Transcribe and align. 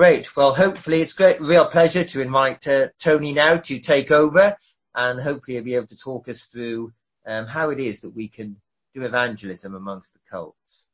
Great. 0.00 0.34
Well, 0.34 0.54
hopefully 0.54 1.02
it's 1.02 1.12
great, 1.12 1.42
real 1.42 1.66
pleasure 1.66 2.04
to 2.04 2.22
invite 2.22 2.66
uh, 2.66 2.88
Tony 2.98 3.34
now 3.34 3.58
to 3.58 3.78
take 3.80 4.10
over 4.10 4.56
and 4.94 5.20
hopefully 5.20 5.58
he'll 5.58 5.64
be 5.64 5.74
able 5.74 5.88
to 5.88 5.96
talk 5.98 6.26
us 6.26 6.46
through 6.46 6.94
um, 7.26 7.46
how 7.46 7.68
it 7.68 7.78
is 7.78 8.00
that 8.00 8.16
we 8.16 8.28
can 8.28 8.56
do 8.94 9.04
evangelism 9.04 9.74
amongst 9.74 10.14
the 10.14 10.20
cults. 10.30 10.86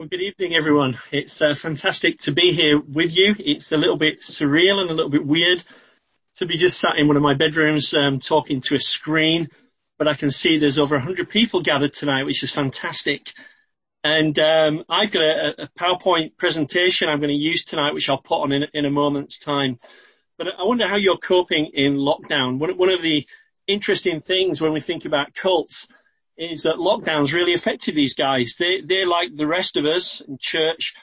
Well, 0.00 0.08
good 0.08 0.20
evening, 0.20 0.56
everyone. 0.56 0.98
It's 1.12 1.40
uh, 1.40 1.54
fantastic 1.54 2.18
to 2.22 2.32
be 2.32 2.50
here 2.50 2.80
with 2.80 3.16
you. 3.16 3.36
It's 3.38 3.70
a 3.70 3.76
little 3.76 3.96
bit 3.96 4.22
surreal 4.22 4.80
and 4.80 4.90
a 4.90 4.94
little 4.94 5.12
bit 5.12 5.24
weird 5.24 5.62
to 6.38 6.46
be 6.46 6.56
just 6.56 6.80
sat 6.80 6.98
in 6.98 7.06
one 7.06 7.16
of 7.16 7.22
my 7.22 7.34
bedrooms 7.34 7.94
um, 7.94 8.18
talking 8.18 8.62
to 8.62 8.74
a 8.74 8.80
screen, 8.80 9.48
but 9.96 10.08
I 10.08 10.14
can 10.14 10.32
see 10.32 10.58
there's 10.58 10.80
over 10.80 10.96
100 10.96 11.30
people 11.30 11.62
gathered 11.62 11.94
tonight, 11.94 12.24
which 12.24 12.42
is 12.42 12.50
fantastic. 12.50 13.32
And 14.06 14.38
um, 14.38 14.84
I've 14.88 15.10
got 15.10 15.22
a, 15.22 15.62
a, 15.64 15.68
PowerPoint 15.76 16.36
presentation 16.36 17.08
I'm 17.08 17.18
going 17.18 17.30
to 17.30 17.34
use 17.34 17.64
tonight, 17.64 17.92
which 17.92 18.08
I'll 18.08 18.22
put 18.22 18.42
on 18.42 18.52
in, 18.52 18.64
in, 18.72 18.84
a 18.84 18.90
moment's 18.90 19.36
time. 19.36 19.80
But 20.38 20.54
I 20.56 20.62
wonder 20.62 20.86
how 20.86 20.94
you're 20.94 21.16
coping 21.16 21.66
in 21.74 21.96
lockdown. 21.96 22.60
One, 22.60 22.78
one 22.78 22.90
of 22.90 23.02
the 23.02 23.26
interesting 23.66 24.20
things 24.20 24.60
when 24.60 24.72
we 24.72 24.78
think 24.78 25.06
about 25.06 25.34
cults 25.34 25.88
is 26.36 26.62
that 26.62 26.74
lockdowns 26.74 27.32
really 27.32 27.52
affected 27.52 27.96
these 27.96 28.14
guys. 28.14 28.54
They, 28.56 28.80
they're 28.80 29.08
like 29.08 29.34
the 29.34 29.48
rest 29.48 29.76
of 29.76 29.86
us 29.86 30.20
in 30.20 30.38
church, 30.40 30.94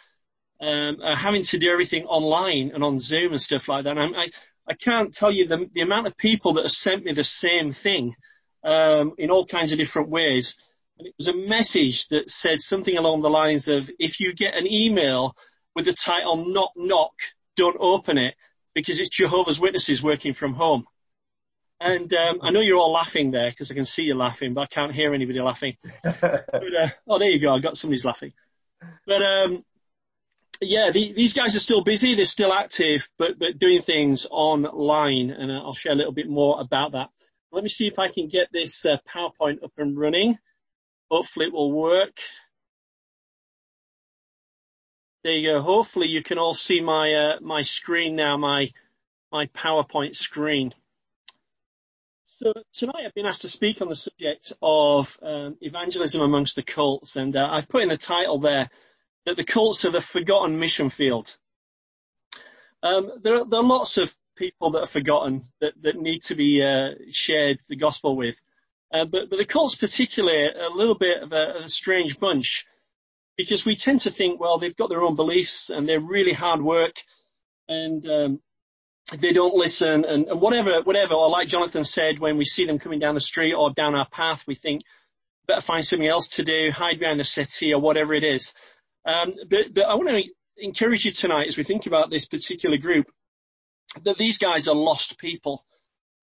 um, 0.61 0.99
are 1.03 1.17
having 1.17 1.44
to 1.44 1.58
do 1.58 1.73
everything 1.73 2.05
online 2.05 2.72
and 2.73 2.85
on 2.85 2.99
Zoom 2.99 3.33
and 3.33 3.41
stuff 3.41 3.67
like 3.67 3.83
that. 3.83 3.97
I, 3.97 4.30
I 4.66 4.75
can't 4.75 5.13
tell 5.13 5.30
you 5.30 5.45
the, 5.45 5.70
the 5.73 5.81
amount 5.81 6.08
of 6.08 6.16
people 6.16 6.53
that 6.53 6.63
have 6.63 6.72
sent 6.72 7.03
me 7.03 7.11
the 7.11 7.25
same 7.25 7.73
thing 7.73 8.16
um, 8.63 9.16
in 9.17 9.30
all 9.30 9.45
kinds 9.45 9.73
of 9.73 9.77
different 9.77 10.08
ways. 10.08 10.55
And 11.03 11.09
it 11.09 11.16
was 11.17 11.27
a 11.27 11.49
message 11.49 12.07
that 12.09 12.30
said 12.30 12.62
something 12.62 12.95
along 12.95 13.23
the 13.23 13.30
lines 13.30 13.67
of, 13.67 13.91
if 13.99 14.21
you 14.21 14.34
get 14.34 14.55
an 14.55 14.71
email 14.71 15.35
with 15.75 15.84
the 15.84 15.91
title 15.91 16.45
knock 16.45 16.71
knock, 16.77 17.11
don't 17.57 17.75
open 17.77 18.17
it 18.17 18.36
because 18.73 19.02
it's 19.02 19.09
Jehovah's 19.09 19.59
Witnesses 19.59 20.02
working 20.02 20.31
from 20.31 20.53
home. 20.53 20.86
And 21.81 22.14
um, 22.14 22.39
I 22.42 22.52
know 22.52 22.61
you're 22.61 22.80
all 22.80 22.94
laughing 22.94 23.31
there 23.31 23.50
because 23.50 23.69
I 23.69 23.73
can 23.73 23.86
see 23.86 24.03
you 24.03 24.16
laughing, 24.16 24.53
but 24.53 24.61
I 24.61 24.66
can't 24.67 24.94
hear 24.94 25.14
anybody 25.14 25.42
laughing. 25.42 25.75
but, 26.22 26.73
uh, 26.73 26.88
oh, 27.05 27.20
there 27.20 27.30
you 27.30 27.39
go. 27.39 27.53
I 27.53 27.59
got 27.59 27.77
somebody's 27.77 28.05
laughing. 28.05 28.31
But 29.05 29.22
um, 29.22 29.66
yeah, 30.61 30.92
the, 30.92 31.11
these 31.11 31.33
guys 31.33 31.53
are 31.53 31.59
still 31.59 31.83
busy. 31.83 32.16
They're 32.16 32.23
still 32.23 32.53
active, 32.53 33.09
but 33.17 33.38
but 33.38 33.59
doing 33.59 33.81
things 33.81 34.25
online, 34.31 35.31
and 35.31 35.52
I'll 35.52 35.73
share 35.73 35.92
a 35.92 35.95
little 35.95 36.14
bit 36.14 36.30
more 36.30 36.61
about 36.61 36.94
that. 36.94 37.09
Let 37.52 37.61
me 37.61 37.70
see 37.70 37.88
if 37.88 37.99
I 37.99 38.08
can 38.08 38.30
get 38.30 38.53
this 38.53 38.86
uh, 38.86 38.99
PowerPoint 39.05 39.66
up 39.66 39.73
and 39.77 39.97
running. 39.97 40.39
Hopefully 41.14 41.45
it 41.45 41.53
will 41.53 41.72
work. 41.72 42.17
There 45.23 45.33
you 45.33 45.52
go. 45.52 45.61
Hopefully 45.61 46.08
you 46.08 46.23
can 46.23 46.39
all 46.39 46.55
see 46.55 46.81
my 46.81 47.14
uh, 47.14 47.39
my 47.39 47.61
screen 47.61 48.16
now, 48.16 48.36
my 48.36 48.73
my 49.31 49.45
PowerPoint 49.45 50.16
screen. 50.16 50.73
So 52.25 52.52
tonight 52.73 53.05
I've 53.05 53.14
been 53.14 53.28
asked 53.28 53.44
to 53.44 53.47
speak 53.47 53.80
on 53.80 53.89
the 53.89 53.95
subject 53.95 54.53
of 54.59 55.20
um, 55.22 55.55
evangelism 55.61 56.23
amongst 56.23 56.55
the 56.55 56.64
cults, 56.64 57.16
and 57.16 57.36
uh, 57.36 57.48
I've 57.48 57.70
put 57.70 57.83
in 57.83 57.89
the 57.89 57.98
title 57.98 58.39
there 58.39 58.72
that 59.27 59.38
the 59.38 59.44
cults 59.44 59.86
are 59.86 59.92
the 59.92 60.02
forgotten 60.02 60.58
mission 60.58 60.89
field. 60.89 61.38
Um, 62.81 63.11
there, 63.22 63.36
are, 63.36 63.45
there, 63.45 63.59
are, 63.59 63.64
lots 63.64 64.00
of 64.00 64.11
people 64.36 64.72
that 64.72 64.81
are 64.81 64.88
forgotten 64.88 65.44
that, 65.61 65.80
that 65.83 65.95
need 65.95 66.23
to 66.23 66.36
be 66.36 66.64
uh, 66.64 66.95
shared 67.11 67.59
the 67.70 67.75
gospel 67.75 68.16
with. 68.16 68.42
Uh, 68.94 69.05
but, 69.05 69.27
but 69.30 69.38
the 69.38 69.45
cults 69.45 69.73
particularly 69.73 70.47
a 70.47 70.69
little 70.69 70.94
bit 70.94 71.23
of 71.23 71.33
a, 71.33 71.63
a, 71.63 71.69
strange 71.69 72.19
bunch 72.19 72.67
because 73.36 73.66
we 73.66 73.75
tend 73.75 74.02
to 74.02 74.11
think, 74.11 74.39
well, 74.39 74.59
they've 74.59 74.75
got 74.75 74.89
their 74.89 75.02
own 75.02 75.16
beliefs 75.16 75.72
and 75.72 75.89
they're 75.89 75.99
really 75.99 76.31
hard 76.31 76.61
work 76.61 76.94
and 77.67 78.08
um, 78.08 78.39
they 79.17 79.33
don't 79.33 79.55
listen 79.55 80.05
and, 80.05 80.27
and, 80.27 80.39
whatever, 80.39 80.80
whatever. 80.83 81.16
Or 81.16 81.27
like 81.30 81.47
Jonathan 81.47 81.83
said, 81.83 82.20
when 82.20 82.37
we 82.37 82.45
see 82.45 82.65
them 82.65 82.77
coming 82.77 82.99
down 82.99 83.15
the 83.15 83.21
street 83.21 83.54
or 83.54 83.71
down 83.71 83.95
our 83.95 84.08
path, 84.08 84.43
we 84.45 84.54
think 84.54 84.83
better 85.48 85.61
find 85.61 85.83
something 85.83 86.08
else 86.08 86.27
to 86.30 86.43
do, 86.43 86.70
hide 86.71 86.99
behind 86.99 87.20
the 87.20 87.25
city 87.25 87.73
or 87.73 87.81
whatever 87.81 88.14
it 88.14 88.23
is. 88.23 88.54
Um, 89.05 89.33
but, 89.49 89.73
but 89.73 89.87
I 89.87 89.95
want 89.95 90.10
to 90.10 90.23
encourage 90.58 91.04
you 91.04 91.11
tonight 91.11 91.48
as 91.48 91.58
we 91.58 91.64
think 91.64 91.87
about 91.87 92.11
this 92.11 92.27
particular 92.27 92.77
group 92.77 93.08
that 94.04 94.17
these 94.17 94.37
guys 94.37 94.67
are 94.67 94.75
lost 94.75 95.17
people 95.17 95.65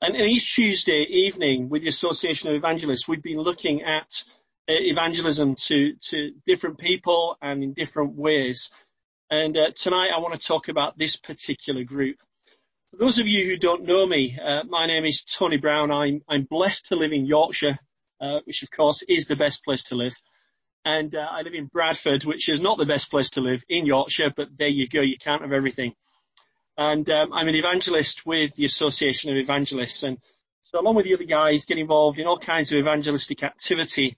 and, 0.01 0.17
each 0.17 0.55
Tuesday 0.55 1.03
evening 1.03 1.69
with 1.69 1.83
the 1.83 1.89
Association 1.89 2.51
of 2.51 2.57
Evangelists, 2.57 3.07
we've 3.07 3.23
been 3.23 3.41
looking 3.41 3.83
at 3.83 4.25
uh, 4.69 4.73
evangelism 4.73 5.55
to, 5.57 5.95
to 6.09 6.33
different 6.47 6.79
people 6.79 7.37
and 7.43 7.63
in 7.63 7.75
different 7.75 8.15
ways. 8.15 8.71
And 9.31 9.57
uh, 9.57 9.71
tonight 9.75 10.11
I 10.15 10.21
want 10.21 10.41
to 10.41 10.47
talk 10.47 10.69
about 10.69 10.97
this 10.97 11.17
particular 11.17 11.85
group. 11.85 12.17
For 12.91 12.97
those 12.97 13.19
of 13.19 13.29
you 13.29 13.45
who 13.45 13.57
don't 13.57 13.85
know 13.85 14.07
me, 14.07 14.39
uh, 14.43 14.65
my 14.65 14.87
name 14.87 15.05
is 15.05 15.23
Tony 15.23 15.59
Brown. 15.59 15.91
I'm, 15.91 16.23
I'm 16.29 16.45
blessed 16.45 16.87
to 16.87 16.97
live 16.97 17.13
in 17.13 17.27
Yorkshire, 17.27 17.79
uh, 18.21 18.41
which 18.45 18.63
of 18.63 18.71
course 18.71 19.03
is 19.09 19.27
the 19.27 19.37
best 19.37 19.65
place 19.65 19.85
to 19.85 19.97
live. 19.97 20.17
And 20.85 21.15
uh, 21.15 21.27
I 21.31 21.43
live 21.43 21.55
in 21.55 21.67
Bradford, 21.67 22.25
which 22.25 22.49
is 22.49 22.61
not 22.61 22.79
the 22.79 22.87
best 22.87 23.11
place 23.11 23.31
to 23.31 23.41
live 23.41 23.63
in 23.69 23.87
Yorkshire, 23.87 24.33
but 24.35 24.57
there 24.57 24.69
you 24.69 24.89
go. 24.89 25.03
You 25.03 25.19
can't 25.19 25.43
have 25.43 25.53
everything 25.53 25.93
and 26.81 27.11
um, 27.11 27.35
I'm 27.35 27.47
an 27.47 27.55
evangelist 27.55 28.25
with 28.25 28.57
the 28.57 28.65
Association 28.65 29.31
of 29.31 29.37
Evangelists. 29.37 30.03
And 30.03 30.17
so, 30.63 30.81
along 30.81 30.95
with 30.95 31.05
the 31.05 31.13
other 31.13 31.25
guys, 31.25 31.67
get 31.67 31.77
involved 31.77 32.19
in 32.19 32.27
all 32.27 32.39
kinds 32.39 32.73
of 32.73 32.79
evangelistic 32.79 33.43
activity, 33.43 34.17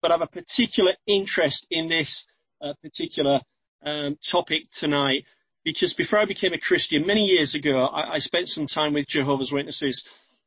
but 0.00 0.12
I 0.12 0.14
have 0.14 0.22
a 0.22 0.28
particular 0.28 0.92
interest 1.08 1.66
in 1.72 1.88
this 1.88 2.24
uh, 2.62 2.74
particular 2.80 3.40
um, 3.84 4.16
topic 4.24 4.70
tonight 4.70 5.24
because 5.64 5.92
before 5.92 6.20
I 6.20 6.24
became 6.24 6.52
a 6.52 6.58
Christian 6.58 7.04
many 7.04 7.26
years 7.26 7.56
ago, 7.56 7.84
I, 7.84 8.14
I, 8.14 8.18
spent 8.18 8.48
some 8.48 8.66
time 8.66 8.92
with 8.92 9.08
Jehovah's 9.08 9.52
Witnesses. 9.52 10.04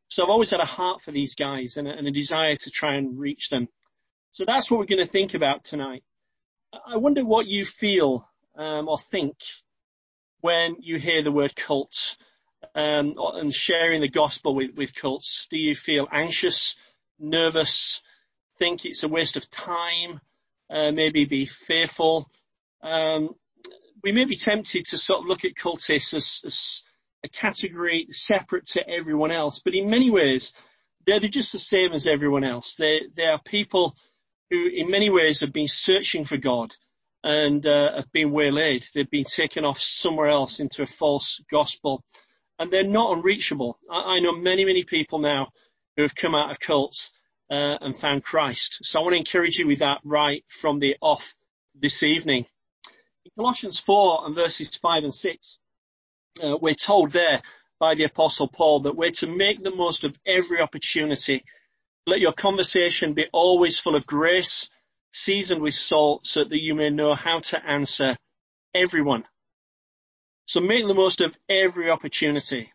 So 0.08 0.24
I've 0.24 0.30
always 0.30 0.52
had 0.52 0.62
a 0.62 0.66
heart 0.66 1.02
for 1.02 1.12
these 1.12 1.36
guys 1.36 1.76
and 1.76 1.88
a, 1.88 1.92
and 1.92 2.08
a 2.08 2.12
desire 2.12 2.56
to 2.56 2.70
try 2.70 2.96
and 2.96 3.20
reach 3.20 3.50
them. 3.50 3.68
So 4.32 4.46
that's 4.46 4.72
what 4.72 4.80
we're 4.80 4.86
going 4.86 5.06
to 5.06 5.12
think 5.12 5.34
about 5.34 5.66
tonight. 5.66 6.04
I 6.72 6.96
wonder 6.96 7.26
what 7.26 7.46
you 7.46 7.66
feel 7.66 8.26
um, 8.56 8.88
or 8.88 8.98
think 8.98 9.36
when 10.42 10.78
you 10.80 10.98
hear 10.98 11.22
the 11.22 11.32
word 11.32 11.56
cults 11.56 12.18
um, 12.76 13.16
and 13.18 13.54
sharing 13.54 14.02
the 14.02 14.10
gospel 14.10 14.56
with, 14.56 14.76
with 14.76 14.96
cults? 14.96 15.48
Do 15.50 15.58
you 15.58 15.76
feel 15.76 16.08
anxious, 16.12 16.76
nervous, 17.20 18.02
think 18.58 18.86
it's 18.86 19.04
a 19.04 19.08
waste 19.08 19.36
of 19.36 19.50
time, 19.50 20.20
uh, 20.70 20.92
maybe 20.92 21.26
be 21.26 21.46
fearful? 21.46 22.30
Um, 22.82 23.36
we 24.04 24.12
may 24.12 24.26
be 24.26 24.36
tempted 24.36 24.86
to 24.88 24.98
sort 24.98 25.22
of 25.22 25.26
look 25.26 25.46
at 25.46 25.56
cultists 25.56 26.14
as, 26.14 26.42
as 26.46 26.84
a 27.24 27.28
category 27.28 28.08
separate 28.12 28.68
to 28.68 28.88
everyone 28.88 29.32
else, 29.32 29.60
but 29.60 29.76
in 29.76 29.90
many 29.90 30.12
ways, 30.12 30.54
they're 31.06 31.20
just 31.20 31.52
the 31.52 31.60
same 31.60 31.94
as 31.94 32.08
everyone 32.08 32.44
else. 32.44 32.76
They, 32.76 33.02
they 33.16 33.26
are 33.26 33.40
people 33.40 33.96
who 34.50 34.68
in 34.68 34.92
many 34.92 35.10
ways 35.10 35.42
have 35.42 35.54
been 35.54 35.68
searching 35.68 36.26
for 36.26 36.38
God 36.38 36.76
and 37.24 37.66
uh, 37.66 37.96
have 37.96 38.12
been 38.12 38.32
waylaid. 38.32 38.88
They've 38.94 39.10
been 39.10 39.26
taken 39.26 39.66
off 39.66 39.80
somewhere 39.80 40.30
else 40.30 40.60
into 40.60 40.84
a 40.84 40.88
false 40.88 41.42
gospel, 41.52 42.04
and 42.60 42.72
they're 42.72 42.84
not 42.84 43.18
unreachable. 43.18 43.80
I, 43.90 44.16
I 44.16 44.20
know 44.20 44.34
many, 44.34 44.66
many 44.66 44.84
people 44.84 45.20
now 45.20 45.50
who 45.96 46.04
have 46.04 46.16
come 46.16 46.36
out 46.36 46.52
of 46.52 46.60
cults 46.60 47.12
uh, 47.50 47.78
and 47.82 47.96
found 47.96 48.24
Christ. 48.24 48.80
So 48.84 49.00
I 49.00 49.04
want 49.04 49.14
to 49.14 49.20
encourage 49.20 49.58
you 49.58 49.68
with 49.68 49.80
that 49.80 50.00
right 50.04 50.44
from 50.48 50.80
the 50.80 50.98
off 51.02 51.34
this 51.76 52.04
evening. 52.04 52.46
In 53.26 53.32
Colossians 53.36 53.80
4 53.80 54.26
and 54.26 54.36
verses 54.36 54.76
5 54.76 55.04
and 55.06 55.14
6, 55.14 55.60
uh, 56.44 56.58
we're 56.62 56.74
told 56.74 57.12
there 57.12 57.42
by 57.80 57.96
the 57.96 58.04
Apostle 58.04 58.48
Paul 58.48 58.82
that 58.82 58.96
we're 58.96 59.12
to 59.12 59.28
make 59.28 59.64
the 59.64 59.76
most 59.76 60.04
of 60.04 60.18
every 60.26 60.62
opportunity. 60.62 61.44
Let 62.06 62.22
your 62.22 62.34
conversation 62.34 63.14
be 63.14 63.28
always 63.34 63.78
full 63.78 63.96
of 63.96 64.08
grace, 64.08 64.70
seasoned 65.12 65.62
with 65.62 65.74
salt 65.74 66.28
so 66.28 66.44
that 66.44 66.62
you 66.62 66.76
may 66.76 66.90
know 66.90 67.16
how 67.16 67.40
to 67.40 67.66
answer 67.66 68.18
everyone. 68.74 69.26
So 70.46 70.62
make 70.62 70.88
the 70.88 70.94
most 70.94 71.22
of 71.22 71.38
every 71.50 71.90
opportunity. 71.90 72.72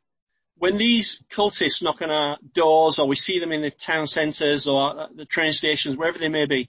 When 0.59 0.77
these 0.77 1.25
cultists 1.31 1.83
knock 1.83 2.03
on 2.03 2.11
our 2.11 2.37
doors 2.53 2.99
or 2.99 3.09
we 3.09 3.17
see 3.17 3.39
them 3.39 3.53
in 3.53 3.63
the 3.63 3.71
town 3.71 4.07
centres 4.07 4.69
or 4.69 5.09
the 5.15 5.25
train 5.25 5.53
stations, 5.53 5.97
wherever 5.97 6.19
they 6.19 6.29
may 6.29 6.47
be, 6.47 6.69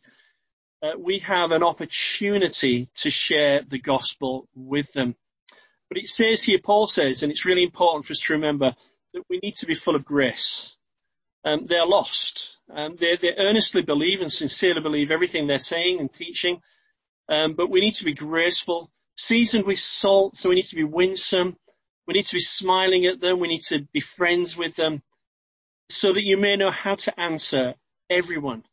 uh, 0.82 0.94
we 0.98 1.20
have 1.20 1.52
an 1.52 1.64
opportunity 1.64 2.90
to 2.96 3.10
share 3.10 3.62
the 3.68 3.80
gospel 3.80 4.48
with 4.56 4.92
them. 4.94 5.16
But 5.90 5.98
it 5.98 6.08
says 6.08 6.44
here, 6.44 6.60
Paul 6.60 6.88
says, 6.88 7.24
and 7.24 7.32
it's 7.32 7.46
really 7.46 7.64
important 7.64 8.06
for 8.06 8.14
us 8.14 8.22
to 8.22 8.34
remember, 8.34 8.76
that 9.14 9.24
we 9.30 9.40
need 9.44 9.56
to 9.58 9.66
be 9.66 9.76
full 9.76 9.96
of 9.96 10.06
grace. 10.06 10.76
Um, 11.46 11.66
they're 11.66 11.86
lost. 11.86 12.58
Um, 12.76 12.96
they, 12.96 13.16
they 13.18 13.36
earnestly 13.38 13.82
believe 13.84 14.22
and 14.22 14.32
sincerely 14.32 14.82
believe 14.82 15.12
everything 15.12 15.48
they're 15.48 15.60
saying 15.60 16.00
and 16.00 16.12
teaching. 16.12 16.60
Um, 17.30 17.54
but 17.54 17.70
we 17.70 17.80
need 17.80 17.96
to 17.96 18.04
be 18.04 18.14
graceful, 18.14 18.92
seasoned 19.16 19.66
with 19.66 19.80
salt, 19.80 20.38
so 20.38 20.50
we 20.50 20.56
need 20.56 20.68
to 20.68 20.76
be 20.76 20.84
winsome. 20.84 21.56
We 22.08 22.16
need 22.16 22.26
to 22.26 22.36
be 22.36 22.42
smiling 22.42 23.06
at 23.06 23.22
them. 23.22 23.40
We 23.40 23.48
need 23.48 23.62
to 23.64 23.88
be 23.94 24.00
friends 24.00 24.58
with 24.58 24.76
them 24.76 25.02
so 25.90 26.12
that 26.12 26.24
you 26.24 26.38
may 26.38 26.56
know 26.56 26.72
how 26.72 26.96
to 26.96 27.20
answer 27.20 27.76
everyone. 28.10 28.64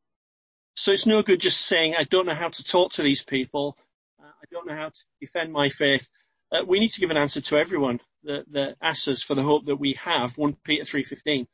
So 0.75 0.93
it's 0.93 1.07
no 1.07 1.23
good 1.23 1.41
just 1.41 1.61
saying, 1.61 1.95
I 1.97 2.05
don't 2.05 2.27
know 2.27 2.35
how 2.35 2.49
to 2.49 2.65
talk 2.65 2.93
to 2.93 3.03
these 3.03 3.23
people. 3.23 3.77
I 4.19 4.47
don't 4.51 4.67
know 4.67 4.75
how 4.77 4.89
to 4.89 5.05
defend 5.21 5.53
my 5.53 5.69
faith. 5.69 6.09
Uh, 6.51 6.63
we 6.67 6.81
need 6.81 6.93
to 6.93 7.01
give 7.01 7.11
an 7.11 7.17
answer 7.17 7.41
to 7.41 7.59
everyone 7.59 8.01
that, 8.25 8.51
that 8.53 8.77
asks 8.83 9.07
us 9.09 9.23
for 9.23 9.35
the 9.35 9.43
hope 9.43 9.67
that 9.67 9.77
we 9.77 9.99
have. 10.03 10.37
1 10.37 10.57
Peter 10.65 10.85
3.15 10.85 11.47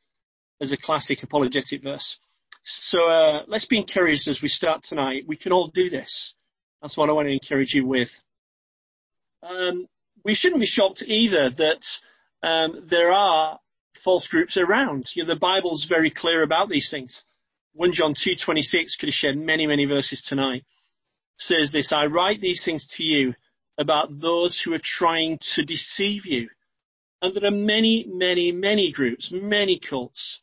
is 0.61 0.73
a 0.73 0.77
classic 0.77 1.23
apologetic 1.23 1.83
verse. 1.83 2.19
So 2.69 3.09
uh, 3.09 3.45
let's 3.47 3.67
be 3.67 3.79
encouraged 3.79 4.27
as 4.27 4.43
we 4.43 4.49
start 4.49 4.83
tonight. 4.83 5.23
We 5.25 5.37
can 5.37 5.53
all 5.53 5.69
do 5.69 5.89
this. 5.89 6.35
That's 6.83 6.97
what 6.97 7.09
I 7.09 7.13
want 7.13 7.29
to 7.29 7.33
encourage 7.33 7.75
you 7.75 7.87
with. 7.87 8.21
Um, 9.45 9.87
we 10.25 10.35
shouldn't 10.35 10.61
be 10.61 10.67
shocked 10.67 11.05
either 11.07 11.51
that 11.51 12.01
um, 12.43 12.83
there 12.89 13.13
are 13.13 13.61
false 14.01 14.27
groups 14.27 14.57
around. 14.57 15.15
You 15.15 15.23
know, 15.23 15.29
the 15.29 15.37
Bible's 15.37 15.85
very 15.85 16.11
clear 16.11 16.43
about 16.43 16.69
these 16.69 16.91
things. 16.91 17.25
1 17.75 17.93
John 17.93 18.15
2.26 18.15 18.99
could 18.99 19.11
have 19.11 19.15
shared 19.15 19.39
many, 19.39 19.69
many 19.69 19.85
verses 19.85 20.21
tonight. 20.21 20.65
Says 21.39 21.71
this, 21.71 21.93
I 21.93 22.07
write 22.07 22.41
these 22.41 22.65
things 22.65 22.89
to 22.97 23.05
you 23.05 23.37
about 23.79 24.09
those 24.11 24.61
who 24.61 24.75
are 24.75 24.81
trying 24.81 25.39
to 25.55 25.63
deceive 25.63 26.27
you. 26.27 26.49
And 27.23 27.33
there 27.33 27.49
are 27.49 27.55
many, 27.55 28.07
many, 28.09 28.51
many 28.51 28.91
groups, 28.91 29.31
many 29.31 29.79
cults 29.79 30.43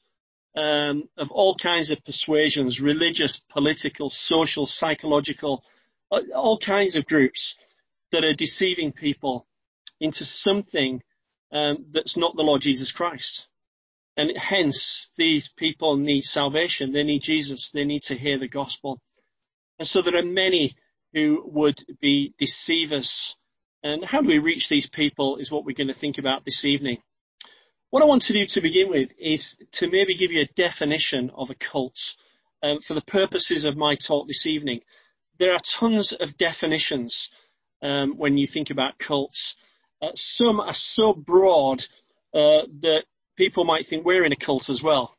um, 0.55 1.09
of 1.17 1.31
all 1.31 1.55
kinds 1.55 1.91
of 1.91 2.03
persuasions, 2.03 2.79
religious, 2.79 3.37
political, 3.37 4.09
social, 4.09 4.67
psychological, 4.67 5.63
all 6.35 6.57
kinds 6.57 6.95
of 6.95 7.05
groups 7.05 7.55
that 8.11 8.23
are 8.23 8.33
deceiving 8.33 8.91
people 8.91 9.47
into 9.99 10.25
something 10.25 11.01
um, 11.51 11.77
that's 11.91 12.17
not 12.17 12.35
the 12.35 12.43
Lord 12.43 12.61
Jesus 12.61 12.91
Christ. 12.91 13.47
And 14.15 14.37
hence, 14.37 15.09
these 15.17 15.49
people 15.49 15.97
need 15.97 16.21
salvation. 16.21 16.91
They 16.91 17.03
need 17.03 17.23
Jesus. 17.23 17.71
They 17.71 17.85
need 17.85 18.03
to 18.03 18.15
hear 18.15 18.37
the 18.37 18.47
gospel. 18.47 19.01
And 19.79 19.87
so 19.87 20.01
there 20.01 20.15
are 20.17 20.25
many 20.25 20.75
who 21.13 21.43
would 21.45 21.79
be 21.99 22.33
deceivers. 22.37 23.35
And 23.81 24.05
how 24.05 24.21
do 24.21 24.27
we 24.27 24.39
reach 24.39 24.69
these 24.69 24.89
people 24.89 25.37
is 25.37 25.51
what 25.51 25.65
we're 25.65 25.75
going 25.75 25.87
to 25.87 25.93
think 25.93 26.19
about 26.19 26.45
this 26.45 26.65
evening. 26.65 26.99
What 27.93 28.01
I 28.01 28.07
want 28.07 28.23
to 28.23 28.33
do 28.33 28.47
to 28.47 28.61
begin 28.61 28.89
with 28.89 29.13
is 29.19 29.55
to 29.73 29.87
maybe 29.87 30.15
give 30.15 30.31
you 30.31 30.41
a 30.41 30.55
definition 30.55 31.29
of 31.29 31.51
a 31.51 31.53
cult 31.53 32.15
um, 32.63 32.81
for 32.81 32.95
the 32.95 33.03
purposes 33.03 33.65
of 33.65 33.77
my 33.77 33.93
talk 33.93 34.27
this 34.27 34.47
evening. 34.47 34.79
There 35.37 35.53
are 35.53 35.59
tons 35.59 36.11
of 36.11 36.35
definitions 36.35 37.29
um, 37.83 38.17
when 38.17 38.35
you 38.35 38.47
think 38.47 38.71
about 38.71 38.97
cults. 38.97 39.57
Uh, 40.01 40.09
some 40.15 40.59
are 40.59 40.73
so 40.73 41.13
broad 41.13 41.85
uh, 42.33 42.63
that 42.79 43.03
people 43.37 43.63
might 43.63 43.85
think 43.85 44.07
we're 44.07 44.25
in 44.25 44.31
a 44.31 44.37
cult 44.37 44.71
as 44.71 44.81
well. 44.81 45.15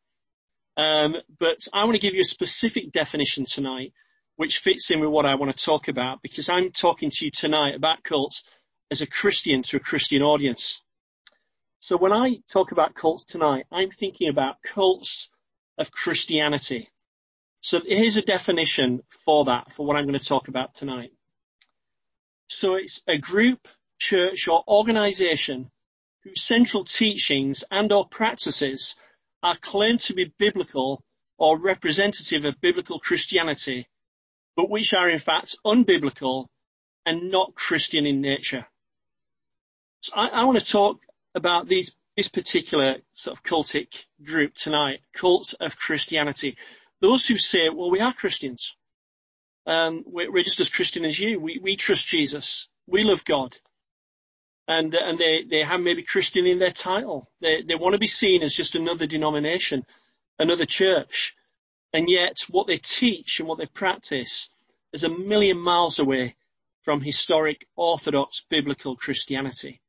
Um, 0.77 1.15
but 1.39 1.69
I 1.73 1.85
want 1.85 1.95
to 1.95 2.01
give 2.01 2.17
you 2.17 2.23
a 2.23 2.25
specific 2.25 2.91
definition 2.91 3.45
tonight, 3.45 3.93
which 4.35 4.59
fits 4.59 4.91
in 4.91 4.99
with 4.99 5.11
what 5.11 5.27
I 5.27 5.37
want 5.37 5.57
to 5.57 5.65
talk 5.65 5.87
about, 5.87 6.23
because 6.23 6.49
I'm 6.49 6.73
talking 6.73 7.11
to 7.13 7.25
you 7.25 7.31
tonight 7.31 7.77
about 7.77 8.03
cults 8.03 8.43
as 8.91 9.01
a 9.01 9.07
Christian 9.07 9.63
to 9.63 9.77
a 9.77 9.81
Christian 9.81 10.23
audience. 10.23 10.83
So 11.85 11.99
when 11.99 12.15
I 12.15 12.37
talk 12.51 12.73
about 12.73 12.95
cults 12.95 13.25
tonight, 13.25 13.67
I'm 13.71 13.91
thinking 13.91 14.31
about 14.31 14.63
cults 14.63 15.29
of 15.77 15.93
Christianity. 15.93 16.89
So 17.61 17.79
here's 17.87 18.17
a 18.17 18.23
definition 18.23 19.03
for 19.27 19.45
that, 19.45 19.71
for 19.71 19.85
what 19.85 19.95
I'm 19.95 20.07
going 20.07 20.19
to 20.19 20.25
talk 20.25 20.49
about 20.49 20.73
tonight. 20.73 21.13
So 22.49 22.77
it's 22.77 23.03
a 23.07 23.19
group, 23.19 23.69
church, 23.99 24.49
or 24.49 24.65
organization 24.67 25.71
whose 26.23 26.41
central 26.41 26.87
teachings 26.87 27.65
and 27.71 27.93
or 27.93 28.09
practices 28.09 28.97
are 29.43 29.59
claimed 29.59 30.01
to 30.07 30.15
be 30.15 30.33
biblical 30.39 31.05
or 31.37 31.61
representative 31.61 32.47
of 32.47 32.63
biblical 32.63 32.99
Christianity, 32.99 33.87
but 34.57 34.71
which 34.71 34.95
are 34.95 35.11
in 35.11 35.19
fact 35.19 35.59
unbiblical 35.67 36.47
and 37.05 37.31
not 37.31 37.55
Christian 37.55 38.07
in 38.07 38.23
nature. 38.23 38.67
So 40.01 40.15
I, 40.17 40.29
I 40.29 40.45
want 40.45 40.59
to 40.59 40.65
talk 40.65 41.01
about 41.35 41.69
these, 41.69 41.95
this 42.17 42.29
particular 42.29 42.97
sort 43.15 43.37
of 43.37 43.43
cultic 43.43 43.89
group 44.23 44.55
tonight, 44.55 45.01
cults 45.13 45.55
of 45.55 45.77
Christianity. 45.77 46.57
Those 47.01 47.27
who 47.27 47.39
say, 47.39 47.69
well, 47.69 47.91
we 47.91 48.01
are 48.01 48.13
Christians. 48.13 48.77
Um, 49.67 50.05
we're, 50.07 50.31
we're, 50.31 50.45
just 50.45 50.61
as 50.61 50.69
Christian 50.69 51.05
as 51.05 51.19
you. 51.19 51.41
We, 51.41 51.59
we 51.59 51.77
trust 51.77 52.07
Jesus. 52.07 52.69
We 52.87 53.03
love 53.03 53.25
God 53.25 53.57
and 54.67 54.95
and 54.95 55.19
they 55.19 55.45
they 55.45 55.63
have 55.63 55.81
maybe 55.81 56.03
Christian 56.03 56.47
in 56.47 56.59
their 56.59 56.71
title. 56.71 57.29
They 57.41 57.63
they 57.63 57.75
want 57.75 57.95
to 57.95 57.99
be 57.99 58.07
seen 58.07 58.43
as 58.43 58.55
just 58.55 58.75
another 58.75 59.07
denomination, 59.07 59.85
another 60.39 60.65
church, 60.65 61.35
and 61.93 62.09
yet 62.09 62.45
what 62.49 62.67
they 62.67 62.79
teach 62.79 63.41
and 63.41 63.49
what 63.49 63.59
they 63.59 63.67
practice 63.67 64.49
is 64.93 65.05
a 65.05 65.09
million 65.09 65.59
miles 65.59 65.99
away 65.99 66.37
from 66.83 67.01
historic 67.01 67.67
Orthodox 67.77 68.45
biblical 68.49 68.97
Christianity. 68.97 69.81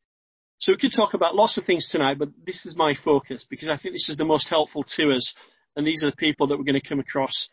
So 0.60 0.72
we 0.72 0.78
could 0.78 0.94
talk 0.94 1.14
about 1.14 1.36
lots 1.36 1.58
of 1.58 1.66
things 1.66 1.90
tonight, 1.90 2.18
but 2.18 2.30
this 2.46 2.66
is 2.66 2.78
my 2.78 2.94
focus 2.94 3.44
because 3.44 3.70
I 3.70 3.76
think 3.76 3.96
this 3.96 4.10
is 4.10 4.18
the 4.18 4.26
most 4.26 4.50
helpful 4.50 4.84
to 4.84 5.12
us, 5.12 5.36
and 5.76 5.86
these 5.86 6.04
are 6.04 6.10
the 6.10 6.16
people 6.16 6.48
that 6.48 6.58
we're 6.58 6.64
going 6.64 6.80
to 6.80 6.88
come 6.88 7.00
across 7.00 7.50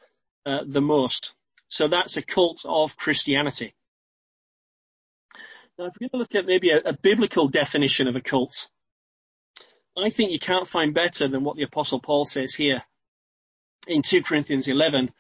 uh, 0.47 0.61
the 0.67 0.81
most. 0.81 1.35
So 1.69 1.89
that's 1.89 2.17
a 2.17 2.23
cult 2.23 2.65
of 2.65 2.97
Christianity. 2.97 3.75
Now, 5.79 5.87
if 5.87 5.95
we're 6.01 6.09
going 6.09 6.11
to 6.13 6.19
look 6.19 6.35
at 6.35 6.47
maybe 6.47 6.71
a, 6.71 6.79
a 6.79 6.93
biblical 6.93 7.49
definition 7.49 8.09
of 8.09 8.17
a 8.17 8.21
cult, 8.21 8.69
I 9.97 10.11
think 10.11 10.31
you 10.31 10.39
can't 10.39 10.69
find 10.69 10.95
better 10.95 11.29
than 11.29 11.45
what 11.45 11.57
the 11.57 11.65
Apostle 11.65 12.01
Paul 12.01 12.25
says 12.25 12.55
here 12.55 12.83
in 13.87 14.03
2 14.03 14.23
Corinthians 14.23 14.69
11 14.69 15.11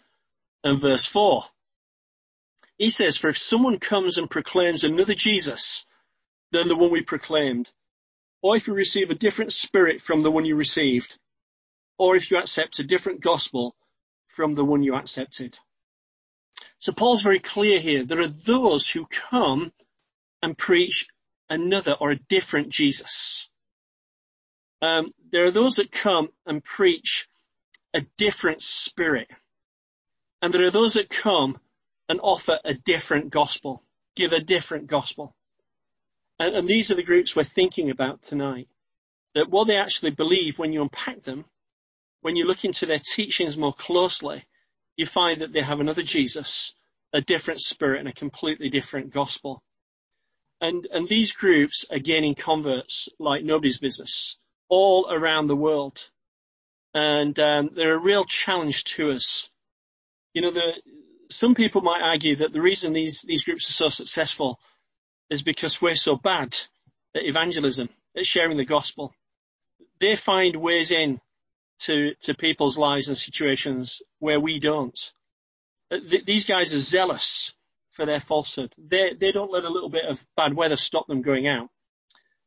and 0.64 0.81
verse 0.81 1.05
4. 1.05 1.44
He 2.78 2.90
says, 2.90 3.17
For 3.17 3.28
if 3.28 3.38
someone 3.38 3.78
comes 3.78 4.19
and 4.19 4.31
proclaims 4.31 4.85
another 4.85 5.14
Jesus 5.14 5.85
than 6.52 6.69
the 6.69 6.76
one 6.76 6.90
we 6.90 7.02
proclaimed, 7.02 7.72
or 8.43 8.56
if 8.56 8.66
you 8.66 8.75
receive 8.75 9.10
a 9.10 9.14
different 9.14 9.52
spirit 9.52 10.00
from 10.00 10.22
the 10.22 10.31
one 10.31 10.44
you 10.44 10.54
received, 10.56 11.19
or 11.99 12.14
if 12.14 12.31
you 12.31 12.38
accept 12.38 12.78
a 12.78 12.84
different 12.84 13.20
gospel 13.20 13.75
from 14.28 14.54
the 14.54 14.64
one 14.64 14.82
you 14.82 14.94
accepted. 14.94 15.58
So 16.78 16.93
Paul's 16.93 17.22
very 17.22 17.40
clear 17.40 17.78
here. 17.78 18.04
There 18.04 18.20
are 18.20 18.28
those 18.28 18.88
who 18.88 19.06
come 19.06 19.72
and 20.43 20.58
preach 20.58 21.06
another 21.49 21.93
or 21.93 22.10
a 22.10 22.19
different 22.28 22.70
Jesus. 22.70 23.49
Um, 24.81 25.12
there 25.31 25.44
are 25.44 25.50
those 25.50 25.76
that 25.76 25.93
come 25.93 26.28
and 26.44 26.62
preach 26.62 27.28
a 27.94 28.00
different 28.19 28.62
spirit. 28.62 29.31
And 30.40 30.52
there 30.52 30.66
are 30.66 30.70
those 30.70 30.94
that 30.94 31.08
come 31.08 31.58
and 32.08 32.19
offer 32.20 32.58
a 32.64 32.75
different 32.75 33.31
gospel, 33.31 33.81
give 34.16 34.32
a 34.32 34.40
different 34.40 34.88
gospel. 34.88 35.37
And, 36.38 36.55
and 36.55 36.68
these 36.68 36.90
are 36.90 36.95
the 36.95 37.02
groups 37.02 37.37
we're 37.37 37.45
thinking 37.45 37.90
about 37.90 38.23
tonight. 38.23 38.68
That 39.35 39.50
what 39.50 39.66
they 39.66 39.76
actually 39.76 40.11
believe 40.11 40.59
when 40.59 40.73
you 40.73 40.83
unpack 40.83 41.23
them, 41.23 41.45
when 42.21 42.37
you 42.37 42.47
look 42.47 42.64
into 42.64 42.87
their 42.87 42.99
teachings 42.99 43.57
more 43.57 43.73
closely, 43.73 44.45
you 44.97 45.07
find 45.07 45.40
that 45.40 45.52
they 45.52 45.62
have 45.62 45.80
another 45.80 46.02
Jesus, 46.02 46.75
a 47.12 47.21
different 47.21 47.61
spirit, 47.61 48.00
and 48.00 48.09
a 48.09 48.12
completely 48.12 48.68
different 48.68 49.12
gospel. 49.12 49.62
And, 50.61 50.87
and 50.92 51.09
these 51.09 51.33
groups 51.33 51.85
are 51.90 51.99
gaining 51.99 52.35
converts 52.35 53.09
like 53.18 53.42
nobody's 53.42 53.78
business 53.78 54.38
all 54.68 55.11
around 55.11 55.47
the 55.47 55.57
world. 55.57 56.09
And 56.95 57.38
um, 57.40 57.71
they're 57.75 57.95
a 57.95 57.99
real 57.99 58.25
challenge 58.25 58.85
to 58.97 59.12
us. 59.12 59.50
You 60.35 60.42
know, 60.42 60.50
the, 60.50 60.75
some 61.30 61.54
people 61.54 61.80
might 61.80 62.02
argue 62.02 62.37
that 62.37 62.52
the 62.52 62.61
reason 62.61 62.92
these, 62.92 63.23
these 63.23 63.45
groups 63.45 63.68
are 63.68 63.73
so 63.73 63.88
successful 63.88 64.61
is 65.33 65.43
because 65.43 65.81
we're 65.81 65.97
so 65.97 66.15
bad 66.17 66.57
at 67.15 67.25
evangelism, 67.25 67.89
at 68.17 68.27
sharing 68.27 68.57
the 68.57 68.65
gospel. 68.65 69.15
They 69.99 70.15
find 70.17 70.57
ways 70.57 70.91
in 70.91 71.21
to, 71.81 72.15
to 72.23 72.35
people's 72.35 72.77
lives 72.77 73.09
and 73.09 73.17
situations 73.17 74.03
where 74.19 74.39
we 74.39 74.61
don't. 74.61 74.99
Uh, 75.91 75.99
th- 76.09 76.25
these 76.25 76.47
guys 76.47 76.73
are 76.75 76.81
zealous 76.81 77.55
for 77.93 78.05
their 78.07 78.21
falsehood. 78.21 78.75
They, 78.79 79.15
they 79.15 79.33
don't 79.33 79.51
let 79.51 79.65
a 79.65 79.71
little 79.71 79.89
bit 79.89 80.05
of 80.05 80.25
bad 80.37 80.55
weather 80.55 80.77
stop 80.77 81.07
them 81.07 81.23
going 81.23 81.49
out. 81.49 81.69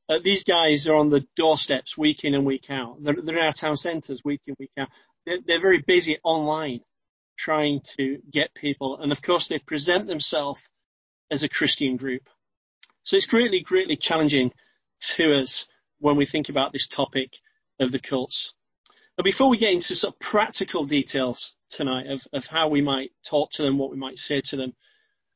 Uh, 0.07 0.19
these 0.23 0.43
guys 0.43 0.87
are 0.87 0.95
on 0.95 1.09
the 1.09 1.25
doorsteps 1.35 1.97
week 1.97 2.23
in 2.23 2.35
and 2.35 2.45
week 2.45 2.69
out. 2.69 2.97
They're, 3.01 3.15
they're 3.21 3.37
in 3.37 3.45
our 3.45 3.53
town 3.53 3.77
centres 3.77 4.21
week 4.23 4.41
in, 4.45 4.55
week 4.59 4.71
out. 4.77 4.89
They're, 5.25 5.39
they're 5.45 5.61
very 5.61 5.81
busy 5.81 6.19
online 6.23 6.81
trying 7.37 7.81
to 7.97 8.19
get 8.31 8.53
people. 8.53 8.99
And 9.01 9.11
of 9.11 9.21
course, 9.23 9.47
they 9.47 9.57
present 9.57 10.07
themselves 10.07 10.61
as 11.31 11.43
a 11.43 11.49
Christian 11.49 11.97
group. 11.97 12.29
So 13.05 13.15
it's 13.15 13.27
greatly, 13.27 13.61
greatly 13.61 13.95
challenging 13.95 14.51
to 15.15 15.39
us 15.39 15.67
when 15.99 16.15
we 16.15 16.25
think 16.25 16.49
about 16.49 16.73
this 16.73 16.87
topic 16.87 17.37
of 17.79 17.91
the 17.91 17.99
cults. 17.99 18.53
But 19.15 19.25
before 19.25 19.47
we 19.47 19.57
get 19.57 19.71
into 19.71 19.95
sort 19.95 20.15
of 20.15 20.19
practical 20.19 20.85
details 20.85 21.55
tonight 21.69 22.07
of, 22.07 22.25
of 22.33 22.47
how 22.47 22.67
we 22.67 22.81
might 22.81 23.11
talk 23.23 23.51
to 23.51 23.61
them, 23.61 23.77
what 23.77 23.91
we 23.91 23.97
might 23.97 24.17
say 24.17 24.41
to 24.41 24.57
them, 24.57 24.73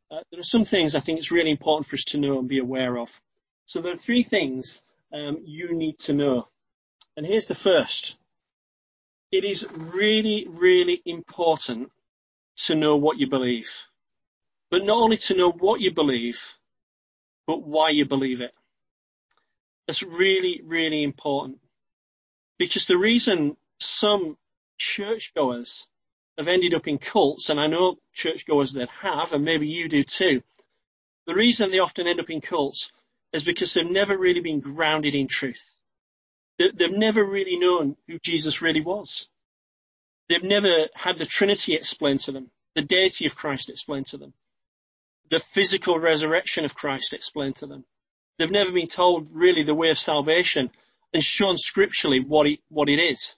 uh, 0.09 0.21
there 0.31 0.39
are 0.39 0.43
some 0.43 0.65
things 0.65 0.95
I 0.95 0.99
think 0.99 1.19
it's 1.19 1.31
really 1.31 1.51
important 1.51 1.85
for 1.85 1.95
us 1.95 2.05
to 2.05 2.17
know 2.17 2.39
and 2.39 2.47
be 2.47 2.57
aware 2.57 2.97
of. 2.97 3.21
So 3.67 3.81
there 3.81 3.93
are 3.93 3.97
three 3.97 4.23
things 4.23 4.83
um, 5.13 5.38
you 5.45 5.75
need 5.75 5.99
to 5.99 6.13
know. 6.13 6.47
And 7.15 7.25
here's 7.25 7.45
the 7.45 7.53
first. 7.53 8.17
It 9.31 9.43
is 9.43 9.67
really, 9.71 10.47
really 10.49 11.03
important 11.05 11.91
to 12.65 12.73
know 12.73 12.97
what 12.97 13.19
you 13.19 13.29
believe. 13.29 13.71
But 14.71 14.83
not 14.85 14.97
only 14.97 15.17
to 15.17 15.35
know 15.35 15.51
what 15.51 15.81
you 15.81 15.91
believe, 15.91 16.41
but 17.50 17.63
why 17.63 17.89
you 17.89 18.06
believe 18.06 18.41
it. 18.41 18.53
That's 19.88 20.03
really, 20.03 20.62
really 20.63 21.01
important. 21.01 21.58
Because 22.60 22.86
the 22.86 22.96
reason 22.96 23.58
some 23.79 24.38
churchgoers 24.77 25.88
have 26.38 26.48
ended 26.48 26.75
up 26.75 26.88
in 26.88 27.00
cults, 27.00 27.50
and 27.50 27.60
I 27.60 27.65
know 27.65 27.96
churchgoers 28.13 28.74
that 28.74 28.89
have, 29.01 29.34
and 29.34 29.44
maybe 29.44 29.68
you 29.68 29.89
do 29.89 30.03
too, 30.03 30.44
the 31.25 31.34
reason 31.34 31.72
they 31.72 31.79
often 31.79 32.06
end 32.06 32.20
up 32.20 32.29
in 32.29 32.39
cults 32.39 32.91
is 33.34 33.44
because 33.44 33.74
they've 33.74 33.89
never 33.89 34.15
really 34.15 34.41
been 34.41 34.60
grounded 34.60 35.15
in 35.15 35.27
truth. 35.27 35.75
They've 36.60 36.96
never 36.96 37.25
really 37.25 37.58
known 37.58 37.96
who 38.08 38.20
Jesus 38.20 38.62
really 38.62 38.82
was. 38.82 39.27
They've 40.27 40.44
never 40.44 40.88
had 40.94 41.18
the 41.18 41.25
Trinity 41.25 41.74
explained 41.74 42.20
to 42.22 42.32
them, 42.32 42.51
the 42.75 42.84
deity 42.84 43.25
of 43.25 43.36
Christ 43.36 43.72
explained 43.72 44.06
to 44.08 44.18
them, 44.18 44.36
the 45.29 45.39
physical 45.39 46.00
resurrection 46.00 46.65
of 46.65 46.75
Christ 46.75 47.13
explained 47.13 47.57
to 47.57 47.67
them. 47.67 47.86
They've 48.38 48.50
never 48.50 48.71
been 48.71 48.88
told 48.88 49.29
really 49.31 49.63
the 49.63 49.75
way 49.75 49.89
of 49.89 49.98
salvation 49.98 50.71
and 51.13 51.24
shown 51.24 51.57
scripturally 51.57 52.19
what 52.19 52.48
it, 52.48 52.59
what 52.69 52.89
it 52.89 53.00
is. 53.00 53.38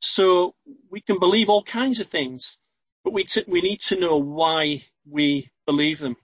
So 0.00 0.54
we 0.90 1.00
can 1.00 1.18
believe 1.18 1.48
all 1.48 1.62
kinds 1.62 2.00
of 2.00 2.08
things, 2.08 2.58
but 3.04 3.12
we, 3.12 3.24
t- 3.24 3.44
we 3.46 3.60
need 3.60 3.80
to 3.82 4.00
know 4.00 4.16
why 4.16 4.84
we 5.08 5.50
believe 5.66 5.98
them. 5.98 6.16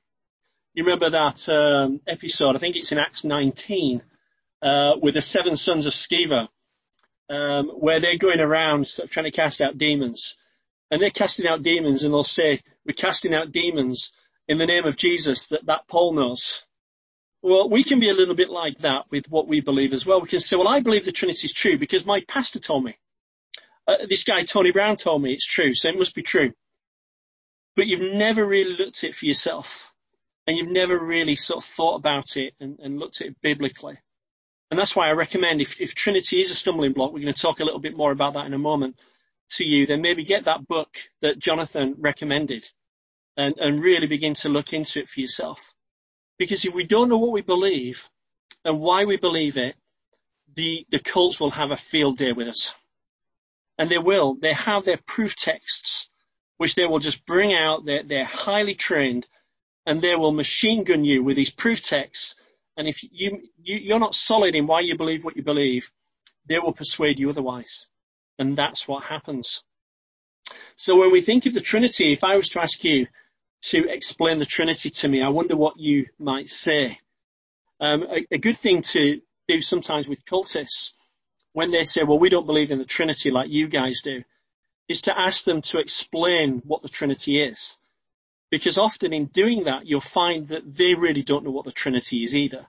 You 0.74 0.84
remember 0.84 1.10
that 1.10 1.48
um, 1.48 2.00
episode? 2.06 2.56
I 2.56 2.58
think 2.58 2.76
it's 2.76 2.92
in 2.92 2.98
Acts 2.98 3.24
19 3.24 4.02
uh, 4.62 4.94
with 5.00 5.14
the 5.14 5.22
seven 5.22 5.56
sons 5.56 5.86
of 5.86 5.92
Sceva, 5.92 6.48
um, 7.28 7.68
where 7.68 8.00
they're 8.00 8.18
going 8.18 8.40
around 8.40 8.88
sort 8.88 9.08
of 9.08 9.12
trying 9.12 9.24
to 9.24 9.30
cast 9.30 9.60
out 9.60 9.78
demons. 9.78 10.36
And 10.90 11.02
they're 11.02 11.10
casting 11.10 11.46
out 11.46 11.62
demons 11.62 12.04
and 12.04 12.12
they'll 12.12 12.24
say, 12.24 12.60
we're 12.86 12.94
casting 12.94 13.34
out 13.34 13.52
demons 13.52 14.12
in 14.48 14.58
the 14.58 14.66
name 14.66 14.84
of 14.84 14.96
Jesus 14.96 15.48
that 15.48 15.66
that 15.66 15.88
Paul 15.88 16.14
knows. 16.14 16.64
Well, 17.42 17.68
we 17.68 17.84
can 17.84 18.00
be 18.00 18.08
a 18.08 18.14
little 18.14 18.34
bit 18.34 18.50
like 18.50 18.78
that 18.78 19.04
with 19.10 19.30
what 19.30 19.46
we 19.46 19.60
believe 19.60 19.92
as 19.92 20.04
well. 20.04 20.20
We 20.20 20.28
can 20.28 20.40
say, 20.40 20.56
well, 20.56 20.68
I 20.68 20.80
believe 20.80 21.04
the 21.04 21.12
Trinity 21.12 21.46
is 21.46 21.52
true 21.52 21.78
because 21.78 22.04
my 22.04 22.22
pastor 22.26 22.58
told 22.58 22.84
me. 22.84 22.96
Uh, 23.86 24.06
this 24.08 24.24
guy, 24.24 24.42
Tony 24.42 24.72
Brown, 24.72 24.96
told 24.96 25.22
me 25.22 25.32
it's 25.32 25.46
true, 25.46 25.74
so 25.74 25.88
it 25.88 25.98
must 25.98 26.14
be 26.14 26.22
true. 26.22 26.52
But 27.76 27.86
you've 27.86 28.14
never 28.14 28.44
really 28.44 28.76
looked 28.76 29.04
at 29.04 29.10
it 29.10 29.14
for 29.14 29.26
yourself. 29.26 29.92
And 30.46 30.56
you've 30.56 30.70
never 30.70 30.98
really 30.98 31.36
sort 31.36 31.62
of 31.62 31.68
thought 31.68 31.96
about 31.96 32.36
it 32.36 32.54
and, 32.58 32.78
and 32.80 32.98
looked 32.98 33.20
at 33.20 33.28
it 33.28 33.40
biblically. 33.42 33.98
And 34.70 34.78
that's 34.78 34.96
why 34.96 35.08
I 35.08 35.12
recommend 35.12 35.60
if, 35.60 35.80
if 35.80 35.94
Trinity 35.94 36.40
is 36.40 36.50
a 36.50 36.54
stumbling 36.54 36.92
block, 36.92 37.12
we're 37.12 37.22
going 37.22 37.34
to 37.34 37.40
talk 37.40 37.60
a 37.60 37.64
little 37.64 37.80
bit 37.80 37.96
more 37.96 38.10
about 38.10 38.34
that 38.34 38.46
in 38.46 38.54
a 38.54 38.58
moment 38.58 38.98
to 39.50 39.64
you, 39.64 39.86
then 39.86 40.02
maybe 40.02 40.24
get 40.24 40.44
that 40.44 40.66
book 40.66 40.98
that 41.20 41.38
Jonathan 41.38 41.94
recommended 41.98 42.68
and, 43.36 43.54
and 43.58 43.82
really 43.82 44.06
begin 44.06 44.34
to 44.34 44.48
look 44.48 44.72
into 44.72 45.00
it 45.00 45.08
for 45.08 45.20
yourself. 45.20 45.74
Because 46.38 46.64
if 46.64 46.74
we 46.74 46.84
don't 46.84 47.08
know 47.08 47.18
what 47.18 47.32
we 47.32 47.42
believe 47.42 48.08
and 48.64 48.80
why 48.80 49.04
we 49.04 49.16
believe 49.16 49.56
it, 49.56 49.76
the, 50.54 50.86
the 50.90 50.98
cults 50.98 51.38
will 51.38 51.50
have 51.50 51.70
a 51.70 51.76
field 51.76 52.18
day 52.18 52.32
with 52.32 52.48
us. 52.48 52.74
And 53.78 53.90
they 53.90 53.98
will. 53.98 54.34
They 54.34 54.54
have 54.54 54.84
their 54.84 54.98
proof 55.06 55.36
texts, 55.36 56.08
which 56.56 56.74
they 56.74 56.86
will 56.86 56.98
just 56.98 57.26
bring 57.26 57.54
out. 57.54 57.84
They're, 57.84 58.02
they're 58.02 58.24
highly 58.24 58.74
trained 58.74 59.26
and 59.84 60.00
they 60.00 60.16
will 60.16 60.32
machine 60.32 60.84
gun 60.84 61.04
you 61.04 61.22
with 61.22 61.36
these 61.36 61.50
proof 61.50 61.82
texts 61.82 62.36
and 62.76 62.86
if 62.86 63.02
you, 63.02 63.42
you, 63.62 63.76
you're 63.76 63.98
not 63.98 64.14
solid 64.14 64.54
in 64.54 64.66
why 64.66 64.80
you 64.80 64.96
believe 64.96 65.24
what 65.24 65.36
you 65.36 65.42
believe, 65.42 65.90
they 66.46 66.58
will 66.58 66.72
persuade 66.72 67.18
you 67.18 67.30
otherwise. 67.30 67.88
And 68.38 68.56
that's 68.56 68.86
what 68.86 69.04
happens. 69.04 69.64
So 70.76 71.00
when 71.00 71.10
we 71.10 71.22
think 71.22 71.46
of 71.46 71.54
the 71.54 71.60
Trinity, 71.60 72.12
if 72.12 72.22
I 72.22 72.36
was 72.36 72.50
to 72.50 72.60
ask 72.60 72.84
you 72.84 73.06
to 73.62 73.88
explain 73.88 74.38
the 74.38 74.46
Trinity 74.46 74.90
to 74.90 75.08
me, 75.08 75.22
I 75.22 75.28
wonder 75.28 75.56
what 75.56 75.78
you 75.78 76.06
might 76.18 76.48
say. 76.48 76.98
Um, 77.80 78.04
a, 78.04 78.26
a, 78.34 78.38
good 78.38 78.56
thing 78.56 78.82
to 78.82 79.20
do 79.48 79.60
sometimes 79.60 80.08
with 80.08 80.24
cultists 80.24 80.94
when 81.52 81.70
they 81.70 81.84
say, 81.84 82.02
well, 82.02 82.18
we 82.18 82.28
don't 82.28 82.46
believe 82.46 82.70
in 82.70 82.78
the 82.78 82.84
Trinity 82.84 83.30
like 83.30 83.50
you 83.50 83.68
guys 83.68 84.00
do, 84.02 84.22
is 84.88 85.02
to 85.02 85.18
ask 85.18 85.44
them 85.44 85.62
to 85.62 85.78
explain 85.78 86.62
what 86.64 86.82
the 86.82 86.88
Trinity 86.88 87.40
is. 87.40 87.78
Because 88.50 88.78
often 88.78 89.12
in 89.12 89.26
doing 89.26 89.64
that, 89.64 89.86
you'll 89.86 90.00
find 90.00 90.48
that 90.48 90.62
they 90.64 90.94
really 90.94 91.22
don't 91.22 91.44
know 91.44 91.50
what 91.50 91.64
the 91.64 91.72
Trinity 91.72 92.22
is 92.22 92.34
either. 92.34 92.66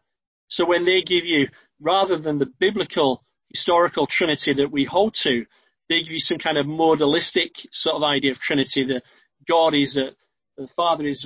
So 0.48 0.66
when 0.66 0.86
they 0.86 1.02
give 1.02 1.26
you, 1.26 1.50
rather 1.80 2.18
than 2.18 2.40
the 2.40 2.46
biblical 2.46 3.24
historical 3.50 4.08
Trinity 4.08 4.54
that 4.54 4.72
we 4.72 4.86
hold 4.86 5.14
to, 5.16 5.46
they 5.90 6.02
give 6.02 6.12
you 6.12 6.20
some 6.20 6.38
kind 6.38 6.58
of 6.58 6.66
modalistic 6.66 7.66
sort 7.72 7.96
of 7.96 8.04
idea 8.04 8.32
of 8.32 8.40
Trinity 8.40 8.86
that 8.86 9.04
God 9.48 9.74
is 9.74 9.98
at, 9.98 10.14
the 10.58 10.68
Father 10.68 11.06
is, 11.06 11.26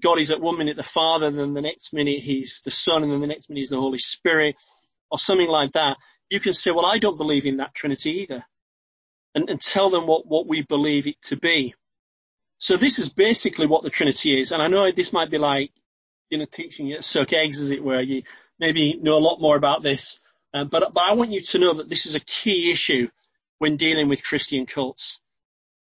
God 0.00 0.18
is 0.18 0.30
at 0.30 0.40
one 0.40 0.58
minute 0.58 0.76
the 0.76 0.82
Father, 0.82 1.30
then 1.30 1.54
the 1.54 1.62
next 1.62 1.92
minute 1.92 2.20
He's 2.20 2.60
the 2.64 2.70
Son, 2.70 3.02
and 3.02 3.12
then 3.12 3.20
the 3.20 3.26
next 3.26 3.48
minute 3.48 3.60
He's 3.60 3.70
the 3.70 3.80
Holy 3.80 3.98
Spirit, 3.98 4.56
or 5.10 5.18
something 5.18 5.48
like 5.48 5.72
that. 5.72 5.96
You 6.30 6.40
can 6.40 6.54
say, 6.54 6.70
well, 6.70 6.86
I 6.86 6.98
don't 6.98 7.18
believe 7.18 7.46
in 7.46 7.58
that 7.58 7.74
Trinity 7.74 8.22
either. 8.22 8.44
And, 9.34 9.48
and 9.48 9.60
tell 9.60 9.88
them 9.88 10.06
what, 10.06 10.26
what 10.26 10.46
we 10.46 10.62
believe 10.62 11.06
it 11.06 11.20
to 11.22 11.36
be. 11.36 11.74
So 12.58 12.76
this 12.76 12.98
is 12.98 13.08
basically 13.08 13.66
what 13.66 13.82
the 13.82 13.90
Trinity 13.90 14.40
is. 14.40 14.52
And 14.52 14.62
I 14.62 14.68
know 14.68 14.90
this 14.90 15.12
might 15.12 15.30
be 15.30 15.38
like, 15.38 15.70
you 16.28 16.38
know, 16.38 16.44
teaching 16.44 16.86
you 16.86 16.96
to 16.96 17.02
suck 17.02 17.32
eggs, 17.32 17.60
as 17.60 17.70
it 17.70 17.82
were. 17.82 18.00
You 18.00 18.22
maybe 18.58 18.98
know 19.00 19.16
a 19.16 19.18
lot 19.18 19.40
more 19.40 19.56
about 19.56 19.82
this. 19.82 20.20
Uh, 20.54 20.64
but, 20.64 20.92
but 20.92 21.02
I 21.02 21.12
want 21.12 21.30
you 21.30 21.40
to 21.40 21.58
know 21.58 21.74
that 21.74 21.88
this 21.88 22.06
is 22.06 22.14
a 22.14 22.20
key 22.20 22.70
issue 22.70 23.08
when 23.58 23.76
dealing 23.76 24.08
with 24.08 24.24
Christian 24.24 24.66
cults. 24.66 25.20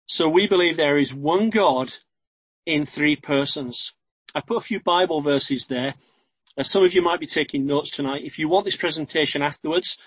So 0.05 0.29
we 0.29 0.47
believe 0.47 0.77
there 0.77 0.97
is 0.97 1.13
one 1.13 1.49
God 1.49 1.93
in 2.65 2.85
three 2.85 3.15
persons. 3.15 3.93
I 4.33 4.41
put 4.41 4.57
a 4.57 4.61
few 4.61 4.79
Bible 4.79 5.21
verses 5.21 5.65
there. 5.67 5.95
Uh, 6.57 6.63
some 6.63 6.83
of 6.83 6.93
you 6.93 7.01
might 7.01 7.19
be 7.19 7.27
taking 7.27 7.65
notes 7.65 7.91
tonight. 7.91 8.23
If 8.23 8.39
you 8.39 8.49
want 8.49 8.65
this 8.65 8.75
presentation 8.75 9.41
afterwards, 9.41 9.97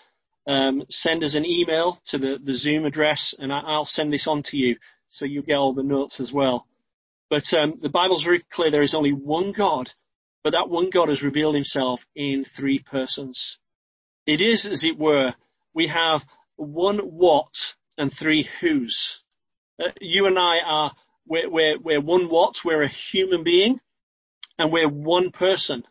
um, 0.46 0.84
send 0.90 1.24
us 1.24 1.34
an 1.34 1.46
email 1.46 2.00
to 2.06 2.18
the, 2.18 2.38
the 2.42 2.54
Zoom 2.54 2.84
address 2.84 3.34
and 3.38 3.52
I, 3.52 3.60
I'll 3.60 3.86
send 3.86 4.12
this 4.12 4.26
on 4.26 4.42
to 4.44 4.58
you 4.58 4.76
so 5.08 5.24
you 5.24 5.42
get 5.42 5.56
all 5.56 5.72
the 5.72 5.82
notes 5.82 6.20
as 6.20 6.32
well. 6.32 6.66
But 7.30 7.52
um, 7.54 7.78
the 7.80 7.88
Bible's 7.88 8.22
very 8.22 8.40
clear 8.40 8.70
there 8.70 8.82
is 8.82 8.94
only 8.94 9.12
one 9.12 9.52
God, 9.52 9.90
but 10.42 10.52
that 10.52 10.68
one 10.68 10.90
God 10.90 11.08
has 11.08 11.22
revealed 11.22 11.54
himself 11.54 12.06
in 12.14 12.44
three 12.44 12.78
persons. 12.78 13.58
It 14.26 14.40
is, 14.40 14.66
as 14.66 14.84
it 14.84 14.98
were, 14.98 15.34
we 15.72 15.86
have 15.88 16.24
one 16.56 16.98
what 16.98 17.74
and 17.96 18.12
three 18.12 18.48
whos. 18.60 19.20
Uh, 19.82 19.88
you 20.00 20.26
and 20.26 20.38
I 20.38 20.60
are, 20.60 20.92
we're, 21.26 21.48
we're, 21.48 21.78
we're 21.78 22.00
one 22.00 22.28
what, 22.28 22.64
we're 22.64 22.82
a 22.82 22.88
human 22.88 23.42
being, 23.42 23.80
and 24.58 24.72
we're 24.72 24.88
one 24.88 25.30
person. 25.30 25.84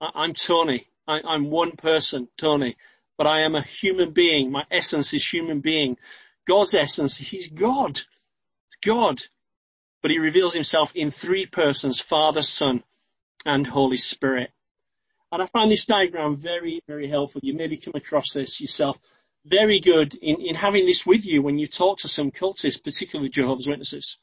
I, 0.00 0.24
am 0.24 0.34
Tony. 0.34 0.86
I, 1.06 1.20
I'm 1.24 1.50
one 1.50 1.72
person, 1.72 2.28
Tony, 2.36 2.76
but 3.16 3.26
I 3.26 3.42
am 3.42 3.54
a 3.54 3.62
human 3.62 4.12
being. 4.12 4.50
My 4.50 4.64
essence 4.70 5.12
is 5.12 5.26
human 5.26 5.60
being. 5.60 5.96
God's 6.46 6.74
essence, 6.74 7.16
He's 7.16 7.50
God. 7.50 8.00
It's 8.68 8.76
God, 8.84 9.22
but 10.02 10.10
he 10.10 10.18
reveals 10.18 10.52
himself 10.52 10.92
in 10.94 11.10
three 11.10 11.46
persons, 11.46 12.00
Father, 12.00 12.42
Son, 12.42 12.84
and 13.46 13.66
Holy 13.66 13.96
Spirit. 13.96 14.50
And 15.32 15.42
I 15.42 15.46
find 15.46 15.70
this 15.70 15.86
diagram 15.86 16.36
very, 16.36 16.82
very 16.86 17.08
helpful. 17.08 17.40
You 17.42 17.54
maybe 17.54 17.78
come 17.78 17.94
across 17.94 18.34
this 18.34 18.60
yourself. 18.60 18.98
Very 19.46 19.80
good 19.80 20.14
in, 20.16 20.42
in 20.42 20.54
having 20.54 20.84
this 20.84 21.06
with 21.06 21.24
you 21.24 21.40
when 21.40 21.58
you 21.58 21.66
talk 21.66 22.00
to 22.00 22.08
some 22.08 22.30
cultists, 22.30 22.82
particularly 22.82 23.30
Jehovah's 23.30 23.68
Witnesses. 23.68 24.18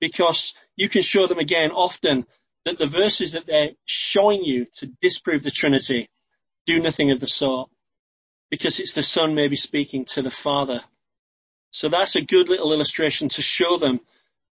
Because 0.00 0.54
you 0.76 0.88
can 0.88 1.02
show 1.02 1.26
them 1.26 1.38
again 1.38 1.70
often 1.70 2.26
that 2.64 2.78
the 2.78 2.86
verses 2.86 3.32
that 3.32 3.46
they're 3.46 3.70
showing 3.84 4.42
you 4.42 4.66
to 4.74 4.86
disprove 5.00 5.42
the 5.42 5.50
Trinity 5.50 6.08
do 6.66 6.80
nothing 6.80 7.10
of 7.10 7.20
the 7.20 7.26
sort. 7.26 7.70
Because 8.50 8.80
it's 8.80 8.92
the 8.92 9.02
Son 9.02 9.34
maybe 9.34 9.56
speaking 9.56 10.04
to 10.06 10.22
the 10.22 10.30
Father 10.30 10.82
so 11.70 11.88
that's 11.88 12.16
a 12.16 12.20
good 12.20 12.48
little 12.48 12.72
illustration 12.72 13.28
to 13.30 13.42
show 13.42 13.76
them 13.76 14.00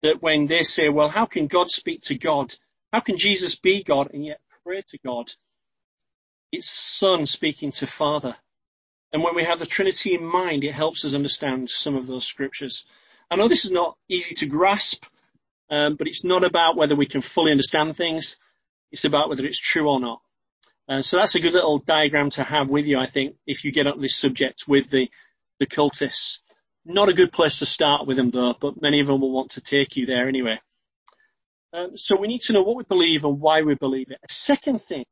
that 0.03 0.23
when 0.23 0.47
they 0.47 0.65
say, 0.65 0.89
well, 0.89 1.09
how 1.09 1.27
can 1.27 1.47
God 1.47 1.71
speak 1.71 2.03
to 2.03 2.19
God? 2.19 2.55
How 2.93 3.01
can 3.01 3.17
Jesus 3.17 3.55
be 3.55 3.83
God 3.83 4.11
and 4.13 4.25
yet 4.25 4.41
pray 4.65 4.83
to 4.89 4.99
God? 4.99 5.31
It's 6.53 6.71
Son 6.71 7.27
speaking 7.27 7.73
to 7.73 7.87
Father. 7.87 8.37
And 9.13 9.23
when 9.23 9.35
we 9.35 9.45
have 9.45 9.59
the 9.59 9.67
Trinity 9.67 10.15
in 10.15 10.25
mind, 10.25 10.65
it 10.65 10.75
helps 10.75 11.05
us 11.05 11.15
understand 11.15 11.71
some 11.71 11.97
of 11.97 12.07
those 12.07 12.27
scriptures. 12.27 12.85
I 13.31 13.37
know 13.37 13.49
this 13.49 13.65
is 13.65 13.71
not 13.71 13.97
easy 14.09 14.35
to 14.37 14.47
grasp, 14.47 15.07
um, 15.71 15.97
but 15.97 16.07
it's 16.07 16.25
not 16.25 16.45
about 16.45 16.77
whether 16.77 16.95
we 16.95 17.07
can 17.07 17.23
fully 17.23 17.51
understand 17.51 17.97
things. 17.97 18.37
It's 18.93 19.05
about 19.05 19.29
whether 19.29 19.45
it's 19.45 19.59
true 19.59 19.89
or 19.89 20.01
not. 20.01 20.21
Uh, 20.89 21.03
so 21.03 21.17
that's 21.17 21.35
a 21.35 21.41
good 21.41 21.53
little 21.53 21.79
diagram 21.79 22.31
to 22.31 22.45
have 22.45 22.69
with 22.69 22.87
you, 22.87 22.99
I 22.99 23.07
think, 23.07 23.37
if 23.47 23.65
you 23.65 23.73
get 23.73 23.87
up 23.87 24.01
this 24.01 24.17
subject 24.17 24.65
with 24.69 24.91
the, 24.91 25.11
the 25.59 25.67
cultists. 25.67 26.39
Not 26.85 27.09
a 27.09 27.15
good 27.15 27.33
place 27.33 27.59
to 27.59 27.67
start 27.67 28.07
with 28.07 28.17
them 28.17 28.31
though, 28.31 28.55
but 28.61 28.81
many 28.81 29.01
of 29.01 29.09
them 29.09 29.21
will 29.21 29.33
want 29.33 29.53
to 29.53 29.61
take 29.61 29.97
you 29.97 30.07
there 30.07 30.29
anyway. 30.29 30.61
Um, 31.73 31.97
so 31.97 32.17
we 32.17 32.29
need 32.29 32.43
to 32.43 32.53
know 32.53 32.63
what 32.63 32.77
we 32.77 32.85
believe 32.85 33.25
and 33.25 33.41
why 33.41 33.63
we 33.63 33.75
believe 33.75 34.11
it. 34.11 34.19
A 34.23 34.33
second 34.33 34.81
thing 34.81 35.05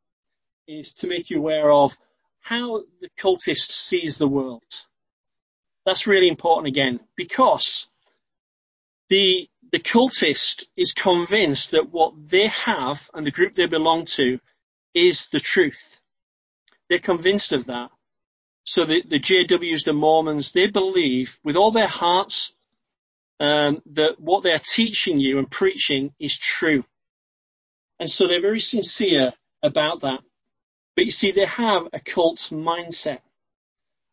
is 0.68 0.94
to 0.94 1.08
make 1.08 1.28
you 1.28 1.38
aware 1.38 1.70
of 1.70 1.96
how 2.40 2.84
the 3.00 3.08
cultist 3.18 3.72
sees 3.72 4.16
the 4.16 4.28
world. 4.28 4.62
That's 5.84 6.06
really 6.06 6.28
important 6.28 6.68
again, 6.68 7.00
because 7.16 7.88
the, 9.08 9.48
the 9.74 9.80
cultist 9.80 10.68
is 10.76 10.92
convinced 10.92 11.72
that 11.72 11.90
what 11.90 12.12
they 12.28 12.46
have 12.46 13.10
and 13.12 13.26
the 13.26 13.32
group 13.32 13.54
they 13.54 13.66
belong 13.66 14.04
to 14.04 14.38
is 14.94 15.26
the 15.32 15.40
truth. 15.40 16.00
They're 16.88 17.00
convinced 17.00 17.50
of 17.50 17.64
that. 17.64 17.90
So 18.62 18.84
the, 18.84 19.02
the 19.02 19.18
JWs, 19.18 19.84
the 19.84 19.92
Mormons, 19.92 20.52
they 20.52 20.68
believe 20.68 21.40
with 21.42 21.56
all 21.56 21.72
their 21.72 21.88
hearts 21.88 22.52
um, 23.40 23.82
that 23.86 24.20
what 24.20 24.44
they're 24.44 24.60
teaching 24.60 25.18
you 25.18 25.40
and 25.40 25.50
preaching 25.50 26.12
is 26.20 26.38
true. 26.38 26.84
And 27.98 28.08
so 28.08 28.28
they're 28.28 28.40
very 28.40 28.60
sincere 28.60 29.32
about 29.60 30.02
that. 30.02 30.20
But 30.94 31.06
you 31.06 31.10
see, 31.10 31.32
they 31.32 31.46
have 31.46 31.88
a 31.92 31.98
cult 31.98 32.38
mindset. 32.52 33.22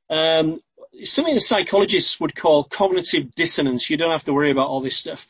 Um, 0.10 0.60
something 1.04 1.36
the 1.36 1.40
psychologists 1.40 2.20
would 2.20 2.34
call 2.34 2.64
cognitive 2.64 3.36
dissonance. 3.36 3.92
You 3.92 3.98
don't 3.98 4.12
have 4.12 4.26
to 4.26 4.34
worry 4.34 4.50
about 4.50 4.68
all 4.68 4.82
this 4.82 4.98
stuff. 4.98 5.28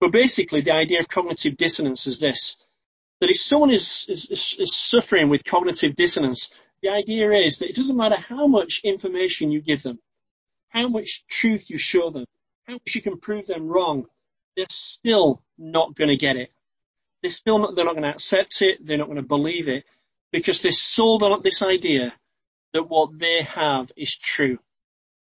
But 0.00 0.12
basically, 0.12 0.60
the 0.60 0.72
idea 0.72 1.00
of 1.00 1.08
cognitive 1.08 1.56
dissonance 1.56 2.06
is 2.06 2.18
this: 2.18 2.56
that 3.20 3.30
if 3.30 3.38
someone 3.38 3.70
is, 3.70 4.06
is, 4.08 4.56
is 4.58 4.76
suffering 4.76 5.28
with 5.28 5.44
cognitive 5.44 5.94
dissonance, 5.94 6.50
the 6.82 6.90
idea 6.90 7.30
is 7.32 7.58
that 7.58 7.70
it 7.70 7.76
doesn't 7.76 7.96
matter 7.96 8.16
how 8.16 8.46
much 8.46 8.82
information 8.84 9.50
you 9.50 9.62
give 9.62 9.82
them, 9.82 9.98
how 10.68 10.88
much 10.88 11.26
truth 11.26 11.70
you 11.70 11.78
show 11.78 12.10
them, 12.10 12.26
how 12.66 12.74
much 12.74 12.94
you 12.94 13.00
can 13.02 13.18
prove 13.18 13.46
them 13.46 13.66
wrong, 13.66 14.06
they're 14.56 14.66
still 14.68 15.42
not 15.56 15.94
going 15.94 16.10
to 16.10 16.16
get 16.16 16.36
it. 16.36 16.50
They're 17.22 17.30
still 17.30 17.58
not, 17.58 17.74
they're 17.74 17.86
not 17.86 17.94
going 17.94 18.04
to 18.04 18.10
accept 18.10 18.60
it. 18.60 18.84
They're 18.84 18.98
not 18.98 19.06
going 19.06 19.16
to 19.16 19.22
believe 19.22 19.68
it 19.68 19.84
because 20.30 20.60
they're 20.60 20.72
sold 20.72 21.22
on 21.22 21.40
this 21.42 21.62
idea 21.62 22.12
that 22.74 22.90
what 22.90 23.18
they 23.18 23.42
have 23.42 23.90
is 23.96 24.14
true. 24.16 24.58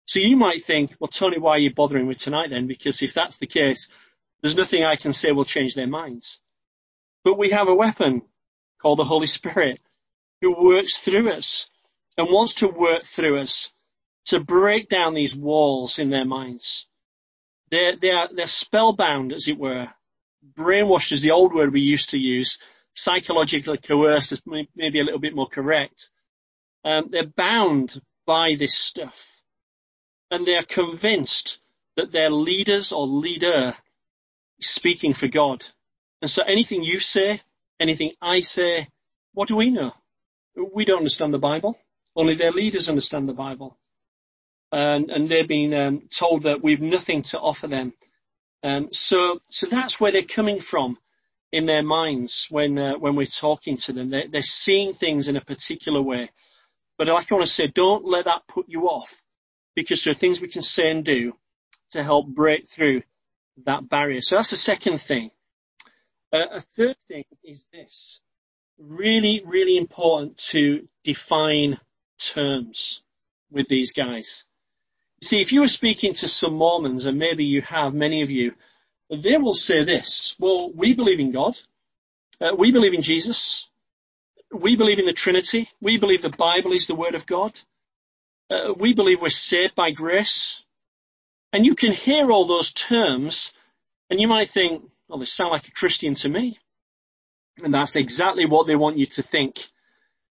So 0.05 0.19
you 0.19 0.37
might 0.37 0.63
think, 0.63 0.95
well, 0.99 1.07
Tony, 1.07 1.39
why 1.39 1.51
are 1.51 1.59
you 1.59 1.73
bothering 1.73 2.07
with 2.07 2.19
tonight 2.19 2.49
then? 2.49 2.67
Because 2.67 3.01
if 3.01 3.13
that's 3.13 3.37
the 3.37 3.47
case, 3.47 3.89
there's 4.41 4.55
nothing 4.55 4.83
I 4.83 4.95
can 4.95 5.13
say 5.13 5.31
will 5.31 5.45
change 5.45 5.75
their 5.75 5.87
minds. 5.87 6.39
But 7.23 7.37
we 7.37 7.49
have 7.49 7.67
a 7.67 7.75
weapon 7.75 8.21
called 8.79 8.99
the 8.99 9.03
Holy 9.03 9.27
Spirit 9.27 9.79
who 10.41 10.63
works 10.63 10.99
through 10.99 11.31
us 11.31 11.69
and 12.17 12.27
wants 12.27 12.55
to 12.55 12.67
work 12.67 13.05
through 13.05 13.39
us 13.41 13.73
to 14.25 14.39
break 14.39 14.89
down 14.89 15.13
these 15.13 15.35
walls 15.35 15.99
in 15.99 16.09
their 16.09 16.25
minds. 16.25 16.87
They're, 17.71 17.95
they 17.95 18.11
are, 18.11 18.29
they're 18.33 18.47
spellbound, 18.47 19.33
as 19.33 19.47
it 19.47 19.57
were. 19.57 19.87
Brainwashed 20.53 21.11
is 21.11 21.21
the 21.21 21.31
old 21.31 21.53
word 21.53 21.73
we 21.73 21.81
used 21.81 22.11
to 22.11 22.17
use. 22.17 22.59
Psychologically 22.93 23.77
coerced 23.77 24.31
is 24.31 24.41
maybe 24.75 24.99
a 24.99 25.03
little 25.03 25.19
bit 25.19 25.35
more 25.35 25.47
correct. 25.47 26.09
Um, 26.83 27.09
they're 27.09 27.25
bound 27.25 28.01
by 28.25 28.55
this 28.55 28.75
stuff. 28.75 29.41
And 30.31 30.45
they're 30.45 30.63
convinced 30.63 31.59
that 31.95 32.11
their 32.11 32.29
leaders 32.29 32.91
or 32.91 33.07
leader 33.07 33.75
speaking 34.59 35.13
for 35.13 35.27
God. 35.27 35.65
And 36.21 36.29
so 36.31 36.43
anything 36.43 36.83
you 36.83 36.99
say, 36.99 37.41
anything 37.79 38.13
I 38.21 38.41
say, 38.41 38.87
what 39.33 39.47
do 39.47 39.55
we 39.55 39.69
know? 39.69 39.93
We 40.73 40.85
don't 40.85 40.97
understand 40.97 41.33
the 41.33 41.39
Bible. 41.39 41.77
Only 42.15 42.33
their 42.33 42.51
leaders 42.51 42.89
understand 42.89 43.29
the 43.29 43.33
Bible. 43.33 43.77
And, 44.71 45.09
and 45.11 45.29
they've 45.29 45.47
been 45.47 45.73
um, 45.73 46.01
told 46.09 46.43
that 46.43 46.63
we've 46.63 46.81
nothing 46.81 47.21
to 47.23 47.39
offer 47.39 47.67
them. 47.67 47.93
Um, 48.63 48.89
so, 48.91 49.39
so 49.49 49.67
that's 49.67 49.99
where 49.99 50.11
they're 50.11 50.23
coming 50.23 50.59
from 50.59 50.97
in 51.51 51.65
their 51.65 51.83
minds 51.83 52.47
when 52.49 52.77
uh, 52.77 52.93
when 52.97 53.15
we're 53.15 53.25
talking 53.25 53.77
to 53.77 53.93
them. 53.93 54.09
They're, 54.09 54.27
they're 54.27 54.41
seeing 54.41 54.93
things 54.93 55.27
in 55.27 55.37
a 55.37 55.41
particular 55.41 56.01
way. 56.01 56.29
But 56.97 57.07
like 57.07 57.31
I 57.31 57.35
want 57.35 57.47
to 57.47 57.53
say, 57.53 57.67
don't 57.67 58.05
let 58.05 58.25
that 58.25 58.47
put 58.47 58.67
you 58.67 58.89
off 58.89 59.21
because 59.75 60.03
there 60.03 60.11
are 60.11 60.15
things 60.15 60.41
we 60.41 60.47
can 60.47 60.63
say 60.63 60.89
and 60.89 61.05
do 61.05 61.33
to 61.91 62.03
help 62.03 62.27
break 62.27 62.67
through 62.67 63.03
that 63.65 63.89
barrier. 63.89 64.21
So 64.21 64.35
that's 64.35 64.51
the 64.51 64.57
second 64.57 64.99
thing. 64.99 65.31
Uh, 66.31 66.45
a 66.51 66.61
third 66.61 66.97
thing 67.07 67.25
is 67.43 67.65
this 67.71 68.21
really, 68.77 69.41
really 69.45 69.77
important 69.77 70.37
to 70.37 70.87
define 71.03 71.79
terms 72.19 73.03
with 73.51 73.67
these 73.67 73.93
guys. 73.93 74.45
See, 75.23 75.41
if 75.41 75.51
you 75.51 75.61
were 75.61 75.67
speaking 75.67 76.13
to 76.15 76.27
some 76.27 76.53
Mormons, 76.53 77.05
and 77.05 77.17
maybe 77.17 77.45
you 77.45 77.61
have, 77.63 77.93
many 77.93 78.21
of 78.21 78.29
you, 78.29 78.53
they 79.09 79.37
will 79.37 79.55
say 79.55 79.83
this, 79.83 80.35
well, 80.37 80.71
we 80.71 80.93
believe 80.93 81.19
in 81.19 81.31
God. 81.31 81.57
Uh, 82.39 82.55
we 82.55 82.71
believe 82.71 82.93
in 82.93 83.01
Jesus. 83.01 83.69
We 84.51 84.75
believe 84.75 84.99
in 84.99 85.05
the 85.05 85.13
Trinity. 85.13 85.69
We 85.81 85.97
believe 85.97 86.21
the 86.21 86.29
Bible 86.29 86.73
is 86.73 86.85
the 86.85 86.95
Word 86.95 87.15
of 87.15 87.25
God. 87.25 87.57
Uh, 88.49 88.73
we 88.77 88.93
believe 88.93 89.21
we're 89.21 89.29
saved 89.29 89.75
by 89.75 89.91
grace. 89.91 90.61
And 91.53 91.65
you 91.65 91.75
can 91.75 91.91
hear 91.91 92.31
all 92.31 92.45
those 92.45 92.73
terms, 92.73 93.53
and 94.09 94.19
you 94.19 94.27
might 94.27 94.49
think, 94.49 94.83
well, 95.07 95.19
they 95.19 95.25
sound 95.25 95.51
like 95.51 95.67
a 95.67 95.71
Christian 95.71 96.15
to 96.15 96.29
me. 96.29 96.59
And 97.63 97.73
that's 97.73 97.95
exactly 97.95 98.45
what 98.45 98.67
they 98.67 98.75
want 98.75 98.97
you 98.97 99.05
to 99.07 99.23
think. 99.23 99.65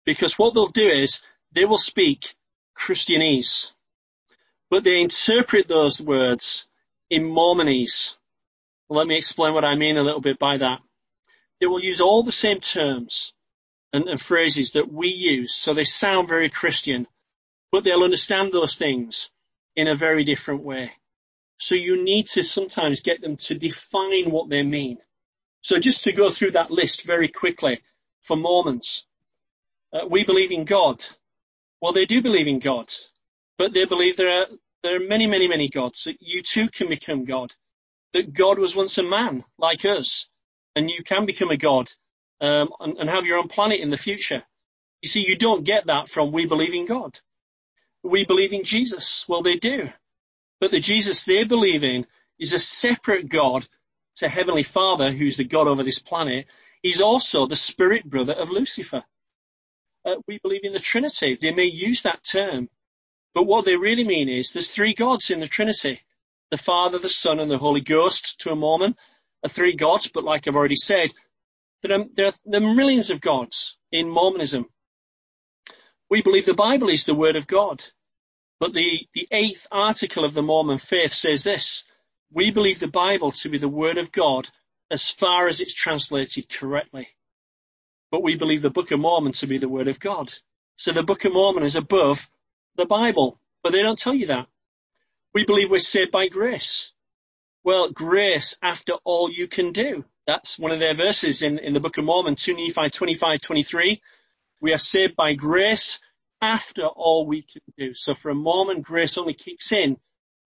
Because 0.07 0.39
what 0.39 0.55
they'll 0.55 0.69
do 0.69 0.89
is 0.89 1.21
they 1.53 1.65
will 1.65 1.79
speak 1.79 2.35
Christianese, 2.79 3.73
but 4.71 4.85
they 4.85 5.01
interpret 5.01 5.69
those 5.69 6.01
words 6.01 6.69
in 7.11 7.25
Mormonese. 7.25 8.17
Let 8.89 9.07
me 9.07 9.19
explain 9.19 9.53
what 9.53 9.65
I 9.65 9.75
mean 9.75 9.99
a 9.99 10.03
little 10.03 10.21
bit 10.21 10.39
by 10.39 10.57
that. 10.59 10.81
They 11.61 11.67
will 11.67 11.81
use 11.81 12.01
all 12.01 12.23
the 12.23 12.33
same 12.33 12.61
terms 12.61 13.35
and, 13.93 14.09
and 14.09 14.21
phrases 14.21 14.73
that 14.73 14.91
we 14.91 15.09
use, 15.09 15.55
so 15.55 15.75
they 15.75 15.85
sound 15.85 16.29
very 16.29 16.49
Christian, 16.49 17.07
but 17.71 17.85
they'll 17.85 18.05
understand 18.05 18.53
those 18.53 18.77
things 18.77 19.31
in 19.77 19.89
a 19.89 19.95
very 19.95 20.25
different 20.25 20.63
way. 20.63 20.93
So 21.61 21.75
you 21.75 22.03
need 22.03 22.27
to 22.29 22.43
sometimes 22.43 23.03
get 23.03 23.21
them 23.21 23.37
to 23.37 23.55
define 23.55 24.31
what 24.31 24.49
they 24.49 24.63
mean. 24.63 24.97
So 25.61 25.79
just 25.79 26.05
to 26.05 26.13
go 26.13 26.31
through 26.31 26.53
that 26.53 26.71
list 26.71 27.05
very 27.05 27.29
quickly 27.29 27.83
for 28.23 28.35
Mormons. 28.35 29.07
Uh, 29.93 30.07
we 30.09 30.25
believe 30.25 30.53
in 30.53 30.65
God. 30.65 31.05
Well, 31.83 31.93
they 31.93 32.07
do 32.07 32.23
believe 32.23 32.47
in 32.47 32.61
God, 32.61 32.91
but 33.59 33.75
they 33.75 33.85
believe 33.85 34.17
there 34.17 34.41
are, 34.41 34.47
there 34.83 34.97
are 34.97 35.07
many, 35.07 35.27
many, 35.27 35.49
many 35.49 35.69
gods, 35.69 36.05
that 36.05 36.17
you 36.21 36.43
too 36.43 36.71
can 36.71 36.89
become 36.89 37.27
God. 37.27 37.53
That 38.15 38.33
God 38.33 38.59
was 38.59 38.75
once 38.75 38.97
a 38.97 39.03
man 39.03 39.45
like 39.59 39.85
us, 39.85 40.31
and 40.75 40.89
you 40.89 41.03
can 41.05 41.27
become 41.27 41.51
a 41.51 41.59
God 41.59 41.91
um, 42.41 42.71
and, 42.81 42.97
and 42.99 43.11
have 43.11 43.27
your 43.27 43.39
own 43.39 43.49
planet 43.49 43.81
in 43.81 43.91
the 43.91 43.99
future. 43.99 44.43
You 45.03 45.09
see, 45.09 45.27
you 45.27 45.37
don't 45.37 45.65
get 45.65 45.87
that 45.87 46.09
from 46.09 46.33
we 46.33 46.47
believe 46.47 46.75
in 46.75 46.87
God. 46.87 47.21
We 48.03 48.25
believe 48.25 48.55
in 48.55 48.65
Jesus. 48.65 49.27
Well, 49.29 49.43
they 49.43 49.57
do. 49.57 49.91
But 50.61 50.71
the 50.71 50.81
Jesus 50.81 51.23
they 51.23 51.45
believe 51.45 51.83
in 51.83 52.07
is 52.39 52.53
a 52.53 52.59
separate 52.59 53.29
God 53.29 53.67
to 54.17 54.29
Heavenly 54.29 54.63
Father, 54.63 55.11
who's 55.11 55.37
the 55.37 55.45
God 55.45 55.67
over 55.67 55.83
this 55.83 55.99
planet, 55.99 56.47
he's 56.83 57.01
also 57.01 57.47
the 57.47 57.57
spirit 57.57 58.05
brother 58.05 58.35
of 58.35 58.51
Lucifer. 58.51 59.03
Uh, 60.05 60.17
we 60.27 60.39
believe 60.39 60.65
in 60.65 60.73
the 60.73 60.79
Trinity. 60.79 61.39
They 61.41 61.53
may 61.53 61.65
use 61.65 62.03
that 62.03 62.25
term, 62.25 62.69
but 63.35 63.45
what 63.45 63.65
they 63.65 63.77
really 63.77 64.05
mean 64.05 64.29
is 64.29 64.51
there's 64.51 64.71
three 64.71 64.95
gods 64.95 65.31
in 65.31 65.41
the 65.41 65.49
Trinity. 65.49 66.01
The 66.51 66.57
Father, 66.57 66.99
the 66.99 67.09
Son, 67.09 67.39
and 67.39 67.51
the 67.51 67.59
Holy 67.59 67.81
Ghost 67.81 68.41
to 68.41 68.51
a 68.51 68.57
Mormon 68.57 68.97
are 69.45 69.49
three 69.49 69.75
gods, 69.75 70.09
but 70.13 70.25
like 70.25 70.49
I've 70.49 70.57
already 70.57 70.77
said, 70.77 71.11
there 71.83 71.99
are, 71.99 72.05
there 72.13 72.27
are, 72.27 72.33
there 72.45 72.63
are 72.63 72.75
millions 72.75 73.11
of 73.11 73.21
gods 73.21 73.79
in 73.93 74.09
Mormonism. 74.09 74.67
We 76.11 76.23
believe 76.23 76.45
the 76.45 76.55
Bible 76.55 76.89
is 76.89 77.05
the 77.05 77.15
Word 77.15 77.37
of 77.37 77.47
God. 77.47 77.85
But 78.61 78.75
the, 78.75 79.09
the 79.15 79.27
eighth 79.33 79.67
article 79.73 80.25
of 80.25 80.35
the 80.35 80.43
Mormon 80.43 80.77
faith 80.77 81.13
says 81.13 81.43
this, 81.43 81.83
we 82.31 82.51
believe 82.51 82.79
the 82.79 82.89
Bible 82.89 83.33
to 83.33 83.49
be 83.49 83.57
the 83.57 83.69
Word 83.69 83.97
of 83.97 84.13
God 84.13 84.49
as 84.91 85.09
far 85.09 85.49
as 85.49 85.61
it's 85.61 85.73
translated 85.73 86.49
correctly. 86.49 87.09
But 88.11 88.23
we 88.23 88.37
believe 88.37 88.61
the 88.61 88.71
Book 88.71 88.91
of 88.91 89.01
Mormon 89.01 89.33
to 89.33 89.47
be 89.47 89.57
the 89.57 89.69
Word 89.69 89.89
of 89.89 89.99
God. 89.99 90.33
So 90.77 90.93
the 90.93 91.03
Book 91.03 91.25
of 91.25 91.33
Mormon 91.33 91.63
is 91.63 91.75
above 91.75 92.29
the 92.77 92.85
Bible, 92.85 93.41
but 93.63 93.73
they 93.73 93.83
don't 93.83 93.99
tell 93.99 94.15
you 94.15 94.27
that. 94.27 94.47
We 95.33 95.47
believe 95.47 95.71
we're 95.71 95.79
saved 95.79 96.11
by 96.11 96.29
grace. 96.29 96.93
Well, 97.65 97.91
grace 97.91 98.57
after 98.63 98.95
all 99.05 99.31
you 99.31 99.49
can 99.49 99.73
do. 99.73 100.05
That's 100.27 100.59
one 100.59 100.71
of 100.71 100.81
their 100.81 100.95
verses 100.95 101.43
in, 101.43 101.59
in 101.59 101.73
the 101.73 101.81
Book 101.81 101.97
of 101.97 102.05
Mormon, 102.05 102.37
2 102.37 102.55
Nephi 102.55 102.91
25, 102.91 103.41
23. 103.41 104.03
We 104.61 104.73
are 104.75 104.79
saved 104.79 105.17
by 105.17 105.33
grace 105.33 105.99
after 106.41 106.87
all 106.87 107.27
we 107.27 107.43
can 107.43 107.63
do. 107.77 107.95
So 107.95 108.15
for 108.15 108.31
a 108.31 108.35
moment, 108.35 108.85
grace 108.85 109.19
only 109.19 109.35
kicks 109.35 109.73
in 109.73 109.97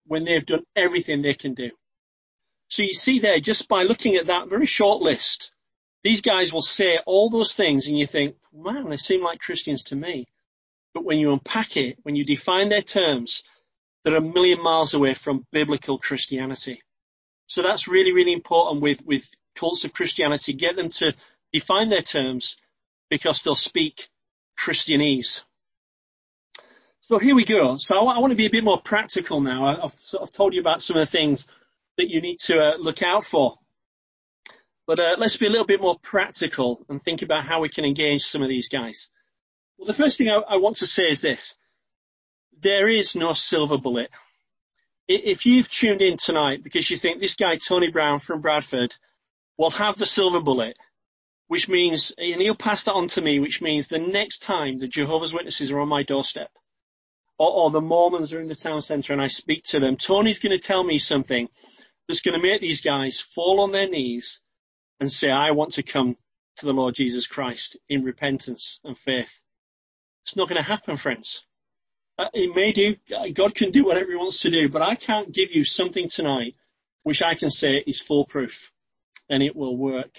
when 0.05 0.25
they've 0.25 0.45
done 0.45 0.63
everything 0.75 1.21
they 1.21 1.33
can 1.33 1.53
do. 1.53 1.71
So 2.69 2.83
you 2.83 2.93
see 2.93 3.19
there, 3.19 3.39
just 3.39 3.67
by 3.67 3.83
looking 3.83 4.15
at 4.15 4.27
that 4.27 4.49
very 4.49 4.65
short 4.65 5.01
list, 5.01 5.53
these 6.03 6.21
guys 6.21 6.53
will 6.53 6.61
say 6.61 6.99
all 7.05 7.29
those 7.29 7.53
things 7.53 7.87
and 7.87 7.97
you 7.97 8.05
think, 8.05 8.35
man, 8.53 8.89
they 8.89 8.97
seem 8.97 9.23
like 9.23 9.39
Christians 9.39 9.83
to 9.83 9.95
me. 9.95 10.27
But 10.93 11.05
when 11.05 11.19
you 11.19 11.33
unpack 11.33 11.77
it, 11.77 11.97
when 12.03 12.15
you 12.15 12.25
define 12.25 12.69
their 12.69 12.81
terms, 12.81 13.43
they're 14.03 14.15
a 14.15 14.21
million 14.21 14.61
miles 14.61 14.93
away 14.93 15.13
from 15.13 15.45
biblical 15.51 15.97
Christianity. 15.97 16.81
So 17.47 17.61
that's 17.61 17.87
really, 17.87 18.11
really 18.11 18.33
important 18.33 18.81
with, 18.81 19.03
with 19.05 19.25
cults 19.55 19.83
of 19.83 19.93
Christianity. 19.93 20.53
Get 20.53 20.75
them 20.75 20.89
to 20.89 21.13
define 21.51 21.89
their 21.89 22.01
terms 22.01 22.55
because 23.09 23.41
they'll 23.41 23.55
speak 23.55 24.09
Christianese. 24.59 25.43
So 27.07 27.19
here 27.19 27.35
we 27.35 27.45
go. 27.45 27.77
So 27.77 28.07
I, 28.07 28.17
want 28.17 28.31
to 28.31 28.35
be 28.35 28.47
a 28.47 28.49
bit 28.49 28.63
more 28.63 28.81
practical 28.81 29.39
now. 29.39 29.83
I've 29.83 29.93
sort 29.93 30.23
of 30.23 30.31
told 30.33 30.55
you 30.55 30.59
about 30.59 30.81
some 30.81 30.97
of 30.97 31.01
the 31.01 31.17
things 31.17 31.47
that 31.97 32.09
you 32.09 32.19
need 32.19 32.39
to 32.45 32.59
uh, 32.59 32.77
look 32.79 33.03
out 33.03 33.23
for. 33.23 33.59
But 34.87 34.99
uh, 34.99 35.15
let's 35.19 35.37
be 35.37 35.45
a 35.45 35.51
little 35.51 35.67
bit 35.67 35.79
more 35.79 35.99
practical 35.99 36.83
and 36.89 36.99
think 36.99 37.21
about 37.21 37.45
how 37.45 37.59
we 37.59 37.69
can 37.69 37.85
engage 37.85 38.23
some 38.23 38.41
of 38.41 38.49
these 38.49 38.69
guys. 38.69 39.09
Well, 39.77 39.85
the 39.85 39.93
first 39.93 40.17
thing 40.17 40.29
I, 40.29 40.37
I 40.37 40.57
want 40.57 40.77
to 40.77 40.87
say 40.87 41.11
is 41.11 41.21
this. 41.21 41.55
There 42.59 42.89
is 42.89 43.15
no 43.15 43.33
silver 43.33 43.77
bullet. 43.77 44.09
If 45.07 45.45
you've 45.45 45.69
tuned 45.69 46.01
in 46.01 46.17
tonight 46.17 46.63
because 46.63 46.89
you 46.89 46.97
think 46.97 47.19
this 47.19 47.35
guy, 47.35 47.57
Tony 47.57 47.91
Brown 47.91 48.17
from 48.17 48.41
Bradford, 48.41 48.95
will 49.59 49.69
have 49.69 49.95
the 49.99 50.07
silver 50.07 50.41
bullet, 50.41 50.75
which 51.49 51.69
means, 51.69 52.13
and 52.17 52.41
he'll 52.41 52.55
pass 52.55 52.81
that 52.85 52.93
on 52.93 53.09
to 53.09 53.21
me, 53.21 53.37
which 53.37 53.61
means 53.61 53.87
the 53.87 53.99
next 53.99 54.41
time 54.41 54.79
the 54.79 54.87
Jehovah's 54.87 55.33
Witnesses 55.33 55.69
are 55.69 55.79
on 55.79 55.87
my 55.87 56.01
doorstep, 56.01 56.49
or, 57.37 57.51
or 57.51 57.71
the 57.71 57.81
Mormons 57.81 58.33
are 58.33 58.41
in 58.41 58.47
the 58.47 58.55
town 58.55 58.81
centre 58.81 59.13
and 59.13 59.21
I 59.21 59.27
speak 59.27 59.63
to 59.65 59.79
them, 59.79 59.97
Tony's 59.97 60.39
going 60.39 60.57
to 60.57 60.63
tell 60.63 60.83
me 60.83 60.99
something 60.99 61.49
that's 62.07 62.21
going 62.21 62.39
to 62.39 62.45
make 62.45 62.61
these 62.61 62.81
guys 62.81 63.19
fall 63.19 63.61
on 63.61 63.71
their 63.71 63.89
knees 63.89 64.41
and 64.99 65.11
say, 65.11 65.29
I 65.29 65.51
want 65.51 65.73
to 65.73 65.83
come 65.83 66.17
to 66.57 66.65
the 66.65 66.73
Lord 66.73 66.95
Jesus 66.95 67.27
Christ 67.27 67.77
in 67.89 68.03
repentance 68.03 68.79
and 68.83 68.97
faith. 68.97 69.41
It's 70.23 70.35
not 70.35 70.47
going 70.47 70.61
to 70.61 70.67
happen, 70.67 70.97
friends. 70.97 71.43
Uh, 72.17 72.27
it 72.33 72.55
may 72.55 72.71
do. 72.71 72.95
God 73.33 73.53
can 73.53 73.71
do 73.71 73.85
whatever 73.85 74.09
he 74.09 74.15
wants 74.15 74.41
to 74.41 74.49
do, 74.49 74.69
but 74.69 74.81
I 74.81 74.95
can't 74.95 75.33
give 75.33 75.53
you 75.53 75.65
something 75.65 76.07
tonight 76.07 76.55
which 77.03 77.21
I 77.21 77.35
can 77.35 77.51
say 77.51 77.83
is 77.85 77.99
foolproof 77.99 78.71
and 79.29 79.43
it 79.43 79.55
will 79.55 79.77
work. 79.77 80.17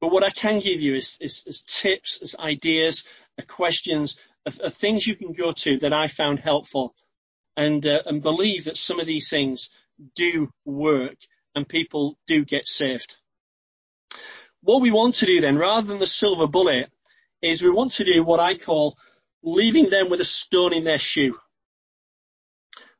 But 0.00 0.12
what 0.12 0.24
I 0.24 0.30
can 0.30 0.60
give 0.60 0.80
you 0.80 0.94
is, 0.94 1.16
is, 1.20 1.44
is 1.46 1.62
tips, 1.66 2.20
is 2.20 2.34
ideas, 2.38 3.04
are 3.38 3.44
questions, 3.44 4.18
are, 4.46 4.66
are, 4.66 4.70
things 4.70 5.06
you 5.06 5.16
can 5.16 5.32
go 5.32 5.52
to 5.52 5.78
that 5.78 5.92
I 5.92 6.08
found 6.08 6.38
helpful 6.38 6.94
and, 7.56 7.86
uh, 7.86 8.02
and 8.06 8.22
believe 8.22 8.64
that 8.64 8.76
some 8.76 9.00
of 9.00 9.06
these 9.06 9.28
things 9.28 9.70
do 10.14 10.50
work 10.64 11.16
and 11.54 11.68
people 11.68 12.18
do 12.26 12.44
get 12.44 12.66
saved. 12.66 13.16
What 14.62 14.82
we 14.82 14.90
want 14.90 15.16
to 15.16 15.26
do 15.26 15.40
then, 15.40 15.56
rather 15.56 15.86
than 15.86 15.98
the 15.98 16.06
silver 16.06 16.46
bullet, 16.46 16.90
is 17.42 17.62
we 17.62 17.70
want 17.70 17.92
to 17.92 18.04
do 18.04 18.22
what 18.22 18.40
I 18.40 18.56
call 18.56 18.96
leaving 19.42 19.88
them 19.88 20.10
with 20.10 20.20
a 20.20 20.24
stone 20.24 20.74
in 20.74 20.84
their 20.84 20.98
shoe. 20.98 21.38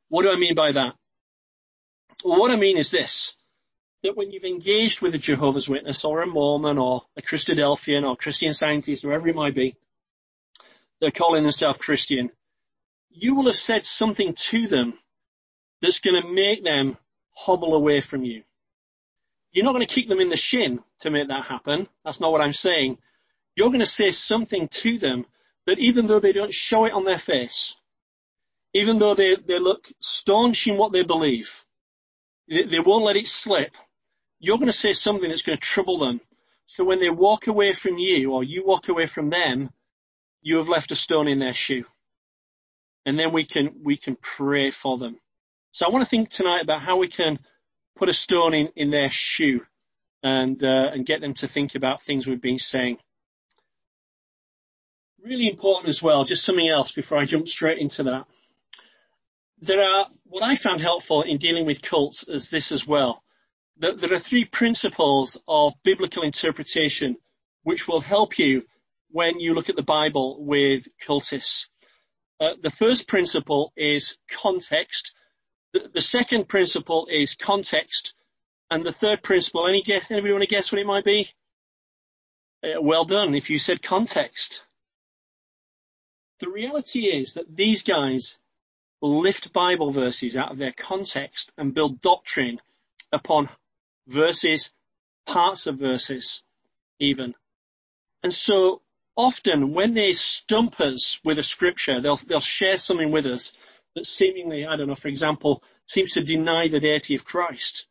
What 0.09 0.22
do 0.22 0.33
I 0.33 0.37
mean 0.37 0.55
by 0.55 0.72
that? 0.72 0.94
Well, 2.24 2.40
what 2.40 2.50
I 2.50 2.57
mean 2.57 2.76
is 2.76 2.90
this 2.90 3.35
that 4.03 4.16
when 4.16 4.31
you've 4.31 4.44
engaged 4.44 5.03
with 5.03 5.14
a 5.14 5.18
Jehovah's 5.18 5.68
Witness 5.68 6.07
or 6.07 6.22
a 6.22 6.26
Mormon 6.26 6.79
or 6.79 7.03
a 7.18 7.22
Christadelphian 7.22 8.07
or 8.07 8.16
Christian 8.16 8.55
Scientist, 8.55 9.03
whoever 9.03 9.29
it 9.29 9.37
might 9.37 9.55
be, 9.55 9.76
they're 11.00 11.10
calling 11.10 11.42
themselves 11.42 11.78
Christian, 11.78 12.30
you 13.10 13.34
will 13.34 13.46
have 13.46 13.56
said 13.56 13.84
something 13.84 14.34
to 14.34 14.66
them 14.66 14.94
that's 15.82 16.00
going 16.00 16.20
to 16.20 16.28
make 16.32 16.64
them 16.64 16.96
hobble 17.34 17.74
away 17.74 18.00
from 18.00 18.24
you. 18.24 18.42
You're 19.52 19.64
not 19.64 19.72
going 19.72 19.86
to 19.86 19.92
kick 19.92 20.08
them 20.08 20.20
in 20.20 20.28
the 20.30 20.36
shin 20.36 20.80
to 21.00 21.10
make 21.10 21.28
that 21.28 21.44
happen. 21.44 21.88
That's 22.04 22.20
not 22.20 22.30
what 22.30 22.40
I'm 22.40 22.52
saying. 22.52 22.98
You're 23.56 23.70
going 23.70 23.80
to 23.80 23.86
say 23.86 24.10
something 24.12 24.68
to 24.68 24.98
them 24.98 25.26
that 25.66 25.78
even 25.78 26.06
though 26.06 26.20
they 26.20 26.32
don't 26.32 26.54
show 26.54 26.84
it 26.84 26.92
on 26.92 27.04
their 27.04 27.18
face, 27.18 27.74
even 28.74 28.98
though 28.98 29.14
they, 29.14 29.34
they 29.34 29.58
look 29.58 29.90
staunch 30.00 30.66
in 30.68 30.76
what 30.76 30.92
they 30.92 31.02
believe, 31.02 31.64
they, 32.48 32.62
they 32.62 32.80
won't 32.80 33.04
let 33.04 33.16
it 33.16 33.26
slip 33.26 33.74
you're 34.40 34.56
going 34.56 34.66
to 34.66 34.72
say 34.72 34.94
something 34.94 35.28
that's 35.28 35.42
going 35.42 35.58
to 35.58 35.62
trouble 35.62 35.98
them. 35.98 36.20
So 36.66 36.82
when 36.82 36.98
they 36.98 37.10
walk 37.10 37.46
away 37.46 37.74
from 37.74 37.98
you 37.98 38.32
or 38.32 38.42
you 38.42 38.64
walk 38.66 38.88
away 38.88 39.06
from 39.06 39.28
them, 39.28 39.70
you 40.42 40.57
have 40.57 40.68
left 40.68 40.90
a 40.92 40.96
stone 40.96 41.29
in 41.29 41.38
their 41.38 41.53
shoe. 41.53 41.85
And 43.07 43.18
then 43.18 43.33
we 43.33 43.44
can, 43.44 43.81
we 43.83 43.96
can 43.96 44.16
pray 44.16 44.70
for 44.70 44.98
them. 44.98 45.16
So 45.72 45.87
I 45.87 45.90
want 45.90 46.05
to 46.05 46.09
think 46.09 46.29
tonight 46.29 46.62
about 46.62 46.83
how 46.83 46.96
we 46.96 47.09
can 47.09 47.38
put 47.96 48.09
a 48.09 48.12
stone 48.12 48.55
in, 48.55 48.68
in 48.76 48.90
their 48.90 49.11
shoe 49.11 49.64
and, 50.22 50.62
uh, 50.62 50.90
and 50.92 51.07
get 51.07 51.20
them 51.20 51.35
to 51.35 51.48
think 51.48 51.74
about 51.74 52.03
things 52.03 52.26
we've 52.26 52.40
been 52.40 52.59
saying. 52.59 52.98
Really 55.22 55.48
important 55.48 55.88
as 55.88 56.03
well, 56.03 56.24
just 56.24 56.44
something 56.44 56.68
else 56.68 56.92
before 56.92 57.18
I 57.18 57.24
jump 57.26 57.46
straight 57.48 57.79
into 57.79 58.05
that. 58.05 58.26
There 59.61 59.83
are, 59.83 60.07
what 60.24 60.42
I 60.42 60.57
found 60.57 60.81
helpful 60.81 61.22
in 61.22 61.37
dealing 61.37 61.66
with 61.66 61.83
cults 61.83 62.26
is 62.26 62.48
this 62.48 62.72
as 62.72 62.87
well 62.87 63.22
That 63.79 64.00
there 64.00 64.14
are 64.14 64.18
three 64.18 64.46
principles 64.46 65.38
of 65.46 65.74
biblical 65.83 66.22
interpretation 66.22 67.16
which 67.62 67.87
will 67.87 68.00
help 68.00 68.38
you 68.38 68.64
when 69.11 69.40
you 69.40 69.55
look 69.55 69.68
at 69.68 69.77
the 69.77 69.83
Bible 69.83 70.44
with 70.44 70.87
cultists. 71.05 71.66
Uh, 72.38 72.55
the 72.61 72.70
first 72.70 73.09
principle 73.09 73.73
is 73.77 74.16
context. 74.31 75.14
The, 75.73 75.90
the, 75.92 76.01
second 76.01 76.49
principle 76.49 77.09
is 77.11 77.35
context. 77.35 78.14
And 78.70 78.85
the 78.85 78.92
third 78.92 79.23
principle, 79.23 79.66
any 79.66 79.83
guess, 79.83 80.11
anybody 80.11 80.33
want 80.33 80.42
to 80.42 80.49
guess 80.49 80.70
what 80.70 80.81
it 80.81 80.87
might 80.87 81.05
be? 81.05 81.29
Uh, 82.62 82.81
well 82.81 83.05
done 83.05 83.35
if 83.35 83.51
you 83.51 83.59
said 83.59 83.83
context. 83.83 84.62
The 86.38 86.51
reality 86.51 87.07
is 87.07 87.35
that 87.35 87.55
these 87.55 87.83
guys 87.83 88.38
lift 89.03 89.53
Bible 89.53 89.90
verses 89.90 90.37
out 90.37 90.53
of 90.53 90.59
their 90.59 90.73
context 90.73 91.53
and 91.59 91.75
build 91.75 92.01
doctrine 92.01 92.61
upon 93.12 93.49
verses, 94.07 94.73
parts 95.27 95.66
of 95.66 95.79
verses 95.79 96.42
even. 96.99 97.35
And 98.23 98.33
so 98.33 98.83
often 99.20 99.74
when 99.74 99.92
they 99.92 100.14
stump 100.14 100.80
us 100.80 101.20
with 101.22 101.38
a 101.38 101.42
scripture, 101.42 102.00
they'll, 102.00 102.16
they'll 102.16 102.40
share 102.40 102.78
something 102.78 103.11
with 103.11 103.26
us 103.26 103.52
that 103.94 104.06
seemingly, 104.06 104.66
I 104.66 104.76
don't 104.76 104.88
know, 104.88 104.94
for 104.94 105.09
example, 105.09 105.62
seems 105.87 106.12
to 106.12 106.24
deny 106.24 106.68
the 106.68 106.80
deity 106.80 107.16
of 107.16 107.24
Christ. 107.24 107.87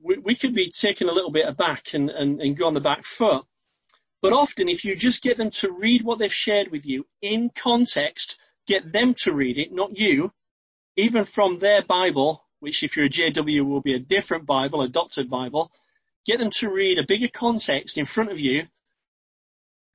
We, 0.00 0.18
we 0.18 0.34
could 0.34 0.54
be 0.54 0.70
taken 0.70 1.08
a 1.08 1.12
little 1.12 1.30
bit 1.30 1.48
aback 1.48 1.94
and, 1.94 2.10
and, 2.10 2.40
and 2.42 2.56
go 2.56 2.66
on 2.66 2.74
the 2.74 2.80
back 2.80 3.06
foot. 3.06 3.46
But 4.20 4.34
often 4.34 4.68
if 4.68 4.84
you 4.84 4.94
just 4.94 5.22
get 5.22 5.38
them 5.38 5.50
to 5.52 5.72
read 5.72 6.02
what 6.02 6.18
they've 6.18 6.32
shared 6.32 6.70
with 6.70 6.84
you 6.84 7.06
in 7.22 7.50
context, 7.50 8.38
get 8.66 8.92
them 8.92 9.14
to 9.22 9.32
read 9.32 9.58
it, 9.58 9.72
not 9.72 9.98
you, 9.98 10.32
even 10.96 11.24
from 11.24 11.58
their 11.58 11.82
Bible, 11.82 12.44
which 12.60 12.82
if 12.82 12.96
you're 12.96 13.06
a 13.06 13.10
JW 13.10 13.64
will 13.64 13.80
be 13.80 13.94
a 13.94 14.00
different 14.00 14.44
Bible, 14.44 14.82
a 14.82 14.88
doctored 14.88 15.30
Bible, 15.30 15.72
get 16.26 16.40
them 16.40 16.50
to 16.50 16.68
read 16.68 16.98
a 16.98 17.06
bigger 17.06 17.28
context 17.28 17.96
in 17.96 18.04
front 18.04 18.32
of 18.32 18.38
you. 18.38 18.66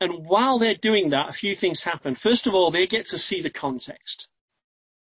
And 0.03 0.25
while 0.25 0.59
they're 0.59 0.75
doing 0.75 1.11
that, 1.11 1.29
a 1.29 1.33
few 1.33 1.55
things 1.55 1.83
happen. 1.83 2.15
First 2.15 2.47
of 2.47 2.53
all, 2.53 2.71
they 2.71 2.87
get 2.87 3.07
to 3.07 3.17
see 3.17 3.41
the 3.41 3.49
context. 3.49 4.27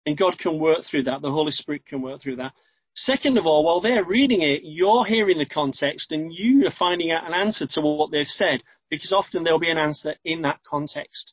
And 0.06 0.16
God 0.16 0.38
can 0.38 0.58
work 0.58 0.84
through 0.84 1.04
that. 1.04 1.22
The 1.22 1.30
Holy 1.30 1.52
Spirit 1.52 1.86
can 1.86 2.02
work 2.02 2.20
through 2.20 2.36
that. 2.36 2.52
Second 2.94 3.38
of 3.38 3.46
all, 3.46 3.64
while 3.64 3.80
they're 3.80 4.04
reading 4.04 4.42
it, 4.42 4.62
you're 4.64 5.04
hearing 5.04 5.38
the 5.38 5.46
context 5.46 6.12
and 6.12 6.32
you 6.32 6.66
are 6.66 6.70
finding 6.70 7.12
out 7.12 7.26
an 7.26 7.34
answer 7.34 7.66
to 7.66 7.80
what 7.80 8.10
they've 8.10 8.28
said 8.28 8.62
because 8.90 9.12
often 9.12 9.44
there'll 9.44 9.58
be 9.58 9.70
an 9.70 9.78
answer 9.78 10.16
in 10.24 10.42
that 10.42 10.62
context. 10.64 11.32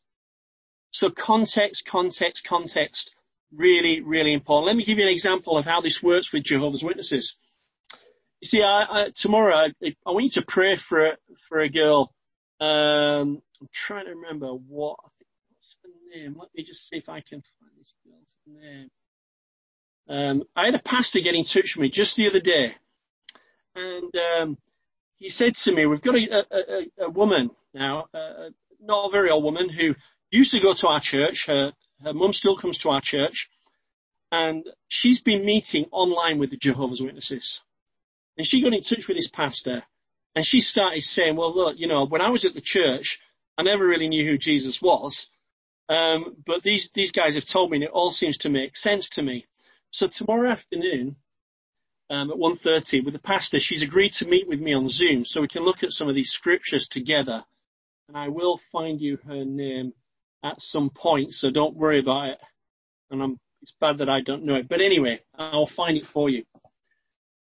So 0.91 1.10
context, 1.10 1.86
context, 1.86 2.45
context 2.45 3.13
really, 3.53 4.01
really 4.01 4.34
important. 4.34 4.67
Let 4.67 4.75
me 4.75 4.84
give 4.84 4.97
you 4.97 5.06
an 5.06 5.12
example 5.12 5.58
of 5.58 5.65
how 5.65 5.82
this 5.82 6.01
works 6.03 6.32
with 6.32 6.43
Jehovah's 6.43 6.84
Witnesses. 6.84 7.36
You 8.41 8.47
see, 8.47 8.63
I, 8.63 8.86
I, 8.89 9.10
tomorrow 9.15 9.56
I, 9.56 9.95
I, 10.06 10.12
want 10.12 10.25
you 10.25 10.32
to 10.32 10.41
pray 10.43 10.75
for 10.75 11.17
for 11.47 11.60
a 11.60 11.69
girl. 11.69 12.13
Um, 12.60 13.41
I'm 13.62 13.70
trying 13.72 14.06
to 14.06 14.12
remember 14.12 14.48
what 14.48 14.98
I 15.04 15.10
think. 15.17 15.30
What's 15.50 15.76
her 15.84 16.20
name? 16.20 16.36
Let 16.39 16.50
me 16.56 16.63
just 16.63 16.88
see 16.88 16.98
if 16.98 17.10
I 17.10 17.22
can 17.22 17.43
find 17.60 17.72
this 17.78 17.93
girl's 18.06 18.62
name. 18.62 18.89
Um, 20.10 20.43
I 20.56 20.65
had 20.65 20.76
a 20.76 20.80
pastor 20.80 21.20
get 21.20 21.36
in 21.36 21.43
touch 21.43 21.76
with 21.76 21.82
me 21.82 21.89
just 21.89 22.15
the 22.15 22.28
other 22.28 22.39
day, 22.39 22.74
and 23.76 24.15
um, 24.15 24.58
he 25.17 25.30
said 25.30 25.56
to 25.56 25.72
me, 25.72 25.86
"We've 25.86 26.02
got 26.02 26.15
a, 26.15 26.46
a, 26.52 27.06
a 27.06 27.10
woman 27.10 27.52
now, 27.74 28.08
uh, 28.13 28.50
not 28.82 29.08
a 29.08 29.12
very 29.12 29.30
old 29.30 29.43
woman, 29.43 29.70
who 29.70 29.96
used 30.32 30.52
to 30.52 30.60
go 30.60 30.74
to 30.74 30.88
our 30.88 31.00
church. 31.00 31.46
Her 31.48 31.74
her 32.04 32.13
mum 32.13 32.34
still 32.34 32.56
comes 32.56 32.78
to 32.80 32.89
our 32.89 33.02
church 33.02 33.50
and 34.32 34.65
she's 34.88 35.22
been 35.22 35.46
meeting 35.46 35.86
online 35.91 36.38
with 36.38 36.50
the 36.50 36.58
Jehovah's 36.58 37.02
Witnesses. 37.02 37.62
And 38.38 38.46
she 38.46 38.62
got 38.62 38.74
in 38.74 38.84
touch 38.84 39.08
with 39.08 39.17
this 39.17 39.30
pastor 39.30 39.84
and 40.38 40.45
she 40.45 40.62
started 40.62 41.02
saying, 41.02 41.36
well, 41.36 41.52
look, 41.52 41.80
you 41.80 41.88
know, 41.88 42.06
when 42.06 42.21
I 42.21 42.30
was 42.30 42.45
at 42.45 42.54
the 42.54 42.62
church, 42.62 43.19
I 43.58 43.63
never 43.63 43.88
really 43.88 44.08
knew 44.08 44.23
who 44.23 44.38
Jesus 44.38 44.80
was. 44.80 45.32
Um, 45.89 46.36
but 46.45 46.62
these, 46.62 46.91
these 46.91 47.12
guys 47.12 47.34
have 47.34 47.47
told 47.47 47.71
me 47.71 47.78
and 47.78 47.86
it 47.86 47.89
all 47.89 48.12
seems 48.12 48.38
to 48.39 48.50
make 48.50 48.78
sense 48.78 49.10
to 49.10 49.23
me. 49.23 49.47
So 49.89 50.06
tomorrow 50.06 50.52
afternoon, 50.52 51.15
um, 52.12 52.30
at 52.30 52.38
1.30 52.38 53.04
with 53.04 53.15
the 53.15 53.19
pastor, 53.19 53.58
she's 53.58 53.82
agreed 53.82 54.13
to 54.13 54.28
meet 54.28 54.47
with 54.47 54.62
me 54.62 54.76
on 54.76 54.88
Zoom 54.88 55.26
so 55.26 55.41
we 55.41 55.47
can 55.47 55.63
look 55.63 55.82
at 55.82 55.91
some 55.91 56.08
of 56.08 56.13
these 56.13 56.30
scriptures 56.30 56.88
together. 56.88 57.43
And 58.08 58.15
I 58.15 58.28
will 58.28 58.58
find 58.71 59.02
you 59.02 59.17
her 59.26 59.43
name 59.43 59.93
at 60.43 60.62
some 60.62 60.91
point, 60.91 61.34
so 61.34 61.50
don't 61.50 61.76
worry 61.76 61.97
about 61.97 62.30
it. 62.30 62.39
And 63.10 63.23
I'm, 63.23 63.39
it's 63.63 63.73
bad 63.82 63.97
that 63.97 64.10
I 64.10 64.21
don't 64.21 64.43
know 64.43 64.54
it. 64.54 64.69
But 64.69 64.82
anyway, 64.82 65.19
I'll 65.36 65.65
find 65.65 65.97
it 65.97 66.06
for 66.06 66.30
you. 66.30 66.43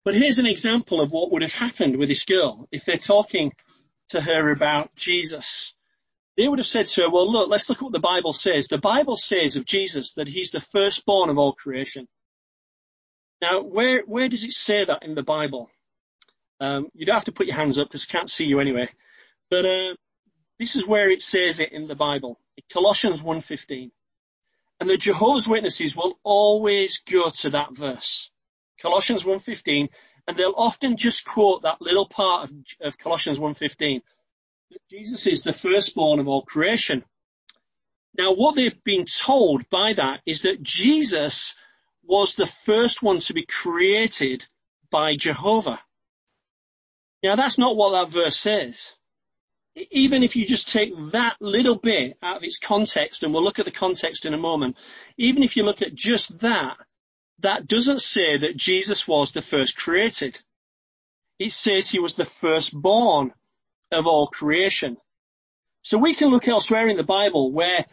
But 0.05 0.15
here's 0.15 0.39
an 0.39 0.47
example 0.47 1.01
of 1.01 1.11
what 1.11 1.31
would 1.31 1.43
have 1.43 1.53
happened 1.53 1.97
with 1.97 2.09
this 2.09 2.25
girl 2.25 2.69
if 2.73 2.85
they're 2.85 2.97
talking 2.97 3.53
to 4.11 4.21
her 4.21 4.51
about 4.51 4.95
Jesus. 4.97 5.75
They 6.37 6.49
would 6.49 6.59
have 6.59 6.67
said 6.67 6.89
to 6.89 7.03
her, 7.03 7.11
well, 7.11 7.31
look, 7.31 7.51
let's 7.51 7.69
look 7.69 7.79
at 7.79 7.83
what 7.83 7.93
the 7.93 7.99
Bible 7.99 8.33
says. 8.33 8.67
The 8.67 8.79
Bible 8.79 9.17
says 9.17 9.57
of 9.57 9.67
Jesus 9.67 10.13
that 10.13 10.29
he's 10.29 10.51
the 10.51 10.61
firstborn 10.61 11.29
of 11.29 11.39
all 11.39 11.53
creation. 11.53 12.09
Now, 13.43 13.61
where, 13.63 14.03
where 14.03 14.29
does 14.29 14.45
it 14.45 14.53
say 14.53 14.85
that 14.85 15.03
in 15.03 15.15
the 15.15 15.23
Bible? 15.23 15.71
Um, 16.61 16.89
you 16.95 17.07
don't 17.07 17.17
have 17.17 17.25
to 17.25 17.33
put 17.33 17.47
your 17.47 17.57
hands 17.57 17.79
up 17.79 17.89
because 17.89 18.07
I 18.09 18.13
can't 18.13 18.31
see 18.31 18.45
you 18.45 18.61
anyway. 18.61 18.89
But 19.51 19.65
uh, 19.65 19.95
this 20.59 20.77
is 20.77 20.87
where 20.87 21.11
it 21.11 21.23
says 21.23 21.59
it 21.59 21.73
in 21.73 21.89
the 21.89 21.95
Bible, 21.95 22.39
Colossians 22.73 23.23
1.15. 23.23 23.91
And 24.79 24.89
the 24.89 24.97
Jehovah's 24.97 25.49
Witnesses 25.49 25.97
will 25.97 26.19
always 26.23 27.01
go 27.01 27.31
to 27.31 27.51
that 27.51 27.73
verse, 27.73 28.31
Colossians 28.81 29.25
1.15, 29.25 29.89
and 30.27 30.37
they'll 30.37 30.55
often 30.57 30.97
just 30.97 31.25
quote 31.25 31.63
that 31.63 31.81
little 31.81 32.07
part 32.07 32.45
of, 32.45 32.57
of 32.81 32.99
Colossians 32.99 33.39
1.15, 33.39 34.01
that 34.71 34.89
Jesus 34.91 35.27
is 35.27 35.43
the 35.43 35.53
firstborn 35.53 36.19
of 36.19 36.29
all 36.29 36.43
creation. 36.43 37.05
Now 38.17 38.33
what 38.35 38.57
they've 38.57 38.85
been 38.85 39.07
told 39.07 39.69
by 39.71 39.93
that 39.95 40.21
is 40.27 40.43
that 40.43 40.63
Jesus 40.63 41.55
was 42.03 42.35
the 42.35 42.47
first 42.47 43.03
one 43.03 43.21
to 43.21 43.35
be 43.35 43.45
created 43.47 44.47
by 44.91 45.17
Jehovah. 45.17 45.81
Now 47.23 47.37
that's 47.37 47.59
not 47.59 47.77
what 47.77 47.93
that 47.93 48.13
verse 48.13 48.37
says. 48.37 48.97
Even 49.91 50.25
if 50.25 50.35
you 50.35 50.47
just 50.47 50.71
take 50.71 50.93
that 51.13 51.37
little 51.41 51.77
bit 51.77 52.19
out 52.23 52.39
of 52.39 52.43
its 52.43 52.59
context, 52.59 53.23
and 53.23 53.33
we'll 53.33 53.45
look 53.45 53.61
at 53.61 53.65
the 53.65 53.71
context 53.71 54.27
in 54.27 54.35
a 54.35 54.39
moment, 54.39 54.77
even 55.17 55.43
if 55.45 55.57
you 55.57 55.63
look 55.63 55.81
at 55.81 55.95
just 55.95 56.41
that, 56.41 56.77
that 57.41 57.67
doesn't 57.67 58.01
say 58.01 58.39
that 58.39 58.57
Jesus 58.57 59.07
was 59.07 59.33
the 59.33 59.43
first 59.43 59.77
created. 59.77 60.41
It 61.39 61.53
says 61.53 61.89
he 61.89 61.99
was 61.99 62.15
the 62.15 62.25
firstborn 62.25 63.33
of 63.91 64.07
all 64.07 64.27
creation. 64.27 64.97
So 65.83 65.99
we 65.99 66.15
can 66.15 66.29
look 66.29 66.49
elsewhere 66.49 66.89
in 66.89 66.97
the 66.97 67.03
Bible 67.03 67.53
where 67.53 67.87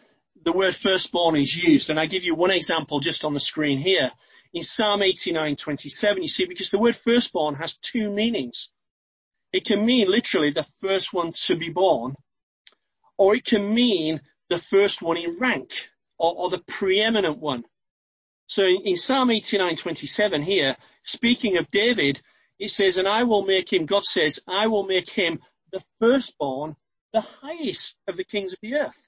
the 0.43 0.51
word 0.51 0.75
firstborn 0.75 1.35
is 1.35 1.55
used. 1.55 1.89
And 1.89 1.99
I 1.99 2.05
give 2.05 2.23
you 2.23 2.35
one 2.35 2.51
example 2.51 2.99
just 2.99 3.23
on 3.23 3.33
the 3.33 3.39
screen 3.39 3.79
here. 3.79 4.11
In 4.53 4.63
Psalm 4.63 5.01
89:27, 5.01 6.21
you 6.21 6.27
see, 6.27 6.45
because 6.45 6.69
the 6.69 6.79
word 6.79 6.95
firstborn 6.95 7.55
has 7.55 7.77
two 7.77 8.11
meanings. 8.11 8.69
It 9.53 9.65
can 9.65 9.85
mean 9.85 10.09
literally 10.09 10.49
the 10.49 10.67
first 10.81 11.13
one 11.13 11.31
to 11.45 11.55
be 11.55 11.69
born, 11.69 12.15
or 13.17 13.35
it 13.35 13.45
can 13.45 13.73
mean 13.73 14.21
the 14.49 14.59
first 14.59 15.01
one 15.01 15.17
in 15.17 15.37
rank, 15.37 15.89
or, 16.17 16.33
or 16.35 16.49
the 16.49 16.59
preeminent 16.59 17.37
one. 17.37 17.63
So 18.47 18.65
in, 18.65 18.95
Psalm 18.95 19.29
89:27 19.29 20.43
here, 20.43 20.77
speaking 21.03 21.57
of 21.57 21.69
David, 21.69 22.21
it 22.59 22.71
says, 22.71 22.97
and 22.97 23.07
I 23.07 23.23
will 23.23 23.45
make 23.45 23.71
him, 23.71 23.85
God 23.85 24.05
says, 24.05 24.39
I 24.47 24.67
will 24.67 24.83
make 24.83 25.09
him 25.09 25.39
the 25.71 25.83
firstborn, 25.99 26.75
the 27.13 27.21
highest 27.21 27.97
of 28.07 28.17
the 28.17 28.23
kings 28.23 28.53
of 28.53 28.59
the 28.61 28.75
earth. 28.75 29.07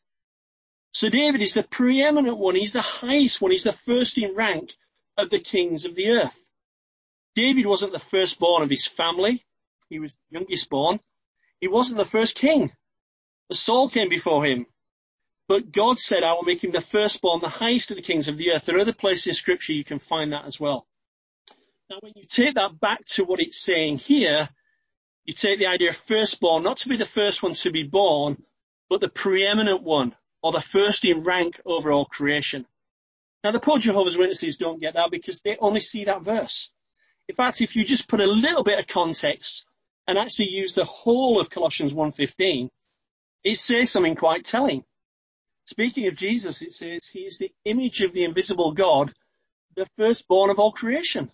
So 0.91 1.09
David 1.09 1.41
is 1.41 1.53
the 1.53 1.63
preeminent 1.63 2.37
one. 2.37 2.55
He's 2.55 2.73
the 2.73 2.81
highest 2.81 3.41
one. 3.41 3.51
He's 3.51 3.63
the 3.63 3.73
first 3.73 4.17
in 4.17 4.35
rank 4.35 4.75
of 5.17 5.29
the 5.29 5.39
kings 5.39 5.85
of 5.85 5.95
the 5.95 6.09
earth. 6.09 6.37
David 7.35 7.65
wasn't 7.65 7.93
the 7.93 7.99
firstborn 7.99 8.63
of 8.63 8.69
his 8.69 8.85
family. 8.85 9.45
He 9.89 9.99
was 9.99 10.13
youngest 10.29 10.69
born. 10.69 10.99
He 11.61 11.67
wasn't 11.67 11.97
the 11.97 12.05
first 12.05 12.35
king. 12.35 12.71
Saul 13.51 13.89
came 13.89 14.09
before 14.09 14.45
him. 14.45 14.65
But 15.49 15.71
God 15.71 15.97
said, 15.97 16.21
I 16.21 16.33
will 16.33 16.43
make 16.43 16.63
him 16.63 16.69
the 16.69 16.79
firstborn, 16.79 17.41
the 17.41 17.49
highest 17.49 17.89
of 17.89 17.97
the 17.97 18.03
kings 18.03 18.27
of 18.27 18.37
the 18.37 18.51
earth. 18.51 18.65
There 18.65 18.77
are 18.77 18.81
other 18.81 18.93
places 18.93 19.25
in 19.25 19.33
scripture 19.33 19.73
you 19.73 19.83
can 19.83 19.97
find 19.97 20.31
that 20.31 20.45
as 20.45 20.59
well. 20.59 20.85
Now 21.89 21.97
when 22.01 22.13
you 22.15 22.25
take 22.25 22.53
that 22.53 22.79
back 22.79 23.03
to 23.13 23.23
what 23.23 23.39
it's 23.39 23.59
saying 23.59 23.97
here, 23.97 24.47
you 25.25 25.33
take 25.33 25.57
the 25.57 25.65
idea 25.65 25.89
of 25.89 25.97
firstborn, 25.97 26.61
not 26.61 26.77
to 26.77 26.89
be 26.89 26.97
the 26.97 27.05
first 27.05 27.41
one 27.41 27.55
to 27.55 27.71
be 27.71 27.81
born, 27.81 28.43
but 28.91 29.01
the 29.01 29.09
preeminent 29.09 29.81
one, 29.81 30.15
or 30.43 30.51
the 30.51 30.61
first 30.61 31.03
in 31.03 31.23
rank 31.23 31.59
over 31.65 31.91
all 31.91 32.05
creation. 32.05 32.67
Now 33.43 33.49
the 33.49 33.59
poor 33.59 33.79
Jehovah's 33.79 34.19
Witnesses 34.19 34.55
don't 34.57 34.79
get 34.79 34.93
that 34.93 35.09
because 35.09 35.39
they 35.39 35.57
only 35.57 35.81
see 35.81 36.05
that 36.05 36.21
verse. 36.21 36.71
In 37.27 37.33
fact, 37.33 37.61
if 37.61 37.75
you 37.75 37.83
just 37.83 38.07
put 38.07 38.21
a 38.21 38.27
little 38.27 38.63
bit 38.63 38.77
of 38.77 38.85
context 38.85 39.65
and 40.05 40.15
actually 40.19 40.49
use 40.49 40.73
the 40.73 40.85
whole 40.85 41.39
of 41.39 41.49
Colossians 41.49 41.91
1.15, 41.91 42.69
it 43.43 43.57
says 43.57 43.89
something 43.89 44.13
quite 44.13 44.45
telling. 44.45 44.83
Speaking 45.69 46.07
of 46.07 46.15
Jesus, 46.15 46.63
it 46.63 46.73
says 46.73 47.01
he 47.05 47.27
is 47.27 47.37
the 47.37 47.51
image 47.63 48.01
of 48.01 48.11
the 48.11 48.23
invisible 48.23 48.71
God, 48.71 49.13
the 49.75 49.85
firstborn 49.99 50.49
of 50.49 50.57
all 50.57 50.71
creation. 50.71 51.29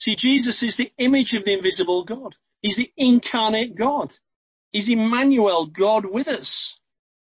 See, 0.00 0.16
Jesus 0.16 0.64
is 0.64 0.74
the 0.74 0.90
image 0.98 1.34
of 1.34 1.44
the 1.44 1.52
invisible 1.52 2.02
God. 2.02 2.34
He's 2.60 2.74
the 2.74 2.90
incarnate 2.96 3.76
God. 3.76 4.18
He's 4.72 4.88
Emmanuel, 4.88 5.66
God 5.66 6.04
with 6.04 6.26
us. 6.26 6.76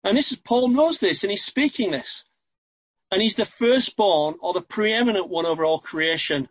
And 0.05 0.17
this 0.17 0.31
is, 0.31 0.39
Paul 0.39 0.69
knows 0.69 1.01
this 1.01 1.25
and 1.25 1.33
he's 1.33 1.45
speaking 1.45 1.91
this. 1.91 2.25
And 3.11 3.21
he's 3.21 3.35
the 3.35 3.45
firstborn 3.45 4.37
or 4.41 4.53
the 4.53 4.63
preeminent 4.63 5.29
one 5.29 5.45
over 5.45 5.65
all 5.65 5.81
creation, 5.81 6.49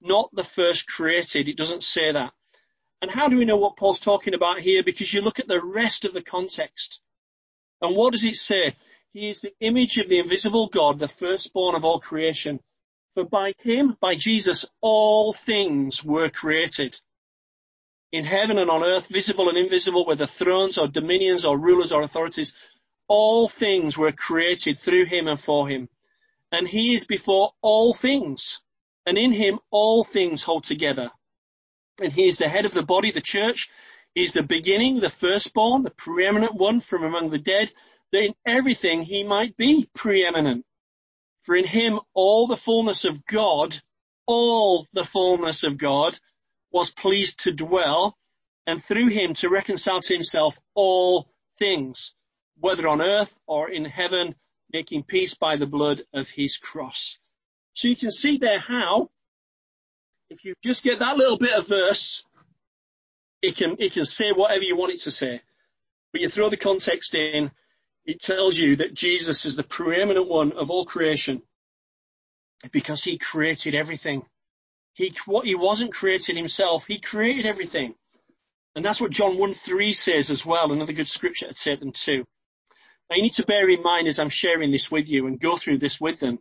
not 0.00 0.30
the 0.32 0.44
first 0.44 0.86
created. 0.86 1.46
It 1.46 1.58
doesn't 1.58 1.82
say 1.82 2.10
that. 2.10 2.32
And 3.02 3.10
how 3.10 3.28
do 3.28 3.36
we 3.36 3.44
know 3.44 3.58
what 3.58 3.76
Paul's 3.76 4.00
talking 4.00 4.32
about 4.32 4.62
here? 4.62 4.82
Because 4.82 5.12
you 5.12 5.20
look 5.20 5.40
at 5.40 5.46
the 5.46 5.62
rest 5.62 6.06
of 6.06 6.14
the 6.14 6.22
context. 6.22 7.02
And 7.82 7.94
what 7.94 8.12
does 8.12 8.24
it 8.24 8.36
say? 8.36 8.76
He 9.12 9.28
is 9.28 9.40
the 9.40 9.54
image 9.60 9.98
of 9.98 10.08
the 10.08 10.18
invisible 10.20 10.68
God, 10.68 10.98
the 10.98 11.08
firstborn 11.08 11.74
of 11.74 11.84
all 11.84 11.98
creation. 11.98 12.60
For 13.14 13.24
by 13.24 13.54
him, 13.58 13.96
by 14.00 14.14
Jesus, 14.14 14.64
all 14.80 15.32
things 15.32 16.04
were 16.04 16.30
created. 16.30 17.00
In 18.12 18.24
heaven 18.24 18.56
and 18.58 18.70
on 18.70 18.84
earth, 18.84 19.08
visible 19.08 19.48
and 19.48 19.58
invisible, 19.58 20.06
whether 20.06 20.26
thrones 20.26 20.78
or 20.78 20.86
dominions 20.86 21.44
or 21.44 21.58
rulers 21.58 21.90
or 21.90 22.02
authorities, 22.02 22.54
all 23.08 23.48
things 23.48 23.98
were 23.98 24.12
created 24.12 24.78
through 24.78 25.06
him 25.06 25.26
and 25.26 25.40
for 25.40 25.68
him. 25.68 25.88
And 26.52 26.68
he 26.68 26.94
is 26.94 27.04
before 27.04 27.52
all 27.62 27.92
things. 27.92 28.60
And 29.06 29.18
in 29.18 29.32
him 29.32 29.58
all 29.70 30.04
things 30.04 30.44
hold 30.44 30.62
together. 30.62 31.10
And 32.00 32.12
he 32.12 32.28
is 32.28 32.36
the 32.36 32.48
head 32.48 32.64
of 32.64 32.74
the 32.74 32.84
body, 32.84 33.10
the 33.10 33.20
church. 33.20 33.70
He 34.14 34.22
is 34.22 34.32
the 34.32 34.44
beginning, 34.44 35.00
the 35.00 35.10
firstborn, 35.10 35.82
the 35.82 35.90
preeminent 35.90 36.54
one 36.54 36.80
from 36.80 37.02
among 37.02 37.30
the 37.30 37.38
dead, 37.38 37.72
that 38.12 38.24
in 38.24 38.34
everything 38.46 39.02
he 39.02 39.24
might 39.24 39.56
be 39.56 39.88
preeminent. 39.94 40.64
For 41.42 41.56
in 41.56 41.66
him 41.66 42.00
all 42.14 42.46
the 42.46 42.56
fullness 42.56 43.04
of 43.04 43.24
God, 43.24 43.76
all 44.26 44.86
the 44.92 45.04
fullness 45.04 45.62
of 45.62 45.78
God 45.78 46.18
was 46.72 46.90
pleased 46.90 47.40
to 47.44 47.52
dwell 47.52 48.16
and 48.66 48.82
through 48.82 49.08
him 49.08 49.34
to 49.34 49.48
reconcile 49.48 50.00
to 50.00 50.14
himself 50.14 50.58
all 50.74 51.28
things, 51.58 52.14
whether 52.58 52.86
on 52.86 53.00
earth 53.00 53.38
or 53.46 53.70
in 53.70 53.84
heaven, 53.84 54.34
making 54.72 55.02
peace 55.02 55.34
by 55.34 55.56
the 55.56 55.66
blood 55.66 56.02
of 56.12 56.28
his 56.28 56.56
cross. 56.56 57.18
So 57.72 57.88
you 57.88 57.96
can 57.96 58.10
see 58.10 58.38
there 58.38 58.60
how, 58.60 59.10
if 60.28 60.44
you 60.44 60.54
just 60.62 60.84
get 60.84 61.00
that 61.00 61.16
little 61.16 61.38
bit 61.38 61.54
of 61.54 61.66
verse, 61.66 62.24
it 63.42 63.56
can, 63.56 63.76
it 63.78 63.92
can 63.92 64.04
say 64.04 64.32
whatever 64.32 64.62
you 64.62 64.76
want 64.76 64.92
it 64.92 65.00
to 65.02 65.10
say. 65.10 65.40
But 66.12 66.20
you 66.20 66.28
throw 66.28 66.50
the 66.50 66.56
context 66.56 67.14
in 67.14 67.50
it 68.10 68.20
tells 68.20 68.58
you 68.58 68.76
that 68.76 68.92
Jesus 68.92 69.46
is 69.46 69.54
the 69.54 69.62
preeminent 69.62 70.28
one 70.28 70.50
of 70.52 70.68
all 70.68 70.84
creation 70.84 71.42
because 72.72 73.04
he 73.04 73.18
created 73.18 73.76
everything. 73.76 74.22
He, 74.94 75.14
what 75.26 75.46
he 75.46 75.54
wasn't 75.54 75.92
created 75.92 76.36
himself, 76.36 76.86
he 76.86 76.98
created 76.98 77.46
everything. 77.46 77.94
And 78.74 78.84
that's 78.84 79.00
what 79.00 79.12
John 79.12 79.38
1 79.38 79.54
3 79.54 79.92
says 79.92 80.30
as 80.30 80.44
well, 80.44 80.72
another 80.72 80.92
good 80.92 81.08
scripture 81.08 81.46
to 81.46 81.54
take 81.54 81.78
them 81.78 81.92
to. 81.92 82.24
Now 83.08 83.16
you 83.16 83.22
need 83.22 83.34
to 83.34 83.46
bear 83.46 83.70
in 83.70 83.82
mind 83.82 84.08
as 84.08 84.18
I'm 84.18 84.28
sharing 84.28 84.72
this 84.72 84.90
with 84.90 85.08
you 85.08 85.28
and 85.28 85.38
go 85.38 85.56
through 85.56 85.78
this 85.78 86.00
with 86.00 86.18
them, 86.18 86.40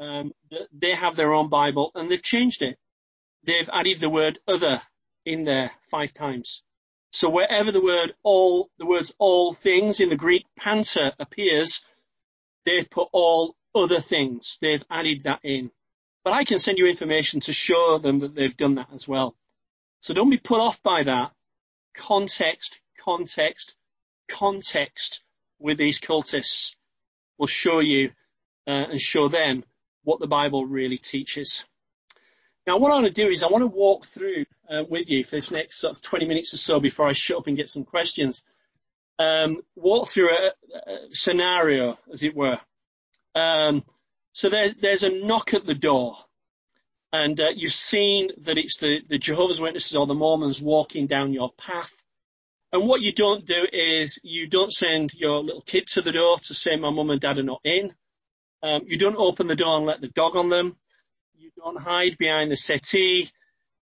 um, 0.00 0.32
that 0.50 0.66
they 0.72 0.96
have 0.96 1.14
their 1.14 1.32
own 1.32 1.48
Bible 1.48 1.92
and 1.94 2.10
they've 2.10 2.22
changed 2.22 2.62
it. 2.62 2.76
They've 3.44 3.70
added 3.72 4.00
the 4.00 4.10
word 4.10 4.40
other 4.48 4.82
in 5.24 5.44
there 5.44 5.70
five 5.92 6.12
times. 6.12 6.64
So 7.12 7.28
wherever 7.28 7.70
the 7.70 7.82
word 7.82 8.14
all, 8.22 8.70
the 8.78 8.86
words 8.86 9.14
all 9.18 9.52
things 9.52 10.00
in 10.00 10.08
the 10.08 10.16
Greek 10.16 10.46
panta 10.56 11.14
appears, 11.18 11.84
they've 12.64 12.88
put 12.88 13.08
all 13.12 13.54
other 13.74 14.00
things. 14.00 14.58
They've 14.62 14.82
added 14.90 15.24
that 15.24 15.40
in. 15.44 15.70
But 16.24 16.32
I 16.32 16.44
can 16.44 16.58
send 16.58 16.78
you 16.78 16.86
information 16.86 17.40
to 17.40 17.52
show 17.52 17.98
them 17.98 18.20
that 18.20 18.34
they've 18.34 18.56
done 18.56 18.76
that 18.76 18.88
as 18.94 19.06
well. 19.06 19.36
So 20.00 20.14
don't 20.14 20.30
be 20.30 20.38
put 20.38 20.60
off 20.60 20.82
by 20.82 21.02
that. 21.02 21.32
Context, 21.94 22.80
context, 22.98 23.74
context 24.28 25.22
with 25.58 25.76
these 25.76 26.00
cultists 26.00 26.74
will 27.36 27.46
show 27.46 27.80
you 27.80 28.10
uh, 28.66 28.86
and 28.90 29.00
show 29.00 29.28
them 29.28 29.64
what 30.02 30.18
the 30.18 30.26
Bible 30.26 30.64
really 30.64 30.98
teaches. 30.98 31.66
Now, 32.66 32.78
what 32.78 32.92
I 32.92 32.94
want 32.94 33.06
to 33.06 33.12
do 33.12 33.28
is 33.28 33.42
I 33.42 33.48
want 33.48 33.62
to 33.62 33.66
walk 33.66 34.06
through 34.06 34.44
uh, 34.70 34.84
with 34.88 35.10
you 35.10 35.24
for 35.24 35.36
this 35.36 35.50
next 35.50 35.80
sort 35.80 35.96
of 35.96 36.02
20 36.02 36.26
minutes 36.26 36.54
or 36.54 36.58
so 36.58 36.78
before 36.78 37.08
I 37.08 37.12
shut 37.12 37.38
up 37.38 37.46
and 37.48 37.56
get 37.56 37.68
some 37.68 37.84
questions. 37.84 38.44
Um, 39.18 39.62
walk 39.74 40.08
through 40.08 40.30
a, 40.30 40.52
a, 40.74 40.96
scenario, 41.10 41.98
as 42.12 42.22
it 42.22 42.36
were. 42.36 42.58
Um, 43.34 43.84
so 44.32 44.48
there, 44.48 44.72
there's 44.80 45.02
a 45.02 45.10
knock 45.10 45.54
at 45.54 45.66
the 45.66 45.74
door, 45.74 46.16
and 47.12 47.38
uh, 47.40 47.50
you've 47.54 47.72
seen 47.72 48.30
that 48.42 48.58
it's 48.58 48.78
the, 48.78 49.02
the 49.08 49.18
Jehovah's 49.18 49.60
Witnesses 49.60 49.96
or 49.96 50.06
the 50.06 50.14
Mormons 50.14 50.60
walking 50.60 51.06
down 51.06 51.32
your 51.32 51.52
path. 51.52 51.92
And 52.72 52.88
what 52.88 53.02
you 53.02 53.12
don't 53.12 53.44
do 53.44 53.66
is 53.70 54.18
you 54.22 54.46
don't 54.46 54.72
send 54.72 55.12
your 55.12 55.42
little 55.42 55.60
kid 55.60 55.88
to 55.88 56.00
the 56.00 56.12
door 56.12 56.38
to 56.44 56.54
say, 56.54 56.76
"My 56.76 56.90
mum 56.90 57.10
and 57.10 57.20
dad 57.20 57.38
are 57.38 57.42
not 57.42 57.60
in." 57.64 57.92
Um, 58.62 58.82
you 58.86 58.96
don't 58.96 59.16
open 59.16 59.46
the 59.46 59.56
door 59.56 59.76
and 59.76 59.84
let 59.84 60.00
the 60.00 60.08
dog 60.08 60.36
on 60.36 60.48
them. 60.48 60.76
You 61.42 61.50
don't 61.56 61.76
hide 61.76 62.18
behind 62.18 62.52
the 62.52 62.56
settee. 62.56 63.28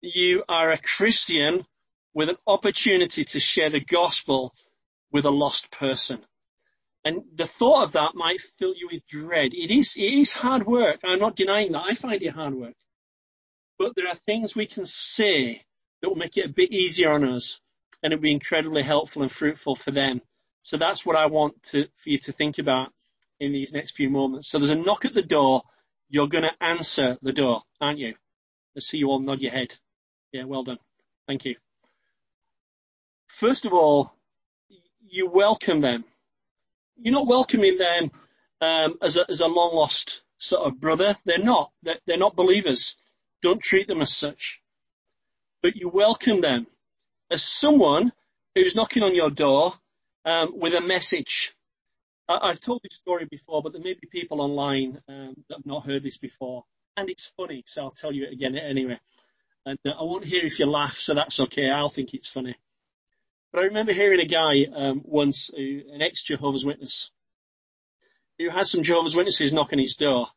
You 0.02 0.46
are 0.48 0.72
a 0.72 0.78
Christian 0.78 1.66
with 2.14 2.30
an 2.30 2.38
opportunity 2.48 3.26
to 3.26 3.42
share 3.42 3.70
the 3.70 3.82
gospel 3.82 4.54
with 5.12 5.26
a 5.26 5.30
lost 5.30 5.70
person. 5.70 6.20
And 7.04 7.24
the 7.36 7.48
thought 7.48 7.84
of 7.84 7.92
that 7.94 8.16
might 8.16 8.40
fill 8.58 8.74
you 8.78 8.88
with 8.90 9.06
dread. 9.08 9.54
It 9.54 9.72
is, 9.72 9.98
it 9.98 10.04
is 10.04 10.32
hard 10.32 10.66
work. 10.66 11.02
I'm 11.04 11.20
not 11.20 11.36
denying 11.36 11.74
that. 11.74 11.84
I 11.86 11.96
find 11.96 12.24
it 12.24 12.32
hard 12.32 12.54
work. 12.54 12.76
But 13.78 13.94
there 13.94 14.08
are 14.08 14.16
things 14.16 14.56
we 14.56 14.66
can 14.66 14.86
say 14.86 15.66
that 16.02 16.08
will 16.08 16.16
make 16.16 16.38
it 16.38 16.46
a 16.46 16.54
bit 16.54 16.72
easier 16.72 17.12
on 17.12 17.26
us 17.26 17.60
and 18.02 18.14
it'll 18.14 18.24
be 18.24 18.32
incredibly 18.32 18.84
helpful 18.84 19.22
and 19.22 19.30
fruitful 19.30 19.76
for 19.76 19.92
them. 19.92 20.22
So 20.62 20.78
that's 20.78 21.06
what 21.06 21.18
I 21.18 21.26
want 21.26 21.62
to, 21.72 21.88
for 21.98 22.10
you 22.10 22.20
to 22.20 22.32
think 22.32 22.58
about 22.58 22.94
in 23.38 23.52
these 23.52 23.74
next 23.74 23.98
few 23.98 24.10
moments. 24.10 24.48
So 24.48 24.60
there's 24.60 24.72
a 24.72 24.76
knock 24.76 25.04
at 25.04 25.14
the 25.14 25.22
door. 25.22 25.64
You're 26.10 26.28
going 26.28 26.44
to 26.44 26.64
answer 26.64 27.18
the 27.22 27.34
door, 27.34 27.62
aren't 27.80 28.00
you? 28.00 28.16
I 28.76 28.80
see 28.80 28.98
you 28.98 29.10
all 29.10 29.20
nod 29.20 29.42
your 29.42 29.52
head. 29.52 29.76
Yeah, 30.32 30.46
well 30.46 30.64
done. 30.64 30.80
Thank 31.28 31.46
you. 31.46 31.56
First 33.28 33.66
of 33.66 33.74
all, 33.74 34.14
you 35.08 35.30
welcome 35.30 35.82
them. 35.82 36.04
You're 36.98 37.14
not 37.14 37.28
welcoming 37.28 37.78
them 37.78 38.12
um, 38.62 38.96
as, 39.02 39.18
a, 39.18 39.30
as 39.30 39.40
a 39.40 39.48
long 39.48 39.76
lost 39.76 40.24
sort 40.38 40.68
of 40.68 40.80
brother. 40.80 41.16
They're 41.26 41.38
not. 41.38 41.72
They're, 41.84 42.00
they're 42.06 42.18
not 42.18 42.36
believers. 42.36 42.98
Don't 43.42 43.62
treat 43.62 43.88
them 43.88 44.02
as 44.02 44.14
such. 44.14 44.62
But 45.62 45.76
you 45.76 45.90
welcome 45.90 46.42
them 46.42 46.68
as 47.30 47.44
someone 47.44 48.12
who's 48.56 48.76
knocking 48.76 49.04
on 49.04 49.16
your 49.16 49.30
door 49.30 49.74
um, 50.26 50.60
with 50.60 50.74
a 50.74 50.82
message. 50.82 51.54
I, 52.30 52.50
have 52.50 52.60
told 52.60 52.82
this 52.84 52.96
story 52.96 53.26
before, 53.26 53.64
but 53.64 53.74
there 53.74 53.82
may 53.82 53.96
be 53.96 54.08
people 54.08 54.40
online 54.40 55.02
um, 55.10 55.34
that 55.48 55.58
have 55.58 55.66
not 55.66 55.86
heard 55.86 56.04
this 56.04 56.18
before, 56.18 56.64
and 56.96 57.10
it's 57.10 57.32
funny, 57.36 57.64
so 57.66 57.84
I'll 57.84 57.92
tell 57.92 58.12
you 58.12 58.26
it 58.26 58.34
again 58.34 58.56
anyway. 58.56 59.00
And 59.66 59.80
uh, 59.84 59.92
I 60.00 60.04
won't 60.04 60.26
hear 60.26 60.46
if 60.46 60.60
you 60.60 60.68
laugh, 60.68 60.94
so 60.94 61.16
that's 61.16 61.40
okay. 61.40 61.72
I'll 61.72 61.90
think 61.90 62.14
it's 62.14 62.30
funny. 62.30 62.56
But 63.52 63.62
I 63.62 63.66
remember 63.66 63.94
hearing 63.94 64.20
a 64.20 64.26
guy 64.26 64.68
um, 64.76 65.02
once, 65.04 65.50
an 65.56 66.02
ex-Jehovah's 66.02 66.66
Witness, 66.66 67.10
who 68.38 68.50
had 68.50 68.68
some 68.68 68.84
Jehovah's 68.84 69.16
Witnesses 69.16 69.52
knocking 69.52 69.80
his 69.80 69.96
door. 69.96 70.28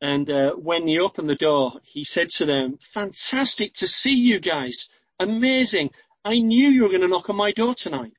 And 0.00 0.28
uh, 0.28 0.54
when 0.54 0.88
he 0.88 0.98
opened 0.98 1.28
the 1.28 1.36
door, 1.36 1.74
he 1.84 2.02
said 2.02 2.30
to 2.30 2.46
them, 2.46 2.78
fantastic 2.80 3.74
to 3.74 3.86
see 3.86 4.14
you 4.14 4.40
guys. 4.40 4.88
Amazing. 5.20 5.90
I 6.24 6.40
knew 6.40 6.68
you 6.68 6.82
were 6.82 6.88
going 6.88 7.02
to 7.02 7.08
knock 7.08 7.30
on 7.30 7.36
my 7.36 7.52
door 7.52 7.74
tonight. 7.76 8.12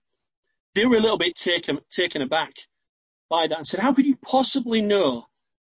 They 0.74 0.86
were 0.86 0.96
a 0.96 1.02
little 1.02 1.18
bit 1.18 1.36
taken, 1.36 1.80
taken 1.92 2.22
aback 2.22 2.54
by 3.34 3.48
that 3.48 3.58
and 3.58 3.68
said, 3.68 3.80
how 3.80 3.94
could 3.94 4.06
you 4.06 4.16
possibly 4.16 4.84
know 4.84 5.26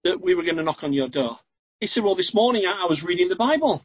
that 0.03 0.19
we 0.19 0.33
were 0.33 0.41
going 0.41 0.57
to 0.57 0.63
knock 0.63 0.83
on 0.83 0.93
your 0.93 1.07
door? 1.07 1.37
He 1.79 1.85
said, 1.85 2.03
well, 2.03 2.15
this 2.15 2.33
morning 2.33 2.65
I 2.65 2.87
was 2.89 3.03
reading 3.03 3.29
the 3.29 3.35
Bible. 3.35 3.83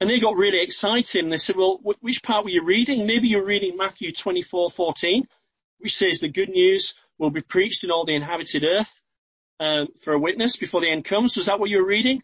And 0.00 0.08
they 0.08 0.18
got 0.18 0.36
really 0.38 0.62
excited 0.62 1.22
and 1.22 1.30
they 1.30 1.36
said, 1.36 1.56
well, 1.56 1.78
which 2.00 2.22
part 2.22 2.42
were 2.42 2.50
you 2.50 2.64
reading? 2.64 3.06
Maybe 3.06 3.28
you're 3.28 3.44
reading 3.44 3.76
Matthew 3.76 4.12
24, 4.12 4.70
14, 4.70 5.28
which 5.80 5.94
says 5.94 6.20
the 6.20 6.30
good 6.30 6.48
news 6.48 6.94
will 7.18 7.28
be 7.28 7.42
preached 7.42 7.84
in 7.84 7.90
all 7.90 8.06
the 8.06 8.14
inhabited 8.14 8.64
earth 8.64 9.02
um, 9.58 9.88
for 10.02 10.14
a 10.14 10.18
witness 10.18 10.56
before 10.56 10.80
the 10.80 10.88
end 10.88 11.04
comes. 11.04 11.36
Was 11.36 11.46
that 11.46 11.60
what 11.60 11.68
you 11.68 11.82
were 11.82 11.86
reading? 11.86 12.22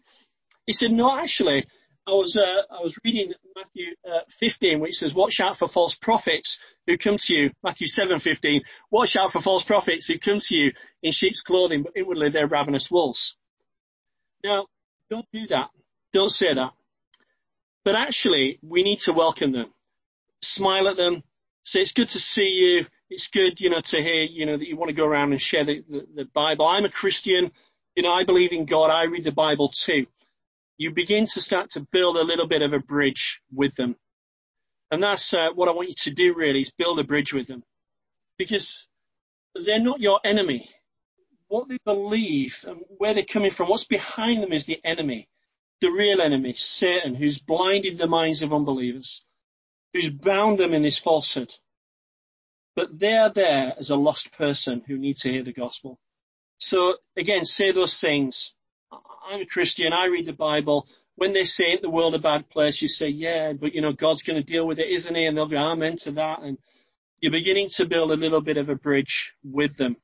He 0.65 0.73
said, 0.73 0.91
no, 0.91 1.15
actually, 1.15 1.67
I 2.07 2.11
was 2.11 2.37
uh, 2.37 2.61
I 2.71 2.81
was 2.81 2.97
reading 3.03 3.33
Matthew 3.53 3.87
uh, 4.09 4.21
15, 4.39 4.79
which 4.79 4.95
says, 4.95 5.13
"Watch 5.13 5.41
out 5.41 5.57
for 5.57 5.67
false 5.67 5.93
prophets 5.95 6.57
who 6.85 6.97
come 6.97 7.17
to 7.17 7.35
you." 7.35 7.51
Matthew 7.61 7.87
7:15, 7.87 8.61
"Watch 8.89 9.17
out 9.17 9.33
for 9.33 9.41
false 9.41 9.63
prophets 9.63 10.07
who 10.07 10.17
come 10.17 10.39
to 10.39 10.55
you 10.55 10.71
in 11.03 11.11
sheep's 11.11 11.41
clothing, 11.41 11.83
but 11.83 11.97
inwardly 11.97 12.29
they're 12.29 12.47
ravenous 12.47 12.89
wolves." 12.89 13.35
Now, 14.41 14.67
don't 15.09 15.25
do 15.33 15.47
that. 15.47 15.69
Don't 16.13 16.31
say 16.31 16.53
that. 16.53 16.71
But 17.83 17.95
actually, 17.95 18.59
we 18.61 18.83
need 18.83 19.01
to 19.01 19.11
welcome 19.11 19.51
them, 19.51 19.73
smile 20.41 20.87
at 20.87 20.95
them, 20.95 21.23
say 21.65 21.81
it's 21.81 21.91
good 21.91 22.09
to 22.09 22.19
see 22.19 22.49
you. 22.49 22.85
It's 23.09 23.27
good, 23.27 23.59
you 23.59 23.69
know, 23.69 23.81
to 23.81 24.01
hear, 24.01 24.23
you 24.23 24.45
know, 24.45 24.57
that 24.57 24.67
you 24.67 24.77
want 24.77 24.89
to 24.89 24.95
go 24.95 25.05
around 25.05 25.31
and 25.31 25.41
share 25.41 25.63
the, 25.63 25.83
the, 25.89 26.07
the 26.15 26.25
Bible. 26.25 26.65
I'm 26.67 26.85
a 26.85 26.89
Christian. 26.89 27.51
You 27.95 28.03
know, 28.03 28.13
I 28.13 28.23
believe 28.23 28.51
in 28.51 28.65
God. 28.65 28.91
I 28.91 29.05
read 29.05 29.23
the 29.23 29.31
Bible 29.31 29.69
too 29.69 30.07
you 30.77 30.91
begin 30.91 31.25
to 31.27 31.41
start 31.41 31.71
to 31.71 31.87
build 31.91 32.17
a 32.17 32.23
little 32.23 32.47
bit 32.47 32.61
of 32.61 32.73
a 32.73 32.79
bridge 32.79 33.41
with 33.51 33.75
them. 33.75 33.95
And 34.91 35.03
that's 35.03 35.33
uh, 35.33 35.49
what 35.53 35.67
I 35.67 35.73
want 35.73 35.89
you 35.89 35.95
to 35.95 36.11
do 36.11 36.35
really 36.35 36.61
is 36.61 36.71
build 36.71 36.99
a 36.99 37.03
bridge 37.03 37.33
with 37.33 37.47
them 37.47 37.63
because 38.37 38.87
they're 39.55 39.79
not 39.79 39.99
your 39.99 40.19
enemy. 40.23 40.69
What 41.47 41.67
they 41.67 41.79
believe 41.83 42.63
and 42.67 42.81
where 42.97 43.13
they're 43.13 43.23
coming 43.23 43.51
from, 43.51 43.69
what's 43.69 43.85
behind 43.85 44.43
them 44.43 44.53
is 44.53 44.65
the 44.65 44.79
enemy, 44.83 45.27
the 45.81 45.89
real 45.89 46.21
enemy, 46.21 46.53
Satan, 46.57 47.15
who's 47.15 47.39
blinded 47.41 47.97
the 47.97 48.07
minds 48.07 48.41
of 48.41 48.53
unbelievers, 48.53 49.23
who's 49.93 50.09
bound 50.09 50.57
them 50.57 50.73
in 50.73 50.83
this 50.83 50.97
falsehood. 50.97 51.53
But 52.75 52.99
they're 52.99 53.29
there 53.29 53.73
as 53.79 53.89
a 53.89 53.95
lost 53.95 54.31
person 54.33 54.83
who 54.85 54.97
needs 54.97 55.21
to 55.21 55.31
hear 55.31 55.43
the 55.43 55.53
gospel. 55.53 55.97
So 56.59 56.97
again, 57.15 57.45
say 57.45 57.71
those 57.71 57.99
things 57.99 58.53
I'm 58.91 59.41
a 59.41 59.45
Christian, 59.45 59.93
I 59.93 60.05
read 60.05 60.25
the 60.25 60.33
Bible. 60.33 60.87
When 61.15 61.33
they 61.33 61.45
say 61.45 61.77
the 61.77 61.89
world 61.89 62.15
a 62.15 62.19
bad 62.19 62.49
place, 62.49 62.81
you 62.81 62.87
say, 62.87 63.09
yeah, 63.09 63.53
but 63.53 63.73
you 63.73 63.81
know, 63.81 63.91
God's 63.91 64.23
going 64.23 64.39
to 64.39 64.45
deal 64.45 64.67
with 64.67 64.79
it, 64.79 64.89
isn't 64.89 65.15
he? 65.15 65.25
And 65.25 65.35
they'll 65.35 65.47
go, 65.47 65.57
amen 65.57 65.97
to 65.97 66.11
that. 66.11 66.41
And 66.41 66.57
you're 67.19 67.31
beginning 67.31 67.69
to 67.71 67.85
build 67.87 68.11
a 68.11 68.15
little 68.15 68.41
bit 68.41 68.57
of 68.57 68.69
a 68.69 68.75
bridge 68.75 69.33
with 69.43 69.75
them. 69.77 69.97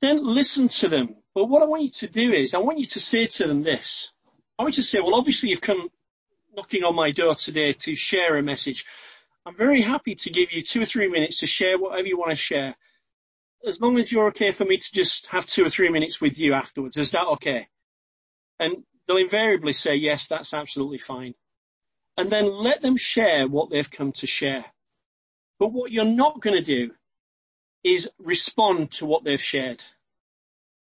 Then 0.00 0.24
listen 0.24 0.68
to 0.68 0.88
them. 0.88 1.16
But 1.34 1.46
what 1.46 1.62
I 1.62 1.66
want 1.66 1.82
you 1.82 1.90
to 1.90 2.08
do 2.08 2.32
is, 2.32 2.54
I 2.54 2.58
want 2.58 2.78
you 2.78 2.86
to 2.86 3.00
say 3.00 3.26
to 3.26 3.46
them 3.46 3.62
this. 3.62 4.12
I 4.58 4.62
want 4.62 4.76
you 4.76 4.82
to 4.82 4.88
say, 4.88 5.00
well, 5.00 5.14
obviously 5.14 5.48
you've 5.48 5.60
come 5.60 5.88
knocking 6.54 6.84
on 6.84 6.94
my 6.94 7.10
door 7.10 7.34
today 7.34 7.72
to 7.72 7.94
share 7.94 8.36
a 8.36 8.42
message. 8.42 8.84
I'm 9.46 9.56
very 9.56 9.80
happy 9.80 10.14
to 10.16 10.30
give 10.30 10.52
you 10.52 10.62
two 10.62 10.82
or 10.82 10.84
three 10.84 11.08
minutes 11.08 11.40
to 11.40 11.46
share 11.46 11.78
whatever 11.78 12.06
you 12.06 12.18
want 12.18 12.30
to 12.30 12.36
share 12.36 12.76
as 13.66 13.80
long 13.80 13.98
as 13.98 14.10
you're 14.10 14.28
okay 14.28 14.50
for 14.50 14.64
me 14.64 14.76
to 14.76 14.92
just 14.92 15.26
have 15.26 15.46
two 15.46 15.64
or 15.64 15.70
three 15.70 15.88
minutes 15.88 16.20
with 16.20 16.38
you 16.38 16.54
afterwards, 16.54 16.96
is 16.96 17.10
that 17.12 17.26
okay? 17.26 17.68
And 18.58 18.84
they'll 19.06 19.16
invariably 19.16 19.72
say, 19.72 19.96
yes, 19.96 20.28
that's 20.28 20.54
absolutely 20.54 20.98
fine. 20.98 21.34
And 22.16 22.30
then 22.30 22.52
let 22.52 22.82
them 22.82 22.96
share 22.96 23.46
what 23.46 23.70
they've 23.70 23.90
come 23.90 24.12
to 24.12 24.26
share. 24.26 24.64
But 25.58 25.72
what 25.72 25.92
you're 25.92 26.04
not 26.04 26.40
going 26.40 26.56
to 26.56 26.62
do 26.62 26.92
is 27.84 28.10
respond 28.18 28.92
to 28.92 29.06
what 29.06 29.24
they've 29.24 29.42
shared. 29.42 29.82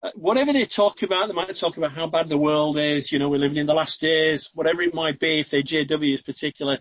Uh, 0.03 0.11
whatever 0.15 0.53
they 0.53 0.65
talk 0.65 1.03
about, 1.03 1.29
they 1.29 1.35
might 1.35 1.55
talk 1.55 1.77
about 1.77 1.93
how 1.93 2.07
bad 2.07 2.29
the 2.29 2.39
world 2.39 2.79
is, 2.79 3.13
you 3.13 3.19
know, 3.19 3.29
we're 3.29 3.39
living 3.39 3.59
in 3.59 3.67
the 3.67 3.75
last 3.75 4.01
days, 4.01 4.51
whatever 4.55 4.83
it 4.83 4.95
might 4.95 5.19
be, 5.19 5.41
if 5.41 5.51
they're 5.51 5.63
JWs 5.63 6.25
particular, 6.25 6.79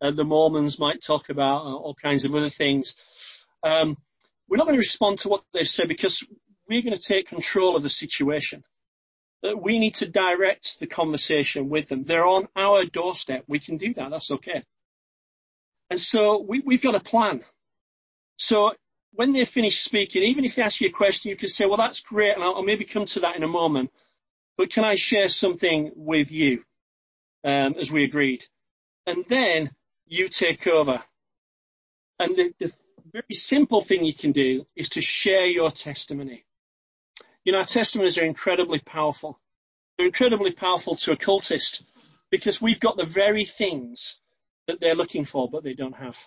uh, 0.00 0.10
the 0.10 0.24
Mormons 0.24 0.78
might 0.78 1.02
talk 1.02 1.28
about 1.28 1.66
uh, 1.66 1.74
all 1.74 1.94
kinds 1.94 2.24
of 2.24 2.34
other 2.34 2.50
things. 2.50 2.96
Um, 3.62 3.96
we're 4.48 4.56
not 4.56 4.66
going 4.66 4.76
to 4.76 4.80
respond 4.80 5.20
to 5.20 5.28
what 5.28 5.44
they 5.52 5.64
say 5.64 5.86
because 5.86 6.24
we're 6.68 6.82
going 6.82 6.96
to 6.96 7.02
take 7.02 7.28
control 7.28 7.76
of 7.76 7.82
the 7.82 7.90
situation. 7.90 8.62
We 9.42 9.78
need 9.78 9.96
to 9.96 10.08
direct 10.08 10.80
the 10.80 10.86
conversation 10.86 11.68
with 11.68 11.88
them. 11.88 12.02
They're 12.02 12.26
on 12.26 12.48
our 12.56 12.86
doorstep. 12.86 13.44
We 13.46 13.58
can 13.58 13.76
do 13.76 13.92
that. 13.94 14.10
That's 14.10 14.30
okay. 14.30 14.64
And 15.90 16.00
so 16.00 16.40
we, 16.40 16.60
we've 16.60 16.82
got 16.82 16.94
a 16.94 17.00
plan. 17.00 17.42
So 18.36 18.72
when 19.12 19.32
they 19.32 19.44
finish 19.44 19.80
speaking, 19.80 20.22
even 20.22 20.44
if 20.44 20.54
they 20.54 20.62
ask 20.62 20.80
you 20.80 20.88
a 20.88 20.92
question, 20.92 21.30
you 21.30 21.36
can 21.36 21.50
say, 21.50 21.66
well, 21.66 21.76
that's 21.76 22.00
great. 22.00 22.34
And 22.34 22.42
I'll, 22.42 22.56
I'll 22.56 22.62
maybe 22.62 22.84
come 22.84 23.06
to 23.06 23.20
that 23.20 23.36
in 23.36 23.42
a 23.42 23.48
moment. 23.48 23.90
But 24.56 24.70
can 24.70 24.84
I 24.84 24.94
share 24.94 25.28
something 25.28 25.92
with 25.94 26.30
you? 26.30 26.64
Um, 27.44 27.74
as 27.78 27.92
we 27.92 28.04
agreed. 28.04 28.42
And 29.06 29.26
then 29.28 29.70
you 30.06 30.28
take 30.28 30.66
over. 30.66 31.02
And 32.18 32.34
the, 32.34 32.54
the 32.58 32.72
very 33.12 33.34
simple 33.34 33.80
thing 33.80 34.04
you 34.04 34.14
can 34.14 34.32
do 34.32 34.66
is 34.74 34.90
to 34.90 35.00
share 35.00 35.46
your 35.46 35.70
testimony. 35.70 36.44
You 37.44 37.52
know, 37.52 37.58
our 37.58 37.64
testimonies 37.64 38.18
are 38.18 38.24
incredibly 38.24 38.78
powerful. 38.78 39.38
They're 39.96 40.06
incredibly 40.06 40.52
powerful 40.52 40.96
to 40.96 41.12
a 41.12 41.16
cultist 41.16 41.84
because 42.30 42.60
we've 42.60 42.80
got 42.80 42.96
the 42.96 43.04
very 43.04 43.44
things 43.44 44.18
that 44.66 44.80
they're 44.80 44.94
looking 44.94 45.24
for, 45.24 45.48
but 45.48 45.62
they 45.62 45.74
don't 45.74 45.96
have. 45.96 46.18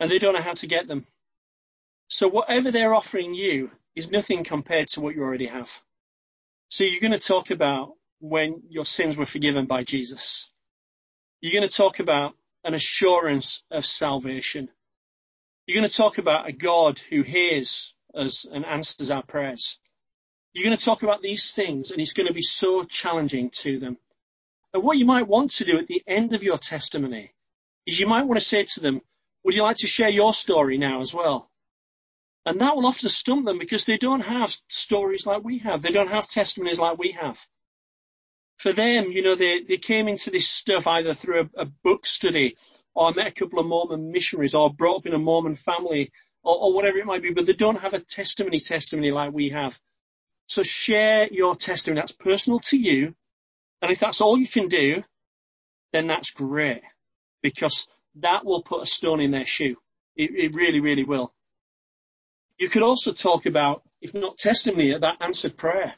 And 0.00 0.10
they 0.10 0.18
don't 0.18 0.34
know 0.34 0.42
how 0.42 0.54
to 0.54 0.66
get 0.66 0.86
them. 0.86 1.04
So 2.08 2.28
whatever 2.28 2.70
they're 2.70 2.94
offering 2.94 3.34
you 3.34 3.70
is 3.96 4.10
nothing 4.10 4.44
compared 4.44 4.88
to 4.90 5.00
what 5.00 5.14
you 5.14 5.22
already 5.22 5.46
have. 5.46 5.70
So 6.68 6.84
you're 6.84 7.00
going 7.00 7.12
to 7.12 7.18
talk 7.18 7.50
about 7.50 7.94
when 8.20 8.62
your 8.68 8.86
sins 8.86 9.16
were 9.16 9.26
forgiven 9.26 9.66
by 9.66 9.84
Jesus. 9.84 10.48
You're 11.40 11.52
going 11.52 11.68
to 11.68 11.74
talk 11.74 12.00
about 12.00 12.34
an 12.64 12.74
assurance 12.74 13.64
of 13.70 13.84
salvation. 13.84 14.68
You're 15.66 15.80
going 15.80 15.88
to 15.88 15.96
talk 15.96 16.18
about 16.18 16.48
a 16.48 16.52
God 16.52 16.98
who 16.98 17.22
hears 17.22 17.94
us 18.14 18.44
and 18.44 18.66
answers 18.66 19.10
our 19.10 19.22
prayers. 19.22 19.78
You're 20.52 20.64
going 20.64 20.76
to 20.76 20.84
talk 20.84 21.02
about 21.02 21.22
these 21.22 21.52
things 21.52 21.90
and 21.90 22.00
it's 22.00 22.12
going 22.12 22.26
to 22.26 22.34
be 22.34 22.42
so 22.42 22.84
challenging 22.84 23.50
to 23.62 23.78
them. 23.78 23.96
And 24.72 24.82
what 24.82 24.98
you 24.98 25.06
might 25.06 25.26
want 25.26 25.52
to 25.52 25.64
do 25.64 25.78
at 25.78 25.86
the 25.86 26.02
end 26.06 26.34
of 26.34 26.42
your 26.42 26.58
testimony 26.58 27.32
is 27.86 27.98
you 27.98 28.06
might 28.06 28.26
want 28.26 28.38
to 28.38 28.46
say 28.46 28.64
to 28.64 28.80
them, 28.80 29.00
would 29.42 29.54
you 29.54 29.62
like 29.62 29.78
to 29.78 29.86
share 29.86 30.08
your 30.08 30.34
story 30.34 30.78
now 30.78 31.00
as 31.00 31.14
well? 31.14 31.50
And 32.46 32.60
that 32.60 32.76
will 32.76 32.86
often 32.86 33.08
stump 33.08 33.46
them 33.46 33.58
because 33.58 33.84
they 33.84 33.96
don't 33.96 34.20
have 34.20 34.54
stories 34.68 35.26
like 35.26 35.42
we 35.42 35.58
have. 35.58 35.80
They 35.80 35.92
don't 35.92 36.10
have 36.10 36.28
testimonies 36.28 36.78
like 36.78 36.98
we 36.98 37.12
have. 37.12 37.40
For 38.58 38.72
them, 38.72 39.10
you 39.10 39.22
know, 39.22 39.34
they, 39.34 39.62
they 39.62 39.78
came 39.78 40.08
into 40.08 40.30
this 40.30 40.48
stuff 40.48 40.86
either 40.86 41.14
through 41.14 41.48
a, 41.56 41.62
a 41.62 41.64
book 41.64 42.06
study 42.06 42.56
or 42.94 43.08
I 43.08 43.14
met 43.14 43.26
a 43.26 43.32
couple 43.32 43.58
of 43.58 43.66
Mormon 43.66 44.12
missionaries 44.12 44.54
or 44.54 44.72
brought 44.72 44.98
up 44.98 45.06
in 45.06 45.14
a 45.14 45.18
Mormon 45.18 45.54
family 45.54 46.12
or, 46.42 46.56
or 46.56 46.74
whatever 46.74 46.98
it 46.98 47.06
might 47.06 47.22
be, 47.22 47.32
but 47.32 47.46
they 47.46 47.52
don't 47.52 47.80
have 47.80 47.94
a 47.94 48.00
testimony 48.00 48.60
testimony 48.60 49.10
like 49.10 49.32
we 49.32 49.50
have. 49.50 49.78
So 50.46 50.62
share 50.62 51.28
your 51.30 51.56
testimony. 51.56 52.00
That's 52.00 52.12
personal 52.12 52.60
to 52.60 52.76
you. 52.76 53.14
And 53.82 53.90
if 53.90 54.00
that's 54.00 54.20
all 54.20 54.38
you 54.38 54.46
can 54.46 54.68
do, 54.68 55.02
then 55.92 56.06
that's 56.06 56.30
great 56.30 56.82
because 57.42 57.88
that 58.16 58.44
will 58.44 58.62
put 58.62 58.82
a 58.82 58.86
stone 58.86 59.20
in 59.20 59.30
their 59.30 59.44
shoe. 59.44 59.76
It, 60.16 60.30
it 60.30 60.54
really, 60.54 60.80
really 60.80 61.04
will. 61.04 61.32
You 62.58 62.68
could 62.68 62.82
also 62.82 63.12
talk 63.12 63.46
about, 63.46 63.82
if 64.00 64.14
not 64.14 64.38
testimony, 64.38 64.92
about 64.92 65.20
answered 65.20 65.56
prayer. 65.56 65.94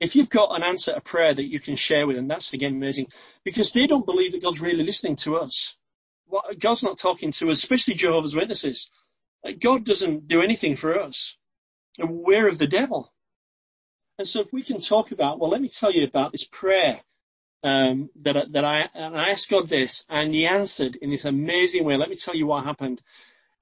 If 0.00 0.16
you've 0.16 0.30
got 0.30 0.54
an 0.54 0.62
answer 0.62 0.94
to 0.94 1.00
prayer 1.00 1.34
that 1.34 1.44
you 1.44 1.60
can 1.60 1.76
share 1.76 2.06
with 2.06 2.16
them, 2.16 2.28
that's 2.28 2.52
again 2.52 2.74
amazing 2.74 3.08
because 3.44 3.72
they 3.72 3.86
don't 3.86 4.06
believe 4.06 4.32
that 4.32 4.42
God's 4.42 4.60
really 4.60 4.82
listening 4.82 5.16
to 5.16 5.36
us. 5.36 5.76
God's 6.58 6.82
not 6.82 6.98
talking 6.98 7.32
to 7.32 7.50
us, 7.50 7.58
especially 7.58 7.94
Jehovah's 7.94 8.34
Witnesses. 8.34 8.90
God 9.60 9.84
doesn't 9.84 10.26
do 10.28 10.40
anything 10.42 10.76
for 10.76 11.00
us. 11.00 11.36
We're 11.98 12.48
of 12.48 12.58
the 12.58 12.66
devil. 12.66 13.12
And 14.18 14.26
so 14.26 14.40
if 14.40 14.52
we 14.52 14.62
can 14.62 14.80
talk 14.80 15.12
about, 15.12 15.38
well, 15.38 15.50
let 15.50 15.60
me 15.60 15.68
tell 15.68 15.92
you 15.92 16.04
about 16.04 16.32
this 16.32 16.44
prayer 16.44 17.00
um, 17.62 18.10
that, 18.22 18.52
that 18.52 18.64
I, 18.64 18.88
and 18.94 19.18
I 19.18 19.30
asked 19.30 19.50
God 19.50 19.68
this, 19.68 20.04
and 20.08 20.34
He 20.34 20.46
answered 20.46 20.96
in 20.96 21.10
this 21.10 21.24
amazing 21.24 21.84
way. 21.84 21.96
Let 21.96 22.10
me 22.10 22.16
tell 22.16 22.34
you 22.34 22.46
what 22.46 22.64
happened. 22.64 23.02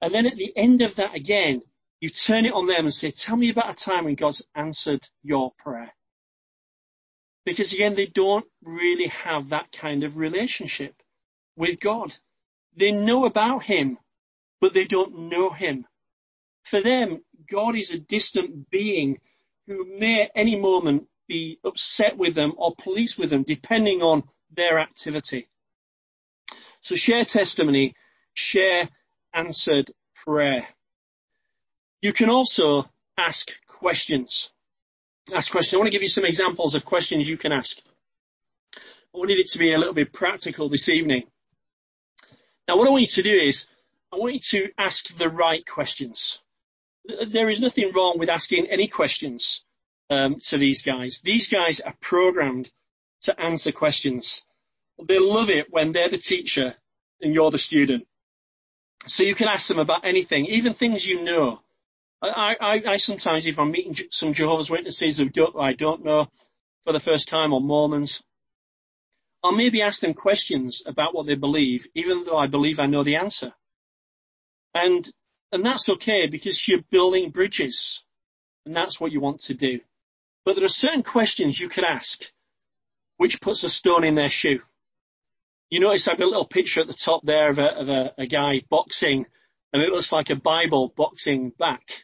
And 0.01 0.13
then 0.13 0.25
at 0.25 0.35
the 0.35 0.55
end 0.55 0.81
of 0.81 0.95
that 0.95 1.15
again, 1.15 1.61
you 2.01 2.09
turn 2.09 2.45
it 2.45 2.53
on 2.53 2.67
them 2.67 2.85
and 2.85 2.93
say, 2.93 3.11
tell 3.11 3.37
me 3.37 3.49
about 3.49 3.71
a 3.71 3.75
time 3.75 4.05
when 4.05 4.15
God's 4.15 4.41
answered 4.53 5.07
your 5.23 5.53
prayer. 5.57 5.93
Because 7.45 7.71
again, 7.73 7.95
they 7.95 8.07
don't 8.07 8.45
really 8.61 9.07
have 9.07 9.49
that 9.49 9.71
kind 9.71 10.03
of 10.03 10.17
relationship 10.17 10.95
with 11.55 11.79
God. 11.79 12.13
They 12.75 12.91
know 12.91 13.25
about 13.25 13.63
Him, 13.63 13.97
but 14.59 14.73
they 14.73 14.85
don't 14.85 15.29
know 15.29 15.49
Him. 15.49 15.85
For 16.63 16.81
them, 16.81 17.21
God 17.49 17.75
is 17.75 17.91
a 17.91 17.99
distant 17.99 18.69
being 18.69 19.19
who 19.67 19.85
may 19.99 20.23
at 20.23 20.31
any 20.35 20.59
moment 20.59 21.07
be 21.27 21.59
upset 21.63 22.17
with 22.17 22.35
them 22.35 22.53
or 22.57 22.75
pleased 22.75 23.17
with 23.17 23.29
them, 23.29 23.43
depending 23.43 24.01
on 24.01 24.23
their 24.51 24.79
activity. 24.79 25.47
So 26.81 26.95
share 26.95 27.25
testimony, 27.25 27.95
share 28.33 28.89
answered 29.33 29.91
prayer. 30.25 30.67
You 32.01 32.13
can 32.13 32.29
also 32.29 32.89
ask 33.17 33.51
questions. 33.67 34.51
Ask 35.33 35.51
questions. 35.51 35.73
I 35.73 35.77
want 35.77 35.87
to 35.87 35.91
give 35.91 36.01
you 36.01 36.09
some 36.09 36.25
examples 36.25 36.75
of 36.75 36.83
questions 36.83 37.29
you 37.29 37.37
can 37.37 37.53
ask. 37.53 37.77
I 38.75 39.17
wanted 39.17 39.39
it 39.39 39.47
to 39.51 39.59
be 39.59 39.71
a 39.71 39.77
little 39.77 39.93
bit 39.93 40.11
practical 40.11 40.67
this 40.69 40.89
evening. 40.89 41.23
Now 42.67 42.77
what 42.77 42.87
I 42.87 42.91
want 42.91 43.01
you 43.01 43.07
to 43.07 43.23
do 43.23 43.35
is, 43.35 43.67
I 44.11 44.17
want 44.17 44.33
you 44.33 44.39
to 44.39 44.71
ask 44.77 45.15
the 45.17 45.29
right 45.29 45.65
questions. 45.65 46.39
There 47.27 47.49
is 47.49 47.59
nothing 47.59 47.91
wrong 47.93 48.17
with 48.17 48.29
asking 48.29 48.67
any 48.67 48.87
questions 48.87 49.65
um, 50.09 50.39
to 50.47 50.57
these 50.57 50.81
guys. 50.81 51.19
These 51.23 51.49
guys 51.49 51.81
are 51.81 51.95
programmed 51.99 52.71
to 53.23 53.39
answer 53.39 53.71
questions. 53.71 54.43
They 55.03 55.19
love 55.19 55.49
it 55.49 55.67
when 55.71 55.91
they're 55.91 56.09
the 56.09 56.17
teacher 56.17 56.75
and 57.21 57.33
you're 57.33 57.51
the 57.51 57.57
student. 57.57 58.07
So 59.07 59.23
you 59.23 59.35
can 59.35 59.49
ask 59.49 59.67
them 59.67 59.79
about 59.79 60.05
anything, 60.05 60.45
even 60.45 60.73
things 60.73 61.05
you 61.05 61.23
know. 61.23 61.59
I, 62.21 62.55
I, 62.61 62.83
I 62.93 62.97
sometimes, 62.97 63.45
if 63.45 63.59
I'm 63.59 63.71
meeting 63.71 63.97
some 64.11 64.33
Jehovah's 64.33 64.69
Witnesses 64.69 65.17
who 65.17 65.27
don't, 65.27 65.57
I 65.59 65.73
don't 65.73 66.05
know 66.05 66.29
for 66.85 66.93
the 66.93 67.01
first 67.01 67.27
time 67.27 67.51
or 67.51 67.59
Mormons, 67.59 68.23
I'll 69.43 69.51
maybe 69.51 69.81
ask 69.81 69.99
them 69.99 70.13
questions 70.13 70.83
about 70.85 71.13
what 71.13 71.25
they 71.25 71.35
believe, 71.35 71.87
even 71.95 72.23
though 72.23 72.37
I 72.37 72.47
believe 72.47 72.79
I 72.79 72.85
know 72.85 73.03
the 73.03 73.17
answer. 73.17 73.53
And, 74.73 75.07
and 75.51 75.65
that's 75.65 75.89
okay 75.89 76.27
because 76.27 76.67
you're 76.67 76.81
building 76.89 77.29
bridges 77.29 78.03
and 78.65 78.75
that's 78.75 78.99
what 78.99 79.11
you 79.11 79.19
want 79.19 79.41
to 79.41 79.53
do. 79.53 79.81
But 80.45 80.55
there 80.55 80.65
are 80.65 80.69
certain 80.69 81.03
questions 81.03 81.59
you 81.59 81.69
could 81.69 81.83
ask 81.83 82.23
which 83.17 83.41
puts 83.41 83.63
a 83.63 83.69
stone 83.69 84.03
in 84.03 84.15
their 84.15 84.29
shoe. 84.29 84.59
You 85.69 85.79
notice 85.79 86.07
I've 86.07 86.17
got 86.17 86.25
a 86.25 86.27
little 86.27 86.45
picture 86.45 86.81
at 86.81 86.87
the 86.87 86.93
top 86.93 87.21
there 87.23 87.49
of 87.49 87.59
a, 87.59 87.79
of 87.79 87.89
a, 87.89 88.13
a 88.17 88.25
guy 88.25 88.61
boxing 88.69 89.25
and 89.71 89.81
it 89.81 89.91
looks 89.91 90.11
like 90.11 90.29
a 90.29 90.35
Bible 90.35 90.93
boxing 90.95 91.49
back. 91.49 92.03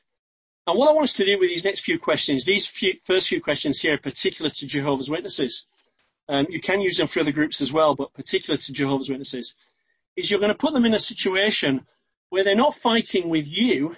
And 0.68 0.78
what 0.78 0.90
I 0.90 0.94
want 0.94 1.06
us 1.06 1.14
to 1.14 1.26
do 1.26 1.40
with 1.40 1.50
these 1.50 1.64
next 1.66 1.82
few 1.82 2.00
questions, 2.00 2.46
these 2.46 2.66
few, 2.66 2.94
first 3.04 3.30
few 3.30 3.42
questions 3.42 3.80
here 3.80 3.96
are 3.96 4.00
particular 4.00 4.52
to 4.52 4.68
Jehovah's 4.68 5.10
Witnesses. 5.10 5.66
Um, 6.30 6.46
you 6.48 6.62
can 6.62 6.80
use 6.80 6.96
them 6.98 7.08
for 7.08 7.22
other 7.22 7.32
groups 7.32 7.60
as 7.60 7.74
well, 7.74 7.96
but 7.96 8.14
particular 8.14 8.56
to 8.56 8.72
Jehovah's 8.72 9.10
Witnesses, 9.10 9.56
is 10.16 10.30
you're 10.30 10.40
going 10.40 10.52
to 10.52 10.58
put 10.58 10.74
them 10.74 10.86
in 10.86 10.94
a 10.94 11.00
situation 11.00 11.88
where 12.30 12.44
they're 12.44 12.56
not 12.56 12.76
fighting 12.76 13.30
with 13.30 13.48
you 13.48 13.96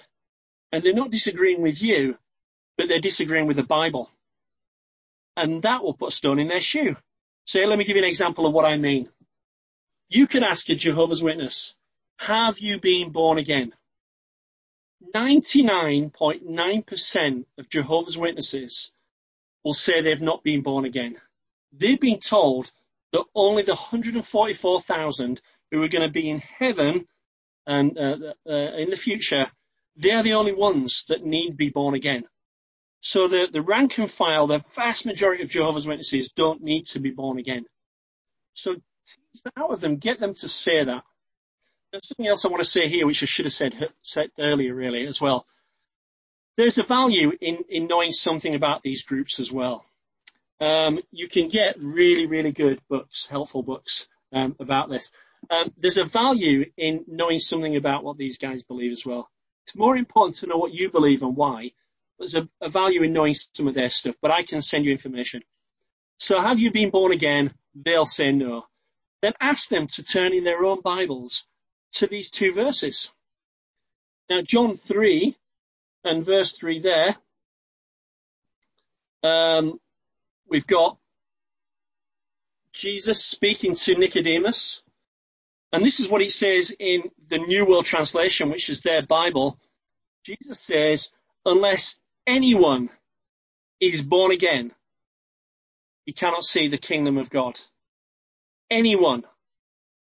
and 0.72 0.82
they're 0.82 0.94
not 0.94 1.10
disagreeing 1.10 1.60
with 1.60 1.82
you, 1.82 2.16
but 2.78 2.88
they're 2.88 3.00
disagreeing 3.00 3.46
with 3.46 3.58
the 3.58 3.62
Bible. 3.62 4.08
And 5.36 5.60
that 5.62 5.84
will 5.84 5.92
put 5.92 6.08
a 6.08 6.12
stone 6.12 6.38
in 6.38 6.48
their 6.48 6.62
shoe. 6.62 6.96
So 7.44 7.60
let 7.60 7.78
me 7.78 7.84
give 7.84 7.96
you 7.96 8.02
an 8.02 8.08
example 8.08 8.46
of 8.46 8.54
what 8.54 8.64
I 8.64 8.78
mean. 8.78 9.10
You 10.08 10.26
can 10.26 10.42
ask 10.42 10.70
a 10.70 10.74
Jehovah's 10.74 11.22
Witness, 11.22 11.74
have 12.16 12.58
you 12.58 12.80
been 12.80 13.10
born 13.10 13.36
again? 13.36 13.74
99.9% 15.14 17.44
of 17.58 17.68
Jehovah's 17.68 18.16
Witnesses 18.16 18.90
will 19.64 19.74
say 19.74 20.00
they've 20.00 20.22
not 20.22 20.42
been 20.42 20.62
born 20.62 20.86
again 20.86 21.20
they've 21.72 22.00
been 22.00 22.20
told 22.20 22.70
that 23.12 23.24
only 23.34 23.62
the 23.62 23.74
144,000 23.74 25.40
who 25.70 25.82
are 25.82 25.88
going 25.88 26.06
to 26.06 26.12
be 26.12 26.28
in 26.28 26.38
heaven 26.40 27.06
and 27.66 27.98
uh, 27.98 28.16
uh, 28.48 28.52
in 28.52 28.90
the 28.90 28.96
future, 28.96 29.46
they're 29.96 30.22
the 30.22 30.34
only 30.34 30.52
ones 30.52 31.04
that 31.08 31.24
need 31.24 31.56
be 31.56 31.70
born 31.70 31.94
again. 31.94 32.24
So 33.00 33.28
the, 33.28 33.48
the 33.52 33.62
rank 33.62 33.98
and 33.98 34.10
file, 34.10 34.46
the 34.46 34.64
vast 34.74 35.06
majority 35.06 35.42
of 35.42 35.48
Jehovah's 35.48 35.86
Witnesses 35.86 36.32
don't 36.32 36.62
need 36.62 36.86
to 36.88 37.00
be 37.00 37.10
born 37.10 37.38
again. 37.38 37.64
So 38.54 38.74
tease 38.74 39.42
that 39.44 39.52
out 39.56 39.72
of 39.72 39.80
them, 39.80 39.96
get 39.96 40.20
them 40.20 40.34
to 40.34 40.48
say 40.48 40.84
that. 40.84 41.02
There's 41.90 42.08
something 42.08 42.26
else 42.26 42.44
I 42.44 42.48
want 42.48 42.62
to 42.62 42.68
say 42.68 42.88
here, 42.88 43.06
which 43.06 43.22
I 43.22 43.26
should 43.26 43.44
have 43.44 43.52
said, 43.52 43.74
said 44.02 44.30
earlier 44.38 44.74
really 44.74 45.06
as 45.06 45.20
well. 45.20 45.46
There's 46.56 46.78
a 46.78 46.82
value 46.82 47.32
in, 47.40 47.64
in 47.68 47.86
knowing 47.86 48.12
something 48.12 48.54
about 48.54 48.82
these 48.82 49.02
groups 49.02 49.40
as 49.40 49.50
well 49.50 49.84
um, 50.62 51.00
you 51.10 51.26
can 51.26 51.48
get 51.48 51.76
really, 51.80 52.26
really 52.26 52.52
good 52.52 52.80
books, 52.88 53.26
helpful 53.26 53.64
books 53.64 54.06
um, 54.32 54.54
about 54.60 54.88
this. 54.88 55.12
Um, 55.50 55.72
there's 55.76 55.96
a 55.96 56.04
value 56.04 56.70
in 56.76 57.04
knowing 57.08 57.40
something 57.40 57.74
about 57.74 58.04
what 58.04 58.16
these 58.16 58.38
guys 58.38 58.62
believe 58.62 58.92
as 58.92 59.04
well. 59.04 59.28
It's 59.66 59.74
more 59.74 59.96
important 59.96 60.36
to 60.36 60.46
know 60.46 60.58
what 60.58 60.72
you 60.72 60.88
believe 60.88 61.22
and 61.22 61.36
why. 61.36 61.72
There's 62.16 62.36
a, 62.36 62.48
a 62.60 62.68
value 62.68 63.02
in 63.02 63.12
knowing 63.12 63.34
some 63.34 63.66
of 63.66 63.74
their 63.74 63.90
stuff, 63.90 64.14
but 64.22 64.30
I 64.30 64.44
can 64.44 64.62
send 64.62 64.84
you 64.84 64.92
information. 64.92 65.42
So 66.18 66.40
have 66.40 66.60
you 66.60 66.70
been 66.70 66.90
born 66.90 67.10
again? 67.10 67.52
They'll 67.74 68.06
say 68.06 68.30
no. 68.30 68.66
Then 69.20 69.32
ask 69.40 69.68
them 69.68 69.88
to 69.88 70.04
turn 70.04 70.32
in 70.32 70.44
their 70.44 70.64
own 70.64 70.80
Bibles 70.80 71.44
to 71.94 72.06
these 72.06 72.30
two 72.30 72.52
verses. 72.52 73.12
Now, 74.30 74.42
John 74.42 74.76
3 74.76 75.36
and 76.04 76.24
verse 76.24 76.52
3 76.52 76.78
there, 76.78 77.16
um, 79.24 79.80
we've 80.48 80.66
got 80.66 80.98
Jesus 82.72 83.24
speaking 83.24 83.76
to 83.76 83.94
Nicodemus. 83.94 84.82
And 85.72 85.84
this 85.84 86.00
is 86.00 86.08
what 86.08 86.20
he 86.20 86.28
says 86.28 86.74
in 86.78 87.04
the 87.28 87.38
New 87.38 87.66
World 87.66 87.86
Translation, 87.86 88.50
which 88.50 88.68
is 88.68 88.80
their 88.80 89.02
Bible. 89.02 89.58
Jesus 90.24 90.60
says, 90.60 91.10
unless 91.44 91.98
anyone 92.26 92.90
is 93.80 94.02
born 94.02 94.32
again, 94.32 94.72
he 96.04 96.12
cannot 96.12 96.44
see 96.44 96.68
the 96.68 96.78
kingdom 96.78 97.16
of 97.16 97.30
God. 97.30 97.58
Anyone. 98.70 99.24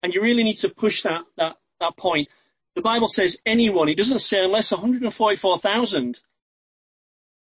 And 0.04 0.14
you 0.14 0.22
really 0.22 0.44
need 0.44 0.58
to 0.58 0.70
push 0.70 1.04
that, 1.04 1.22
that, 1.38 1.58
that 1.80 1.98
point. 1.98 2.30
The 2.76 2.82
Bible 2.82 3.08
says 3.08 3.42
anyone. 3.46 3.90
It 3.90 3.98
doesn't 3.98 4.20
say 4.20 4.44
unless 4.44 4.72
144,000 4.72 6.20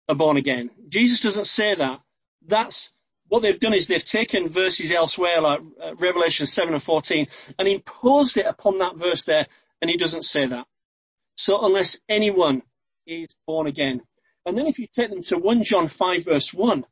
are 0.10 0.16
born 0.16 0.38
again. 0.38 0.72
Jesus 0.90 1.22
doesn't 1.22 1.46
say 1.46 1.76
that 1.76 2.02
that's 2.48 2.94
what 3.28 3.42
they've 3.42 3.60
done 3.60 3.74
is 3.74 3.88
they've 3.88 4.06
taken 4.06 4.50
verses 4.50 4.92
elsewhere 4.92 5.40
like 5.40 5.62
uh, 5.82 5.96
Revelation 5.96 6.46
7 6.46 6.74
and 6.74 6.84
14 6.84 7.28
and 7.58 7.68
imposed 7.68 8.38
it 8.38 8.46
upon 8.46 8.80
that 8.80 8.98
verse 8.98 9.24
there 9.24 9.48
and 9.82 9.90
he 9.90 9.98
doesn't 9.98 10.26
say 10.26 10.46
that. 10.48 10.66
So 11.36 11.66
unless 11.66 12.00
anyone 12.10 12.62
is 13.08 13.30
born 13.48 13.68
again. 13.68 14.02
And 14.46 14.58
then 14.58 14.68
if 14.68 14.80
you 14.80 14.88
take 14.88 15.10
them 15.10 15.24
to 15.24 15.38
1 15.38 15.64
John 15.64 15.88
5 15.88 16.26
verse 16.26 16.54
1, 16.54 16.86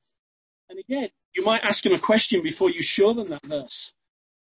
and 0.69 0.79
again, 0.79 1.09
you 1.35 1.43
might 1.43 1.63
ask 1.63 1.83
them 1.83 1.93
a 1.93 1.99
question 1.99 2.41
before 2.41 2.69
you 2.69 2.81
show 2.81 3.13
them 3.13 3.27
that 3.29 3.45
verse. 3.45 3.91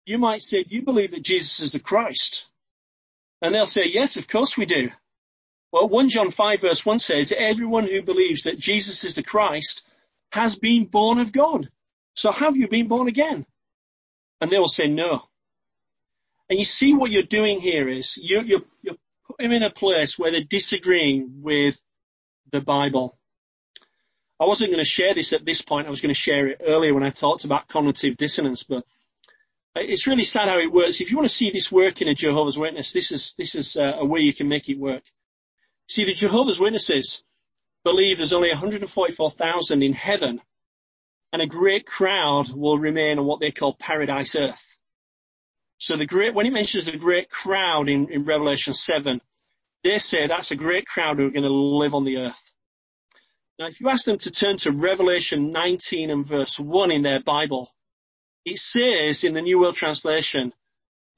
You 0.06 0.18
might 0.18 0.42
say, 0.42 0.62
do 0.62 0.74
you 0.74 0.82
believe 0.82 1.10
that 1.12 1.22
Jesus 1.22 1.60
is 1.60 1.72
the 1.72 1.78
Christ? 1.78 2.48
And 3.40 3.54
they'll 3.54 3.66
say, 3.66 3.86
yes, 3.86 4.16
of 4.16 4.28
course 4.28 4.56
we 4.56 4.66
do. 4.66 4.90
Well, 5.72 5.88
1 5.88 6.08
John 6.10 6.30
5 6.30 6.60
verse 6.60 6.86
1 6.86 6.98
says, 7.00 7.34
everyone 7.36 7.86
who 7.86 8.02
believes 8.02 8.44
that 8.44 8.58
Jesus 8.58 9.04
is 9.04 9.14
the 9.14 9.22
Christ 9.22 9.84
has 10.32 10.58
been 10.58 10.86
born 10.86 11.18
of 11.18 11.30
God. 11.30 11.68
So 12.14 12.32
have 12.32 12.56
you 12.56 12.66
been 12.66 12.88
born 12.88 13.06
again? 13.06 13.46
And 14.40 14.50
they 14.50 14.58
will 14.58 14.68
say 14.68 14.88
no. 14.88 15.22
And 16.48 16.58
you 16.58 16.64
see 16.64 16.94
what 16.94 17.10
you're 17.10 17.22
doing 17.22 17.60
here 17.60 17.88
is 17.88 18.16
you, 18.16 18.42
you're, 18.42 18.62
you're 18.82 18.96
putting 19.26 19.50
them 19.50 19.56
in 19.56 19.62
a 19.62 19.70
place 19.70 20.18
where 20.18 20.30
they're 20.30 20.42
disagreeing 20.42 21.42
with 21.42 21.78
the 22.50 22.62
Bible. 22.62 23.18
I 24.40 24.46
wasn't 24.46 24.70
going 24.70 24.84
to 24.84 24.84
share 24.84 25.14
this 25.14 25.32
at 25.34 25.44
this 25.44 25.62
point. 25.62 25.86
I 25.86 25.90
was 25.90 26.00
going 26.00 26.14
to 26.14 26.20
share 26.20 26.48
it 26.48 26.62
earlier 26.66 26.94
when 26.94 27.04
I 27.04 27.10
talked 27.10 27.44
about 27.44 27.68
cognitive 27.68 28.16
dissonance, 28.16 28.62
but 28.62 28.84
it's 29.76 30.06
really 30.06 30.24
sad 30.24 30.48
how 30.48 30.58
it 30.58 30.72
works. 30.72 31.00
If 31.00 31.10
you 31.10 31.16
want 31.18 31.28
to 31.28 31.34
see 31.34 31.50
this 31.50 31.70
work 31.70 32.00
in 32.00 32.08
a 32.08 32.14
Jehovah's 32.14 32.58
Witness, 32.58 32.92
this 32.92 33.12
is, 33.12 33.34
this 33.36 33.54
is 33.54 33.76
uh, 33.76 33.92
a 33.98 34.04
way 34.04 34.20
you 34.20 34.32
can 34.32 34.48
make 34.48 34.68
it 34.68 34.78
work. 34.78 35.02
See, 35.88 36.04
the 36.04 36.14
Jehovah's 36.14 36.58
Witnesses 36.58 37.22
believe 37.84 38.18
there's 38.18 38.32
only 38.32 38.50
144,000 38.50 39.82
in 39.82 39.92
heaven 39.92 40.40
and 41.32 41.40
a 41.40 41.46
great 41.46 41.86
crowd 41.86 42.50
will 42.52 42.78
remain 42.78 43.18
on 43.18 43.24
what 43.24 43.40
they 43.40 43.50
call 43.50 43.74
paradise 43.74 44.36
earth. 44.36 44.78
So 45.78 45.96
the 45.96 46.06
great, 46.06 46.34
when 46.34 46.44
he 46.44 46.50
mentions 46.50 46.84
the 46.84 46.96
great 46.96 47.30
crowd 47.30 47.88
in, 47.88 48.12
in 48.12 48.24
Revelation 48.24 48.74
7, 48.74 49.20
they 49.82 49.98
say 49.98 50.26
that's 50.26 50.50
a 50.50 50.56
great 50.56 50.86
crowd 50.86 51.18
who 51.18 51.26
are 51.26 51.30
going 51.30 51.42
to 51.42 51.52
live 51.52 51.94
on 51.94 52.04
the 52.04 52.18
earth. 52.18 52.52
Now, 53.58 53.66
if 53.66 53.80
you 53.80 53.88
ask 53.88 54.04
them 54.04 54.18
to 54.18 54.30
turn 54.30 54.58
to 54.58 54.70
Revelation 54.70 55.52
19 55.52 56.10
and 56.10 56.26
verse 56.26 56.60
1 56.60 56.90
in 56.90 57.02
their 57.02 57.20
Bible, 57.20 57.68
it 58.44 58.58
says 58.58 59.24
in 59.24 59.34
the 59.34 59.42
New 59.42 59.58
World 59.58 59.76
Translation, 59.76 60.52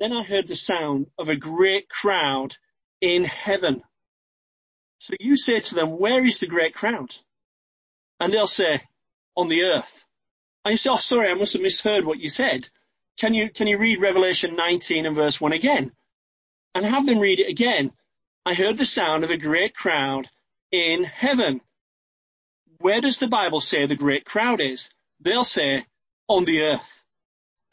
then 0.01 0.13
I 0.13 0.23
heard 0.23 0.49
the 0.49 0.57
sound 0.57 1.07
of 1.19 1.29
a 1.29 1.37
great 1.37 1.89
crowd 1.89 2.57
in 3.01 3.25
heaven. 3.25 3.83
So 5.05 5.13
you 5.21 5.37
say 5.37 5.61
to 5.61 5.75
them, 5.75 5.99
where 5.99 6.25
is 6.25 6.39
the 6.39 6.47
great 6.47 6.75
crowd? 6.75 7.15
And 8.19 8.33
they'll 8.33 8.47
say, 8.47 8.81
on 9.37 9.49
the 9.49 9.65
earth. 9.65 10.07
And 10.65 10.73
you 10.73 10.79
say, 10.79 10.89
oh, 10.89 10.97
sorry, 10.97 11.29
I 11.29 11.35
must 11.35 11.53
have 11.53 11.61
misheard 11.61 12.07
what 12.07 12.21
you 12.21 12.31
said. 12.31 12.71
Can 13.19 13.35
you, 13.35 13.51
can 13.51 13.67
you 13.67 13.77
read 13.77 14.01
Revelation 14.01 14.57
19 14.57 15.05
and 15.05 15.15
verse 15.15 15.39
1 15.39 15.53
again? 15.53 15.93
And 16.75 16.87
have 16.87 17.05
them 17.05 17.19
read 17.19 17.39
it 17.39 17.51
again. 17.51 17.93
I 18.47 18.55
heard 18.55 18.79
the 18.79 18.87
sound 18.87 19.25
of 19.25 19.31
a 19.31 19.37
great 19.37 19.75
crowd 19.75 20.31
in 20.73 21.05
heaven. 21.05 21.61
Where 22.79 23.03
does 23.03 23.19
the 23.19 23.29
Bible 23.29 23.61
say 23.61 23.85
the 23.85 23.97
great 23.97 24.25
crowd 24.25 24.63
is? 24.63 24.89
They'll 25.21 25.45
say, 25.45 25.85
on 26.29 26.47
the 26.47 26.63
earth. 26.63 27.05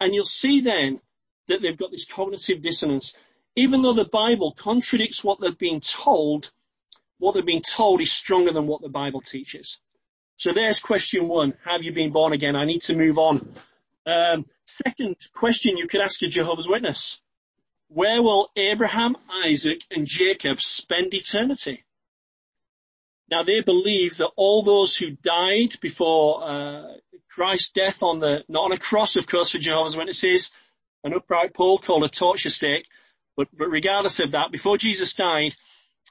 And 0.01 0.13
you'll 0.13 0.25
see 0.25 0.59
then 0.59 0.99
that 1.47 1.61
they've 1.61 1.77
got 1.77 1.91
this 1.91 2.03
cognitive 2.03 2.61
dissonance. 2.61 3.15
Even 3.55 3.84
though 3.84 3.93
the 3.93 4.03
Bible 4.03 4.51
contradicts 4.51 5.23
what 5.23 5.39
they've 5.39 5.57
been 5.57 5.79
told, 5.79 6.51
what 7.22 7.36
they've 7.36 7.45
been 7.45 7.61
told 7.61 8.01
is 8.01 8.11
stronger 8.11 8.51
than 8.51 8.65
what 8.65 8.82
the 8.82 8.89
Bible 8.89 9.22
teaches. 9.22 9.78
So 10.38 10.53
there's 10.53 10.80
question 10.80 11.28
one. 11.28 11.53
Have 11.63 11.84
you 11.84 11.91
been 11.91 12.09
born 12.09 12.34
again? 12.34 12.55
I 12.55 12.65
need 12.65 12.82
to 12.84 12.95
move 12.95 13.19
on. 13.19 13.47
Um, 14.07 14.47
second 14.65 15.17
question 15.32 15.78
you 15.78 15.88
could 15.88 16.01
ask 16.01 16.19
a 16.24 16.28
Jehovah's 16.28 16.67
Witness. 16.67 17.22
Where 17.89 18.24
will 18.24 18.49
Abraham, 18.55 19.15
Isaac 19.30 19.84
and 19.91 20.07
Jacob 20.07 20.61
spend 20.61 21.13
eternity? 21.13 21.84
Now 23.30 23.43
they 23.43 23.61
believe 23.61 24.17
that 24.17 24.32
all 24.36 24.63
those 24.63 24.97
who 24.97 25.11
died 25.11 25.76
before 25.80 26.43
uh, 26.43 26.93
Christ's 27.30 27.69
death 27.69 28.01
on 28.01 28.17
the, 28.17 28.43
not 28.49 28.63
on 28.63 28.72
a 28.72 28.80
cross 28.80 29.15
of 29.15 29.28
course 29.28 29.51
for 29.51 29.59
Jehovah's 29.59 29.95
Witnesses, 29.95 30.49
an 31.03 31.13
upright 31.13 31.53
pole 31.53 31.78
called 31.78 32.03
a 32.03 32.09
torture 32.09 32.49
stake, 32.49 32.88
but, 33.38 33.47
but 33.55 33.69
regardless 33.69 34.19
of 34.19 34.32
that, 34.32 34.51
before 34.51 34.78
Jesus 34.80 35.13
died, 35.13 35.55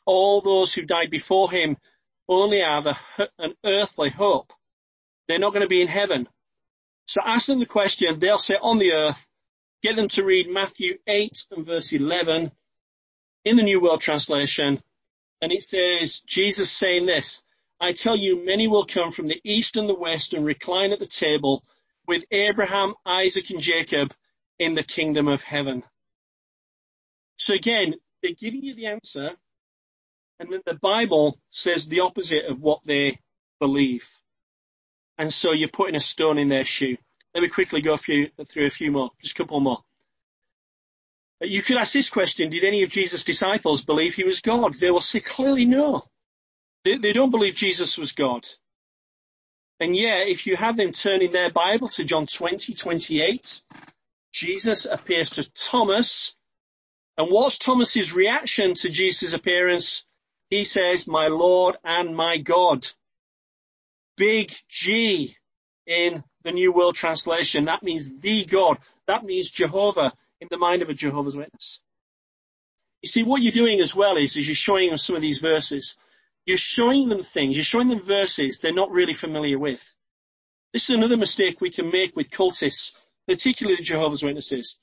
all 0.07 0.41
those 0.41 0.73
who 0.73 0.83
died 0.83 1.11
before 1.11 1.51
him 1.51 1.77
only 2.29 2.61
have 2.61 2.87
a, 2.87 2.99
an 3.39 3.55
earthly 3.65 4.11
hope. 4.11 4.53
They're 5.29 5.39
not 5.39 5.53
going 5.53 5.63
to 5.63 5.69
be 5.69 5.83
in 5.83 5.89
heaven. 5.89 6.29
So 7.07 7.21
ask 7.25 7.47
them 7.47 7.59
the 7.59 7.67
question, 7.67 8.19
they'll 8.19 8.39
say 8.39 8.57
on 8.61 8.79
the 8.79 8.93
earth, 8.93 9.27
get 9.83 9.97
them 9.97 10.09
to 10.09 10.25
read 10.25 10.49
Matthew 10.49 10.99
8 11.07 11.47
and 11.51 11.67
verse 11.67 11.93
11 11.93 12.53
in 13.45 13.57
the 13.57 13.63
New 13.63 13.81
World 13.81 14.01
Translation. 14.01 14.83
And 15.43 15.53
it 15.53 15.63
says, 15.63 16.21
Jesus 16.21 16.71
saying 16.71 17.07
this, 17.07 17.43
I 17.81 17.93
tell 17.93 18.17
you, 18.17 18.45
many 18.45 18.69
will 18.69 18.85
come 18.85 19.11
from 19.11 19.27
the 19.27 19.41
east 19.43 19.77
and 19.77 19.89
the 19.89 19.95
west 19.95 20.35
and 20.35 20.45
recline 20.45 20.93
at 20.93 20.99
the 20.99 21.07
table 21.07 21.65
with 22.07 22.25
Abraham, 22.31 22.95
Isaac 23.07 23.51
and 23.51 23.61
Jacob 23.61 24.15
in 24.59 24.75
the 24.75 24.83
kingdom 24.83 25.29
of 25.29 25.43
heaven. 25.43 25.83
So 27.39 27.55
again, 27.55 27.95
they're 28.23 28.33
giving 28.33 28.63
you 28.63 28.75
the 28.75 28.87
answer 28.87 29.31
and 30.41 30.51
then 30.51 30.63
the 30.65 30.75
Bible 30.75 31.39
says 31.51 31.87
the 31.87 32.01
opposite 32.01 32.47
of 32.47 32.61
what 32.61 32.81
they 32.87 33.21
believe. 33.61 34.09
And 35.19 35.33
so 35.33 35.53
you're 35.53 35.69
putting 35.69 35.97
a 35.97 36.01
stone 36.01 36.39
in 36.39 36.49
their 36.49 36.65
shoe. 36.65 36.97
Let 37.35 37.43
me 37.43 37.49
quickly 37.49 37.83
go 37.83 37.99
through 37.99 38.31
a 38.39 38.71
few 38.71 38.91
more, 38.91 39.11
just 39.21 39.35
a 39.35 39.43
couple 39.43 39.61
more. 39.61 39.81
You 41.43 41.63
could 41.63 41.77
ask 41.77 41.93
this 41.93 42.09
question, 42.09 42.49
did 42.49 42.65
any 42.65 42.83
of 42.83 42.89
Jesus' 42.89 43.23
disciples 43.23 43.83
believe 43.83 44.15
he 44.15 44.25
was 44.25 44.41
God? 44.41 44.75
They 44.75 44.91
will 44.91 45.03
say 45.03 45.21
clearly 45.21 45.67
no. 45.67 46.05
They, 46.85 46.97
they 46.97 47.13
don't 47.13 47.31
believe 47.31 47.55
Jesus 47.55 47.99
was 47.99 48.13
God. 48.13 48.47
And 49.79 49.95
yet, 49.95 50.29
if 50.29 50.47
you 50.47 50.57
have 50.57 50.77
them 50.77 50.93
turning 50.93 51.33
their 51.33 51.51
Bible 51.51 51.89
to 51.91 52.05
John 52.05 52.27
20, 52.27 52.75
28, 52.75 53.63
Jesus 54.33 54.87
appears 54.87 55.31
to 55.31 55.51
Thomas. 55.53 56.35
And 57.19 57.31
what's 57.31 57.59
Thomas's 57.59 58.15
reaction 58.15 58.75
to 58.77 58.89
Jesus' 58.89 59.35
appearance? 59.35 60.07
He 60.51 60.65
says, 60.65 61.07
my 61.07 61.29
Lord 61.29 61.77
and 61.85 62.15
my 62.17 62.37
God. 62.37 62.87
Big 64.17 64.53
G 64.69 65.37
in 65.87 66.25
the 66.43 66.53
New 66.53 66.73
World 66.73 66.97
Translation. 66.97 67.67
That 67.67 67.83
means 67.83 68.11
the 68.21 68.45
God. 68.45 68.79
That 69.07 69.25
means 69.25 69.49
Jehovah 69.49 70.13
in 70.41 70.49
the 70.51 70.59
mind 70.59 70.83
of 70.83 70.91
a 70.91 70.95
Jehovah's 70.95 71.37
Witness. 71.37 71.81
You 73.03 73.09
see, 73.09 73.23
what 73.23 73.41
you're 73.41 73.53
doing 73.53 73.81
as 73.81 73.95
well 73.95 74.17
is, 74.17 74.37
is 74.37 74.47
you're 74.47 74.55
showing 74.55 74.91
them 74.91 74.99
some 74.99 75.17
of 75.17 75.23
these 75.23 75.39
verses. 75.39 75.97
You're 76.47 76.59
showing 76.59 77.09
them 77.09 77.23
things, 77.23 77.57
you're 77.57 77.65
showing 77.65 77.89
them 77.89 78.03
verses 78.03 78.59
they're 78.59 78.73
not 78.73 78.91
really 78.91 79.15
familiar 79.15 79.59
with. 79.59 79.83
This 80.73 80.89
is 80.89 80.97
another 80.97 81.17
mistake 81.17 81.61
we 81.61 81.71
can 81.71 81.91
make 81.91 82.17
with 82.17 82.31
cultists, 82.31 82.93
particularly 83.27 83.77
the 83.77 83.83
Jehovah's 83.83 84.23
Witnesses. 84.23 84.79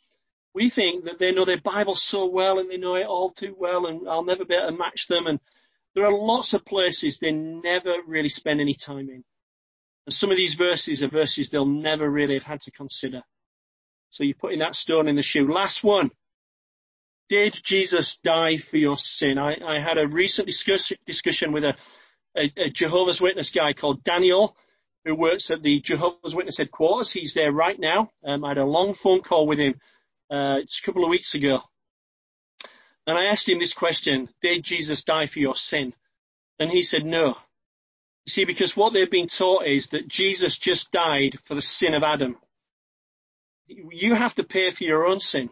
We 0.58 0.70
think 0.70 1.06
that 1.06 1.20
they 1.20 1.32
know 1.32 1.46
their 1.46 1.62
Bible 1.62 1.94
so 1.94 2.26
well 2.26 2.58
and 2.58 2.68
they 2.68 2.78
know 2.78 2.96
it 2.96 3.06
all 3.06 3.30
too 3.30 3.56
well 3.56 3.86
and 3.86 4.10
I'll 4.10 4.24
never 4.24 4.44
be 4.44 4.56
able 4.56 4.72
to 4.72 4.76
match 4.76 5.06
them 5.06 5.28
and 5.28 5.40
there 5.94 6.04
are 6.04 6.12
lots 6.12 6.56
of 6.56 6.66
places 6.66 7.20
they 7.20 7.32
never 7.32 7.98
really 8.08 8.30
spend 8.30 8.60
any 8.60 8.74
time 8.74 9.08
in. 9.08 9.24
And 10.08 10.14
some 10.16 10.32
of 10.32 10.36
these 10.36 10.56
verses 10.56 11.04
are 11.04 11.10
verses 11.10 11.52
they'll 11.52 11.68
never 11.68 12.10
really 12.10 12.34
have 12.34 12.44
had 12.44 12.62
to 12.62 12.72
consider. 12.72 13.22
So 14.10 14.24
you're 14.24 14.34
putting 14.34 14.58
that 14.58 14.74
stone 14.74 15.08
in 15.08 15.16
the 15.16 15.22
shoe. 15.22 15.48
Last 15.48 15.84
one. 15.84 16.10
Did 17.30 17.54
Jesus 17.64 18.18
die 18.18 18.58
for 18.58 18.78
your 18.78 18.98
sin? 18.98 19.38
I, 19.38 19.58
I 19.64 19.78
had 19.78 20.00
a 20.00 20.08
recent 20.08 20.48
discuss, 20.48 20.92
discussion 21.06 21.52
with 21.52 21.66
a, 21.66 21.76
a, 22.36 22.52
a, 22.58 22.70
Jehovah's 22.72 23.22
Witness 23.22 23.52
guy 23.52 23.74
called 23.74 24.04
Daniel, 24.04 24.58
who 25.06 25.14
works 25.14 25.52
at 25.52 25.62
the 25.62 25.82
Jehovah's 25.82 26.34
Witness 26.34 26.58
headquarters. 26.58 27.12
He's 27.12 27.36
there 27.36 27.52
right 27.52 27.80
now. 27.80 28.10
Um, 28.26 28.44
I 28.44 28.50
had 28.50 28.58
a 28.58 28.66
long 28.66 28.96
phone 28.96 29.22
call 29.22 29.46
with 29.46 29.60
him 29.60 29.76
uh, 30.32 30.60
a 30.62 30.86
couple 30.86 31.04
of 31.04 31.10
weeks 31.10 31.34
ago. 31.34 31.62
And 33.06 33.18
I 33.18 33.26
asked 33.26 33.48
him 33.48 33.60
this 33.60 33.74
question, 33.74 34.30
did 34.42 34.64
Jesus 34.64 35.04
die 35.04 35.28
for 35.28 35.40
your 35.40 35.56
sin? 35.56 35.94
And 36.60 36.70
he 36.70 36.84
said, 36.84 37.06
no. 37.06 37.38
You 38.26 38.32
see, 38.32 38.46
because 38.46 38.76
what 38.76 38.92
they've 38.94 39.10
been 39.10 39.28
taught 39.28 39.66
is 39.66 39.88
that 39.88 40.08
Jesus 40.08 40.58
just 40.58 40.92
died 40.92 41.38
for 41.44 41.56
the 41.56 41.62
sin 41.62 41.94
of 41.94 42.04
Adam. 42.04 42.36
You 43.68 44.16
have 44.16 44.36
to 44.36 44.44
pay 44.44 44.72
for 44.72 44.84
your 44.84 45.06
own 45.06 45.20
sin. 45.20 45.50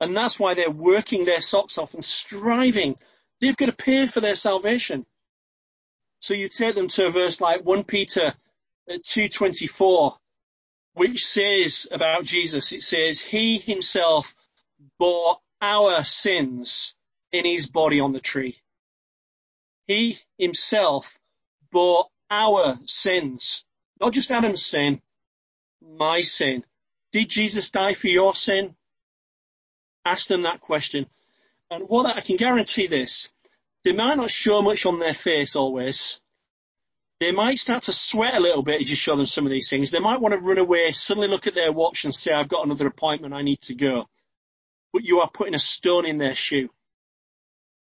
And 0.00 0.16
that's 0.16 0.38
why 0.38 0.54
they're 0.54 0.70
working 0.70 1.24
their 1.24 1.40
socks 1.40 1.78
off 1.78 1.94
and 1.94 2.04
striving. 2.04 2.96
They've 3.40 3.56
got 3.56 3.66
to 3.66 3.72
pay 3.72 4.06
for 4.06 4.20
their 4.20 4.34
salvation. 4.34 5.06
So 6.20 6.34
you 6.34 6.48
take 6.48 6.74
them 6.74 6.88
to 6.88 7.06
a 7.06 7.10
verse 7.10 7.40
like 7.40 7.64
1 7.64 7.84
Peter 7.84 8.34
2.24, 8.90 10.16
which 10.96 11.26
says 11.26 11.86
about 11.92 12.24
Jesus, 12.24 12.72
it 12.72 12.82
says, 12.82 13.20
He 13.20 13.58
himself 13.58 14.34
bore 14.98 15.36
our 15.60 16.02
sins 16.04 16.94
in 17.32 17.44
his 17.44 17.66
body 17.66 18.00
on 18.00 18.12
the 18.12 18.20
tree. 18.20 18.56
He 19.86 20.18
himself 20.38 21.18
bore 21.70 22.06
our 22.30 22.78
sins, 22.86 23.66
not 24.00 24.14
just 24.14 24.30
Adam's 24.30 24.64
sin, 24.64 25.02
my 25.82 26.22
sin. 26.22 26.64
Did 27.12 27.28
Jesus 27.28 27.68
die 27.68 27.92
for 27.92 28.08
your 28.08 28.34
sin? 28.34 28.74
Ask 30.02 30.28
them 30.28 30.42
that 30.42 30.62
question. 30.62 31.06
And 31.70 31.84
what 31.88 32.06
I 32.06 32.22
can 32.22 32.36
guarantee 32.36 32.86
this, 32.86 33.30
they 33.84 33.92
might 33.92 34.14
not 34.14 34.30
show 34.30 34.62
much 34.62 34.86
on 34.86 34.98
their 34.98 35.14
face 35.14 35.56
always. 35.56 36.22
They 37.20 37.32
might 37.32 37.58
start 37.58 37.84
to 37.84 37.92
sweat 37.92 38.34
a 38.34 38.40
little 38.40 38.62
bit 38.62 38.80
as 38.80 38.90
you 38.90 38.96
show 38.96 39.16
them 39.16 39.26
some 39.26 39.46
of 39.46 39.50
these 39.50 39.70
things. 39.70 39.90
They 39.90 39.98
might 39.98 40.20
want 40.20 40.34
to 40.34 40.40
run 40.40 40.58
away, 40.58 40.92
suddenly 40.92 41.28
look 41.28 41.46
at 41.46 41.54
their 41.54 41.72
watch 41.72 42.04
and 42.04 42.14
say, 42.14 42.32
I've 42.32 42.48
got 42.48 42.66
another 42.66 42.86
appointment, 42.86 43.32
I 43.32 43.42
need 43.42 43.62
to 43.62 43.74
go 43.74 44.06
but 44.96 45.04
you 45.04 45.20
are 45.20 45.28
putting 45.30 45.54
a 45.54 45.58
stone 45.58 46.06
in 46.06 46.16
their 46.16 46.34
shoe. 46.34 46.70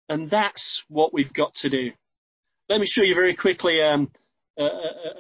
And 0.08 0.30
that's 0.30 0.82
what 0.88 1.12
we've 1.12 1.32
got 1.32 1.54
to 1.56 1.68
do. 1.68 1.92
Let 2.70 2.80
me 2.80 2.86
show 2.86 3.02
you 3.02 3.14
very 3.14 3.34
quickly 3.34 3.82
um, 3.82 4.10
a, 4.58 4.64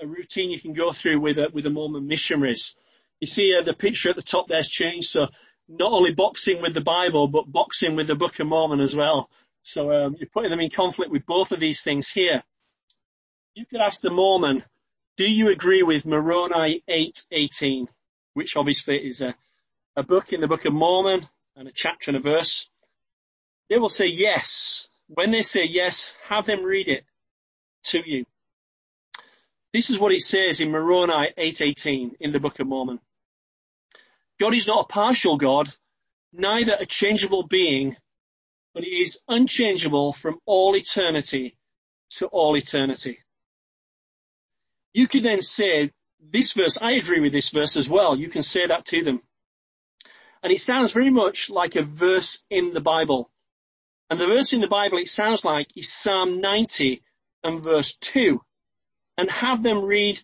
a, 0.00 0.06
routine 0.06 0.50
you 0.50 0.58
can 0.58 0.72
go 0.72 0.92
through 0.92 1.20
with, 1.20 1.36
with 1.52 1.64
the 1.64 1.70
Mormon 1.70 2.06
missionaries. 2.06 2.74
You 3.20 3.26
see 3.26 3.54
uh, 3.54 3.60
the 3.60 3.74
picture 3.74 4.08
at 4.08 4.16
the 4.16 4.22
top 4.22 4.48
there's 4.48 4.68
changed, 4.68 5.08
so 5.08 5.28
not 5.68 5.92
only 5.92 6.14
boxing 6.14 6.62
with 6.62 6.72
the 6.72 6.80
Bible, 6.80 7.28
but 7.28 7.52
boxing 7.52 7.94
with 7.94 8.06
the 8.06 8.14
Book 8.14 8.40
of 8.40 8.46
Mormon 8.46 8.80
as 8.80 8.96
well. 8.96 9.28
So 9.60 9.92
um, 9.92 10.16
you're 10.18 10.30
putting 10.32 10.50
them 10.50 10.60
in 10.60 10.70
conflict 10.70 11.10
with 11.10 11.26
both 11.26 11.52
of 11.52 11.60
these 11.60 11.82
things 11.82 12.08
here. 12.08 12.42
You 13.54 13.66
could 13.66 13.80
ask 13.80 14.00
the 14.00 14.10
Mormon, 14.10 14.64
do 15.18 15.30
you 15.30 15.50
agree 15.50 15.82
with 15.82 16.06
Moroni 16.06 16.82
8:18, 16.88 17.86
which 18.32 18.56
obviously 18.56 18.96
is 18.96 19.20
a, 19.20 19.34
a 19.94 20.02
book 20.02 20.32
in 20.32 20.40
the 20.40 20.48
Book 20.48 20.64
of 20.64 20.72
Mormon 20.72 21.28
and 21.54 21.68
a 21.68 21.72
chapter 21.72 22.10
and 22.10 22.16
a 22.16 22.20
verse? 22.20 22.66
They 23.68 23.76
will 23.76 23.90
say 23.90 24.06
yes. 24.06 24.88
When 25.06 25.32
they 25.32 25.42
say 25.42 25.64
yes, 25.64 26.14
have 26.28 26.46
them 26.46 26.62
read 26.62 26.88
it 26.88 27.04
to 27.84 28.00
you. 28.04 28.24
This 29.74 29.90
is 29.90 29.98
what 29.98 30.12
it 30.12 30.22
says 30.22 30.60
in 30.60 30.70
Moroni 30.70 31.34
8:18 31.36 32.16
in 32.20 32.32
the 32.32 32.40
Book 32.40 32.58
of 32.58 32.66
Mormon. 32.66 33.00
God 34.40 34.54
is 34.54 34.66
not 34.66 34.86
a 34.86 34.92
partial 34.92 35.36
God, 35.36 35.70
neither 36.32 36.74
a 36.80 36.86
changeable 36.86 37.42
being, 37.42 37.98
but 38.72 38.84
he 38.84 39.02
is 39.02 39.20
unchangeable 39.28 40.14
from 40.14 40.40
all 40.46 40.74
eternity 40.74 41.58
to 42.12 42.28
all 42.28 42.56
eternity. 42.56 43.18
You 44.94 45.08
can 45.08 45.22
then 45.22 45.42
say, 45.42 45.90
this 46.20 46.52
verse, 46.52 46.78
I 46.80 46.92
agree 46.92 47.20
with 47.20 47.32
this 47.32 47.48
verse 47.48 47.76
as 47.76 47.88
well. 47.88 48.16
You 48.16 48.28
can 48.28 48.42
say 48.42 48.66
that 48.66 48.84
to 48.86 49.02
them. 49.02 49.20
And 50.42 50.52
it 50.52 50.60
sounds 50.60 50.92
very 50.92 51.10
much 51.10 51.50
like 51.50 51.76
a 51.76 51.82
verse 51.82 52.42
in 52.50 52.72
the 52.72 52.80
Bible. 52.80 53.30
And 54.10 54.20
the 54.20 54.26
verse 54.26 54.52
in 54.52 54.60
the 54.60 54.68
Bible 54.68 54.98
it 54.98 55.08
sounds 55.08 55.44
like 55.44 55.68
is 55.76 55.92
Psalm 55.92 56.40
90 56.40 57.02
and 57.44 57.62
verse 57.62 57.96
2. 57.96 58.40
And 59.18 59.30
have 59.30 59.62
them 59.62 59.84
read 59.84 60.20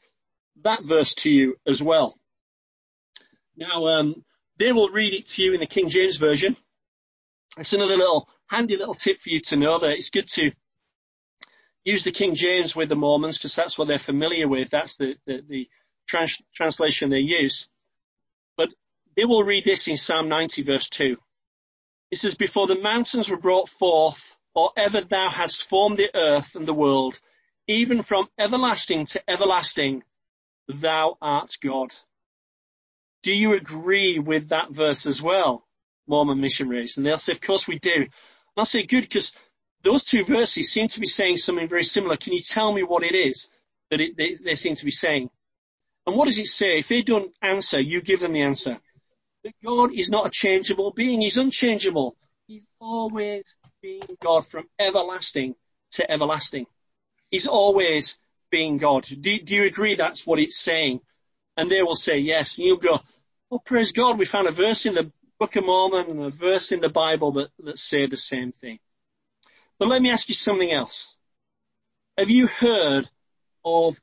that 0.63 0.83
verse 0.83 1.15
to 1.17 1.31
you 1.31 1.57
as 1.67 1.83
well. 1.83 2.19
Now, 3.57 3.87
um, 3.87 4.25
they 4.57 4.73
will 4.73 4.89
read 4.89 5.15
it 5.15 5.27
to 5.27 5.43
you 5.43 5.53
in 5.53 5.61
the 5.61 5.67
King 5.67 5.89
James 5.89 6.17
Version. 6.17 6.57
It's 7.57 7.73
another 7.73 7.97
little 7.97 8.29
handy 8.47 8.77
little 8.77 8.95
tip 8.95 9.21
for 9.21 9.31
you 9.31 9.41
to 9.41 9.57
know 9.57 9.79
that 9.79 9.93
it's 9.93 10.11
good 10.11 10.29
to 10.29 10.53
use 11.89 12.05
the 12.05 12.13
King 12.13 12.35
James 12.35 12.77
with 12.77 12.89
the 12.89 12.97
Mormons 12.97 13.39
because 13.39 13.55
that's 13.55 13.79
what 13.79 13.89
they're 13.89 13.99
familiar 13.99 14.47
with. 14.47 14.71
That's 14.71 14.97
the, 14.97 15.17
the, 15.27 15.43
the 15.49 15.69
trans- 16.07 16.43
translation 16.55 17.11
they 17.11 17.21
use. 17.21 17.69
But 18.57 18.71
they 19.17 19.25
will 19.25 19.43
read 19.43 19.65
this 19.65 19.89
in 19.89 19.97
Psalm 19.97 20.29
90 20.29 20.63
verse 20.63 20.89
2. 20.89 21.17
It 22.11 22.19
says, 22.19 22.35
Before 22.35 22.67
the 22.67 22.81
mountains 22.81 23.29
were 23.29 23.39
brought 23.39 23.69
forth, 23.69 24.37
or 24.55 24.71
ever 24.77 25.01
thou 25.01 25.31
hast 25.31 25.69
formed 25.69 25.99
the 25.99 26.15
earth 26.15 26.55
and 26.55 26.67
the 26.67 26.75
world, 26.75 27.19
even 27.67 28.03
from 28.03 28.29
everlasting 28.39 29.07
to 29.07 29.31
everlasting, 29.31 30.03
thou 30.69 31.17
art 31.21 31.57
God. 31.63 31.95
Do 33.23 33.33
you 33.33 33.55
agree 33.55 34.19
with 34.19 34.49
that 34.51 34.71
verse 34.71 35.07
as 35.07 35.21
well, 35.21 35.67
Mormon 36.07 36.41
missionaries? 36.41 36.97
And 36.97 37.05
they'll 37.05 37.19
say, 37.19 37.33
of 37.33 37.41
course 37.41 37.67
we 37.67 37.79
do. 37.79 37.95
And 37.95 38.11
I'll 38.57 38.65
say, 38.65 38.85
good, 38.85 39.03
because 39.03 39.33
those 39.83 40.05
two 40.05 40.25
verses 40.25 40.73
seem 40.73 40.89
to 40.89 41.01
be 41.01 41.07
saying 41.07 41.39
something 41.39 41.69
very 41.69 41.85
similar. 41.85 42.17
Can 42.17 42.33
you 42.33 42.41
tell 42.41 42.73
me 42.73 42.83
what 42.83 43.05
it 43.05 43.15
is 43.15 43.51
that 43.91 44.01
it, 44.01 44.17
they, 44.17 44.35
they 44.35 44.55
seem 44.55 44.75
to 44.77 44.85
be 44.85 44.91
saying? 44.91 45.31
And 46.07 46.17
what 46.17 46.27
does 46.27 46.39
it 46.39 46.47
say? 46.47 46.79
If 46.79 46.89
they 46.89 47.03
don't 47.03 47.33
answer, 47.43 47.81
you 47.81 48.01
give 48.01 48.21
them 48.21 48.33
the 48.33 48.43
answer. 48.43 48.79
That 49.45 49.55
God 49.65 49.93
is 49.93 50.11
not 50.11 50.27
a 50.27 50.31
changeable 50.31 50.91
being. 50.91 51.21
He's 51.21 51.37
unchangeable. 51.37 52.17
He's 52.47 52.67
always 52.81 53.57
being 53.83 54.03
God 54.21 54.47
from 54.47 54.69
everlasting 54.79 55.55
to 55.93 56.11
everlasting. 56.11 56.67
He's 57.31 57.47
always 57.47 58.19
being 58.51 58.79
God. 58.79 59.05
Do, 59.05 59.39
do 59.39 59.55
you 59.55 59.65
agree 59.65 59.95
that's 59.95 60.27
what 60.27 60.39
it's 60.39 60.59
saying? 60.59 61.01
And 61.57 61.71
they 61.71 61.83
will 61.83 61.97
say 61.97 62.19
yes. 62.19 62.59
And 62.59 62.67
you'll 62.67 62.79
go, 62.79 63.01
oh, 63.51 63.59
praise 63.59 63.93
God, 63.93 64.19
we 64.19 64.25
found 64.25 64.49
a 64.49 64.53
verse 64.53 64.87
in 64.87 64.95
the 64.95 65.13
Book 65.39 65.57
of 65.57 65.65
Mormon 65.65 66.11
and 66.11 66.23
a 66.23 66.31
verse 66.31 66.73
in 66.73 66.81
the 66.81 66.89
Bible 66.89 67.33
that, 67.33 67.51
that 67.61 67.79
say 67.79 68.07
the 68.07 68.17
same 68.17 68.51
thing. 68.53 68.81
But 69.79 69.89
let 69.89 70.03
me 70.03 70.11
ask 70.11 70.29
you 70.29 70.35
something 70.35 70.71
else. 70.73 71.17
Have 72.17 72.31
you 72.31 72.49
heard 72.49 73.09
of 73.65 74.01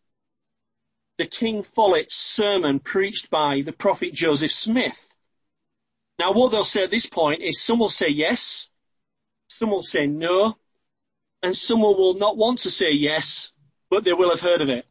the 1.17 1.25
King 1.25 1.63
Follett 1.63 2.11
sermon 2.11 2.79
preached 2.79 3.29
by 3.29 3.61
the 3.61 3.73
prophet 3.73 4.13
Joseph 4.13 4.51
Smith? 4.51 5.15
Now 6.17 6.31
what 6.31 6.51
they'll 6.51 6.63
say 6.63 6.83
at 6.83 6.91
this 6.91 7.07
point 7.07 7.41
is 7.41 7.61
some 7.61 7.79
will 7.79 7.89
say 7.89 8.07
yes, 8.07 8.69
some 9.49 9.69
will 9.69 9.83
say 9.83 10.07
no, 10.07 10.57
and 11.43 11.55
some 11.55 11.81
will 11.81 12.13
not 12.13 12.37
want 12.37 12.59
to 12.59 12.71
say 12.71 12.91
yes, 12.91 13.51
but 13.89 14.05
they 14.05 14.13
will 14.13 14.29
have 14.29 14.39
heard 14.39 14.61
of 14.61 14.69
it. 14.69 14.85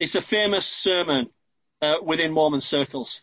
It's 0.00 0.14
a 0.14 0.22
famous 0.22 0.66
sermon 0.66 1.28
uh, 1.82 1.96
within 2.02 2.32
Mormon 2.32 2.62
circles. 2.62 3.22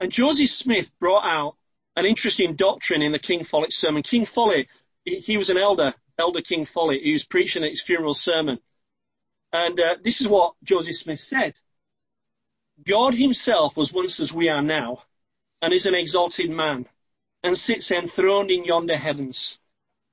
And 0.00 0.12
Joseph 0.12 0.50
Smith 0.50 0.90
brought 1.00 1.24
out 1.24 1.56
an 1.96 2.04
interesting 2.04 2.54
doctrine 2.54 3.00
in 3.00 3.12
the 3.12 3.18
King 3.18 3.42
Follett 3.42 3.72
sermon. 3.72 4.02
King 4.02 4.26
Follett, 4.26 4.68
he 5.04 5.38
was 5.38 5.48
an 5.48 5.56
elder 5.56 5.94
Elder 6.18 6.40
King 6.40 6.64
Follett, 6.64 7.02
who 7.04 7.12
was 7.12 7.24
preaching 7.24 7.62
at 7.62 7.70
his 7.70 7.82
funeral 7.82 8.14
sermon. 8.14 8.58
And 9.52 9.78
uh, 9.78 9.96
this 10.02 10.20
is 10.20 10.28
what 10.28 10.54
Joseph 10.62 10.96
Smith 10.96 11.20
said. 11.20 11.54
God 12.84 13.14
himself 13.14 13.76
was 13.76 13.92
once 13.92 14.20
as 14.20 14.32
we 14.32 14.48
are 14.48 14.62
now, 14.62 15.02
and 15.62 15.72
is 15.72 15.86
an 15.86 15.94
exalted 15.94 16.50
man, 16.50 16.86
and 17.42 17.56
sits 17.56 17.90
enthroned 17.90 18.50
in 18.50 18.64
yonder 18.64 18.96
heavens. 18.96 19.58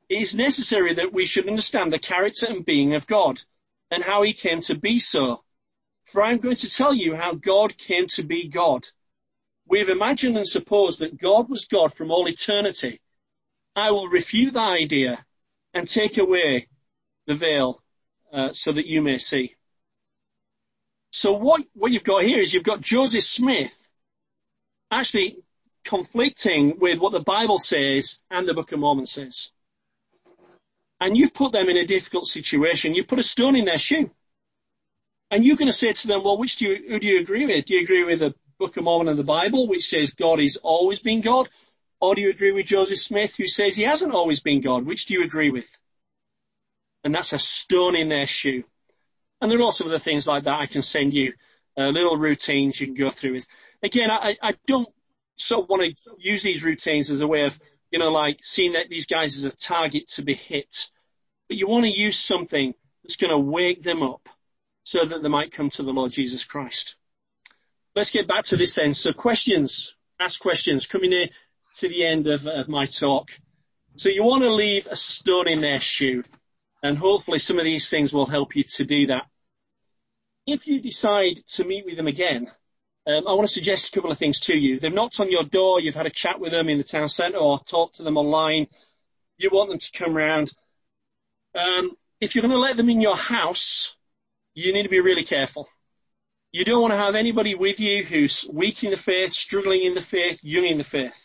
It 0.10 0.22
is 0.22 0.36
necessary 0.36 0.94
that 0.94 1.14
we 1.14 1.26
should 1.26 1.48
understand 1.48 1.92
the 1.92 2.00
character 2.00 2.48
and 2.48 2.66
being 2.66 2.96
of 2.96 3.08
God, 3.08 3.42
and 3.90 4.04
how 4.04 4.22
he 4.22 4.34
came 4.34 4.62
to 4.64 4.76
be 4.76 5.00
so. 5.00 5.44
For 6.06 6.22
I 6.22 6.32
am 6.32 6.40
going 6.40 6.58
to 6.58 6.70
tell 6.70 6.94
you 6.94 7.16
how 7.16 7.34
God 7.34 7.78
came 7.78 8.08
to 8.10 8.24
be 8.24 8.48
God. 8.48 8.88
We 9.66 9.80
have 9.80 9.90
imagined 9.90 10.38
and 10.38 10.48
supposed 10.48 11.00
that 11.00 11.18
God 11.18 11.50
was 11.50 11.66
God 11.66 11.94
from 11.94 12.12
all 12.12 12.28
eternity. 12.28 13.00
I 13.76 13.92
will 13.92 14.08
refute 14.08 14.54
that 14.54 14.72
idea 14.72 15.26
and 15.74 15.88
take 15.88 16.18
away 16.18 16.68
the 17.28 17.36
veil 17.36 17.82
uh, 18.32 18.54
so 18.54 18.72
that 18.72 18.86
you 18.86 19.02
may 19.02 19.18
see. 19.18 19.56
So 21.12 21.34
what, 21.34 21.62
what 21.74 21.92
you've 21.92 22.04
got 22.04 22.24
here 22.24 22.40
is 22.40 22.54
you've 22.54 22.64
got 22.64 22.82
Joseph 22.82 23.24
Smith 23.24 23.78
actually 24.90 25.38
conflicting 25.84 26.80
with 26.80 27.00
what 27.00 27.12
the 27.12 27.20
Bible 27.20 27.60
says 27.60 28.20
and 28.32 28.48
the 28.48 28.54
Book 28.54 28.72
of 28.72 28.80
Mormon 28.80 29.06
says. 29.06 29.52
And 31.00 31.18
you've 31.18 31.34
put 31.34 31.52
them 31.52 31.70
in 31.70 31.78
a 31.78 31.86
difficult 31.86 32.28
situation. 32.28 32.96
You've 32.96 33.08
put 33.08 33.20
a 33.20 33.24
stone 33.24 33.56
in 33.56 33.66
their 33.66 33.78
shoe. 33.78 34.10
And 35.30 35.44
you're 35.44 35.58
going 35.58 35.70
to 35.70 35.74
say 35.74 35.92
to 35.92 36.08
them, 36.08 36.24
well, 36.24 36.38
which 36.38 36.58
do 36.58 36.66
you, 36.66 36.90
who 36.90 37.00
do 37.00 37.08
you 37.08 37.20
agree 37.20 37.46
with? 37.46 37.66
Do 37.66 37.74
you 37.74 37.82
agree 37.82 38.04
with 38.04 38.20
the 38.20 38.34
Book 38.58 38.78
of 38.78 38.84
Mormon 38.84 39.10
and 39.10 39.20
the 39.20 39.24
Bible, 39.24 39.68
which 39.68 39.90
says 39.90 40.12
God 40.12 40.40
is 40.40 40.58
always 40.58 41.00
been 41.00 41.22
God? 41.22 41.50
Or 42.04 42.16
do 42.16 42.22
you 42.22 42.32
agree 42.32 42.52
with 42.52 42.66
Joseph 42.66 43.00
Smith 43.00 43.38
who 43.38 43.48
says 43.48 43.78
he 43.78 43.84
hasn't 43.84 44.14
always 44.14 44.42
been 44.42 44.60
God? 44.60 44.86
Which 44.86 45.06
do 45.06 45.14
you 45.14 45.24
agree 45.24 45.52
with? 45.52 45.70
And 47.06 47.16
that's 47.16 47.32
a 47.32 47.40
stone 47.40 47.96
in 47.96 48.10
their 48.10 48.28
shoe. 48.28 48.66
And 49.40 49.50
there 49.50 49.58
are 49.58 49.64
lots 49.64 49.80
of 49.80 49.88
other 49.88 50.00
things 50.00 50.28
like 50.28 50.44
that 50.44 50.60
I 50.60 50.66
can 50.66 50.82
send 50.82 51.14
you, 51.14 51.32
uh, 51.78 51.88
little 51.88 52.18
routines 52.18 52.78
you 52.78 52.88
can 52.88 52.96
go 52.96 53.10
through 53.10 53.36
with. 53.36 53.48
Again, 53.82 54.12
I, 54.12 54.36
I 54.44 54.56
don't 54.68 54.90
sort 55.38 55.64
of 55.64 55.70
want 55.70 55.84
to 55.84 55.96
use 56.20 56.44
these 56.44 56.62
routines 56.62 57.10
as 57.10 57.22
a 57.22 57.28
way 57.28 57.46
of, 57.46 57.58
you 57.90 58.00
know, 58.00 58.12
like 58.12 58.40
seeing 58.44 58.74
that 58.74 58.90
these 58.90 59.06
guys 59.06 59.38
as 59.38 59.46
a 59.46 59.56
target 59.56 60.10
to 60.10 60.24
be 60.24 60.34
hit. 60.34 60.92
But 61.48 61.56
you 61.56 61.70
want 61.70 61.86
to 61.86 61.90
use 61.90 62.20
something 62.20 62.74
that's 63.02 63.16
going 63.16 63.32
to 63.32 63.40
wake 63.40 63.82
them 63.82 64.04
up 64.04 64.28
so 64.84 65.06
that 65.06 65.24
they 65.24 65.30
might 65.30 65.54
come 65.54 65.70
to 65.70 65.84
the 65.84 65.94
Lord 65.94 66.12
Jesus 66.12 66.44
Christ. 66.44 66.98
Let's 67.96 68.12
get 68.12 68.28
back 68.28 68.44
to 68.46 68.58
this 68.58 68.76
then. 68.76 68.94
So 68.94 69.14
questions, 69.14 69.96
ask 70.20 70.42
questions. 70.42 70.86
Coming 70.86 71.14
in 71.14 71.30
to 71.76 71.88
the 71.88 72.06
end 72.06 72.28
of, 72.28 72.46
of 72.46 72.68
my 72.68 72.86
talk. 72.86 73.32
So 73.96 74.10
you 74.10 74.24
want 74.24 74.44
to 74.44 74.50
leave 74.50 74.88
a 74.88 74.96
stone 74.96 75.48
in 75.48 75.62
their 75.62 75.80
shoe, 75.80 76.24
and 76.82 76.98
hopefully 76.98 77.40
some 77.40 77.60
of 77.60 77.66
these 77.66 77.90
things 77.90 78.14
will 78.14 78.26
help 78.26 78.56
you 78.56 78.64
to 78.64 78.86
do 78.86 79.08
that. 79.08 79.28
If 80.46 80.68
you 80.68 80.82
decide 80.82 81.44
to 81.50 81.64
meet 81.64 81.86
with 81.86 81.98
them 81.98 82.08
again, 82.08 82.52
um, 83.06 83.28
I 83.28 83.34
want 83.34 83.48
to 83.48 83.54
suggest 83.54 83.90
a 83.90 83.92
couple 83.92 84.12
of 84.12 84.18
things 84.18 84.40
to 84.42 84.58
you. 84.58 84.80
They've 84.80 84.94
knocked 84.94 85.20
on 85.20 85.30
your 85.30 85.44
door, 85.44 85.80
you've 85.80 85.96
had 85.96 86.06
a 86.06 86.12
chat 86.12 86.40
with 86.40 86.52
them 86.52 86.70
in 86.70 86.78
the 86.78 86.84
town 86.84 87.10
centre 87.10 87.38
or 87.38 87.60
talked 87.60 87.96
to 87.96 88.04
them 88.04 88.18
online. 88.18 88.68
You 89.38 89.50
want 89.52 89.70
them 89.70 89.80
to 89.80 89.92
come 89.92 90.14
round. 90.14 90.52
Um, 91.56 91.92
if 92.20 92.34
you're 92.34 92.42
going 92.42 92.54
to 92.54 92.58
let 92.58 92.78
them 92.78 92.90
in 92.90 93.02
your 93.02 93.18
house, 93.18 93.96
you 94.56 94.74
need 94.74 94.84
to 94.84 94.90
be 94.90 95.02
really 95.02 95.24
careful. 95.24 95.68
You 96.52 96.64
don't 96.64 96.82
want 96.82 96.94
to 96.94 96.98
have 96.98 97.16
anybody 97.16 97.56
with 97.56 97.80
you 97.80 98.04
who's 98.04 98.46
weak 98.52 98.84
in 98.84 98.92
the 98.92 98.98
faith, 98.98 99.34
struggling 99.34 99.84
in 99.84 99.96
the 99.96 100.02
faith, 100.02 100.40
young 100.44 100.66
in 100.66 100.78
the 100.78 100.84
faith. 100.84 101.23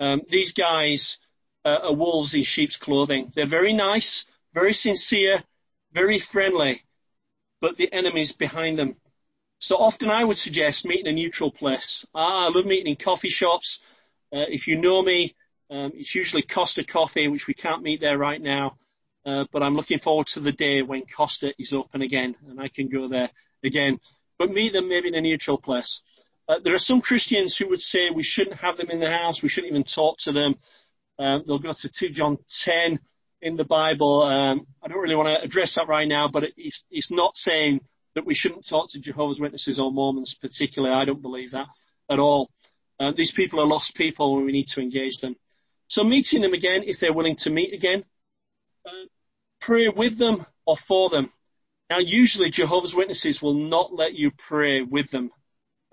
Um, 0.00 0.22
these 0.28 0.52
guys 0.52 1.18
uh, 1.64 1.80
are 1.84 1.94
wolves 1.94 2.34
in 2.34 2.42
sheep's 2.42 2.76
clothing. 2.76 3.32
They're 3.34 3.46
very 3.46 3.72
nice, 3.72 4.26
very 4.52 4.74
sincere, 4.74 5.42
very 5.92 6.18
friendly, 6.18 6.82
but 7.60 7.76
the 7.76 7.92
enemy's 7.92 8.32
behind 8.32 8.78
them. 8.78 8.96
So 9.58 9.76
often 9.76 10.10
I 10.10 10.24
would 10.24 10.38
suggest 10.38 10.84
meeting 10.84 11.06
a 11.06 11.12
neutral 11.12 11.50
place. 11.50 12.04
Ah, 12.14 12.46
I 12.46 12.48
love 12.50 12.66
meeting 12.66 12.88
in 12.88 12.96
coffee 12.96 13.30
shops. 13.30 13.80
Uh, 14.32 14.46
if 14.48 14.66
you 14.68 14.76
know 14.76 15.02
me, 15.02 15.34
um, 15.70 15.92
it's 15.94 16.14
usually 16.14 16.42
Costa 16.42 16.84
Coffee, 16.84 17.28
which 17.28 17.46
we 17.46 17.54
can't 17.54 17.82
meet 17.82 18.00
there 18.00 18.18
right 18.18 18.40
now. 18.40 18.76
uh, 19.26 19.44
but 19.52 19.62
I'm 19.62 19.76
looking 19.76 19.98
forward 19.98 20.26
to 20.28 20.40
the 20.40 20.52
day 20.52 20.82
when 20.82 21.02
Costa 21.06 21.54
is 21.58 21.72
open 21.72 22.02
again 22.02 22.36
and 22.48 22.60
I 22.60 22.68
can 22.68 22.88
go 22.88 23.08
there 23.08 23.30
again. 23.62 24.00
But 24.38 24.50
meet 24.50 24.72
them 24.72 24.88
maybe 24.88 25.08
in 25.08 25.14
a 25.14 25.20
neutral 25.20 25.58
place. 25.58 26.02
Uh, 26.48 26.58
there 26.58 26.74
are 26.74 26.78
some 26.80 27.00
Christians 27.00 27.56
who 27.56 27.68
would 27.68 27.80
say 27.80 28.10
we 28.10 28.22
shouldn't 28.22 28.60
have 28.60 28.76
them 28.76 28.90
in 28.90 29.00
the 29.00 29.10
house, 29.10 29.42
we 29.42 29.48
shouldn't 29.48 29.70
even 29.70 29.84
talk 29.84 30.18
to 30.18 30.32
them. 30.32 30.56
Um, 31.18 31.44
they'll 31.46 31.58
go 31.58 31.72
to 31.72 31.88
2 31.88 32.10
John 32.10 32.38
10 32.62 32.98
in 33.40 33.56
the 33.56 33.64
Bible. 33.64 34.22
Um, 34.22 34.66
I 34.82 34.88
don't 34.88 34.98
really 34.98 35.14
want 35.14 35.28
to 35.28 35.42
address 35.42 35.74
that 35.74 35.88
right 35.88 36.08
now, 36.08 36.28
but 36.28 36.44
it's, 36.56 36.84
it's 36.90 37.10
not 37.10 37.36
saying 37.36 37.80
that 38.14 38.26
we 38.26 38.34
shouldn't 38.34 38.66
talk 38.66 38.90
to 38.90 39.00
Jehovah's 39.00 39.40
Witnesses 39.40 39.78
or 39.78 39.92
Mormons 39.92 40.34
particularly. 40.34 40.94
I 40.94 41.04
don't 41.04 41.22
believe 41.22 41.52
that 41.52 41.68
at 42.10 42.18
all. 42.18 42.50
Uh, 43.00 43.12
these 43.12 43.32
people 43.32 43.60
are 43.60 43.66
lost 43.66 43.96
people 43.96 44.36
and 44.36 44.46
we 44.46 44.52
need 44.52 44.68
to 44.68 44.80
engage 44.80 45.18
them. 45.18 45.36
So 45.88 46.04
meeting 46.04 46.40
them 46.40 46.54
again, 46.54 46.82
if 46.86 47.00
they're 47.00 47.12
willing 47.12 47.36
to 47.36 47.50
meet 47.50 47.74
again, 47.74 48.04
uh, 48.86 49.06
pray 49.60 49.88
with 49.88 50.18
them 50.18 50.46
or 50.66 50.76
for 50.76 51.08
them. 51.08 51.30
Now, 51.90 51.98
usually 51.98 52.50
Jehovah's 52.50 52.94
Witnesses 52.94 53.42
will 53.42 53.54
not 53.54 53.92
let 53.92 54.14
you 54.14 54.30
pray 54.30 54.82
with 54.82 55.10
them. 55.10 55.30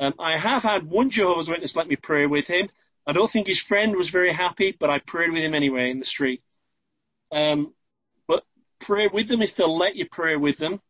Um, 0.02 0.16
I 0.18 0.36
have 0.36 0.64
had 0.64 0.90
one 0.90 1.12
Jehovah's 1.12 1.48
Witness 1.48 1.76
let 1.76 1.88
me 1.88 1.96
pray 1.96 2.26
with 2.26 2.48
him. 2.48 2.70
I 3.06 3.14
don't 3.14 3.30
think 3.30 3.46
his 3.46 3.60
friend 3.60 3.96
was 3.96 4.10
very 4.10 4.34
happy, 4.34 4.76
but 4.78 4.90
I 4.90 4.98
prayed 4.98 5.32
with 5.32 5.44
him 5.44 5.54
anyway 5.54 5.92
in 5.92 6.00
the 6.00 6.06
street. 6.06 6.42
Um, 7.32 7.74
but 8.28 8.44
pray 8.80 9.08
with 9.08 9.28
them 9.28 9.44
is 9.44 9.54
they'll 9.54 9.78
let 9.78 9.96
you 9.96 10.08
pray 10.10 10.36
with 10.36 10.58
them 10.58 10.82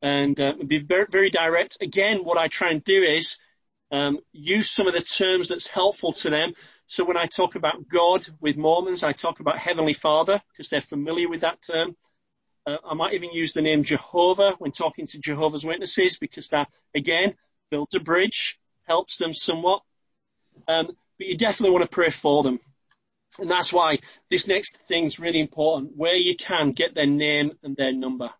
and 0.00 0.40
uh, 0.40 0.54
be 0.66 0.78
very, 0.78 1.06
very 1.10 1.28
direct. 1.28 1.76
Again, 1.82 2.24
what 2.24 2.38
I 2.38 2.48
try 2.48 2.70
and 2.70 2.82
do 2.82 3.02
is 3.02 3.36
um, 3.90 4.18
use 4.32 4.70
some 4.70 4.86
of 4.86 4.94
the 4.94 5.02
terms 5.02 5.50
that's 5.50 5.66
helpful 5.66 6.14
to 6.14 6.30
them. 6.30 6.54
So 6.86 7.04
when 7.04 7.18
I 7.18 7.26
talk 7.26 7.54
about 7.54 7.86
God 7.86 8.26
with 8.40 8.56
Mormons, 8.56 9.02
I 9.02 9.12
talk 9.12 9.40
about 9.40 9.58
Heavenly 9.58 9.92
Father 9.92 10.40
because 10.52 10.70
they're 10.70 10.80
familiar 10.80 11.28
with 11.28 11.42
that 11.42 11.60
term. 11.60 11.96
Uh, 12.66 12.78
I 12.82 12.94
might 12.94 13.12
even 13.12 13.30
use 13.30 13.52
the 13.52 13.62
name 13.62 13.82
Jehovah 13.82 14.54
when 14.58 14.72
talking 14.72 15.06
to 15.08 15.18
Jehovah's 15.18 15.66
Witnesses 15.66 16.18
because 16.18 16.48
that, 16.48 16.68
again, 16.94 17.34
builds 17.70 17.94
a 17.94 18.00
bridge, 18.00 18.58
helps 18.86 19.16
them 19.16 19.34
somewhat. 19.34 19.82
Um, 20.66 20.86
but 21.18 21.26
you 21.26 21.36
definitely 21.36 21.72
want 21.72 21.84
to 21.84 21.94
pray 21.94 22.10
for 22.10 22.42
them. 22.42 22.58
And 23.38 23.50
that's 23.50 23.72
why 23.72 23.98
this 24.30 24.48
next 24.48 24.76
thing 24.88 25.04
is 25.04 25.20
really 25.20 25.40
important. 25.40 25.92
Where 25.96 26.16
you 26.16 26.36
can, 26.36 26.72
get 26.72 26.94
their 26.94 27.06
name 27.06 27.52
and 27.62 27.76
their 27.76 27.92
number 27.92 28.30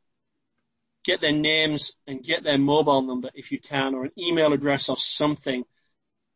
get 1.09 1.21
their 1.23 1.33
names 1.33 1.97
and 2.07 2.23
get 2.23 2.45
their 2.45 2.59
mobile 2.59 3.01
number 3.01 3.31
if 3.35 3.51
you 3.51 3.59
can, 3.59 3.95
or 3.95 4.05
an 4.05 4.13
email 4.19 4.53
address 4.53 4.91
or 4.91 4.97
something. 4.97 5.65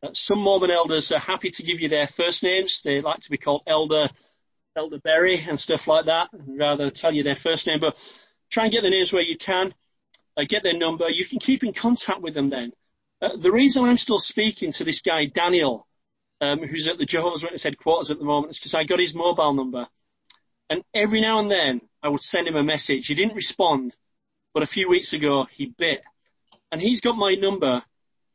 Uh, 0.02 0.08
some 0.14 0.38
Mormon 0.38 0.70
elders 0.70 1.12
are 1.12 1.18
happy 1.18 1.50
to 1.50 1.62
give 1.62 1.80
you 1.80 1.90
their 1.90 2.06
first 2.06 2.42
names. 2.42 2.80
They 2.82 3.02
like 3.02 3.20
to 3.20 3.30
be 3.30 3.36
called 3.36 3.62
Elder, 3.66 4.08
Elder 4.74 4.98
Berry 4.98 5.44
and 5.46 5.60
stuff 5.60 5.86
like 5.86 6.06
that, 6.06 6.30
rather 6.32 6.90
tell 6.90 7.12
you 7.12 7.22
their 7.22 7.36
first 7.36 7.66
name. 7.66 7.80
But 7.80 7.98
try 8.50 8.64
and 8.64 8.72
get 8.72 8.82
the 8.82 8.90
names 8.90 9.12
where 9.12 9.22
you 9.22 9.36
can. 9.36 9.74
Uh, 10.34 10.44
get 10.48 10.62
their 10.62 10.76
number. 10.76 11.10
You 11.10 11.26
can 11.26 11.38
keep 11.38 11.62
in 11.62 11.74
contact 11.74 12.22
with 12.22 12.32
them 12.32 12.48
then. 12.48 12.72
Uh, 13.22 13.36
the 13.36 13.52
reason 13.52 13.84
I'm 13.84 13.98
still 13.98 14.18
speaking 14.18 14.72
to 14.72 14.84
this 14.84 15.00
guy, 15.00 15.26
Daniel, 15.26 15.86
um, 16.40 16.58
who's 16.58 16.88
at 16.88 16.98
the 16.98 17.06
Jehovah's 17.06 17.44
Witness 17.44 17.62
headquarters 17.62 18.10
at 18.10 18.18
the 18.18 18.24
moment, 18.24 18.50
is 18.50 18.58
because 18.58 18.74
I 18.74 18.82
got 18.82 18.98
his 18.98 19.14
mobile 19.14 19.54
number. 19.54 19.86
And 20.68 20.82
every 20.92 21.20
now 21.20 21.38
and 21.38 21.50
then 21.50 21.80
I 22.02 22.08
would 22.08 22.22
send 22.22 22.48
him 22.48 22.56
a 22.56 22.64
message. 22.64 23.06
He 23.06 23.14
didn't 23.14 23.36
respond 23.36 23.94
but 24.54 24.62
a 24.62 24.66
few 24.66 24.88
weeks 24.88 25.12
ago 25.12 25.46
he 25.50 25.66
bit. 25.66 26.02
And 26.70 26.80
he's 26.80 27.00
got 27.00 27.16
my 27.16 27.34
number. 27.34 27.82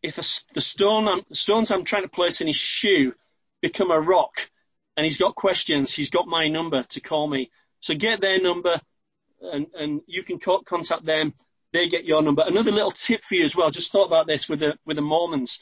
If 0.01 0.17
a, 0.17 0.23
the 0.53 0.61
stone 0.61 1.07
I'm, 1.07 1.21
the 1.29 1.35
stones 1.35 1.71
I'm 1.71 1.83
trying 1.83 2.03
to 2.03 2.09
place 2.09 2.39
in 2.41 2.47
his 2.47 2.55
shoe 2.55 3.13
become 3.61 3.91
a 3.91 3.99
rock 3.99 4.49
and 4.95 5.05
he's 5.05 5.17
got 5.17 5.35
questions, 5.35 5.91
he's 5.91 6.11
got 6.11 6.27
my 6.27 6.47
number 6.47 6.83
to 6.83 7.01
call 7.01 7.27
me. 7.27 7.51
So 7.79 7.93
get 7.93 8.21
their 8.21 8.41
number 8.41 8.79
and, 9.41 9.67
and 9.77 10.01
you 10.07 10.23
can 10.23 10.39
co- 10.39 10.61
contact 10.61 11.05
them. 11.05 11.33
They 11.73 11.87
get 11.87 12.05
your 12.05 12.21
number. 12.21 12.43
Another 12.45 12.71
little 12.71 12.91
tip 12.91 13.23
for 13.23 13.35
you 13.35 13.43
as 13.43 13.55
well. 13.55 13.71
Just 13.71 13.91
thought 13.91 14.07
about 14.07 14.27
this 14.27 14.47
with 14.47 14.59
the, 14.59 14.77
with 14.85 14.95
the 14.95 15.01
Mormons. 15.01 15.59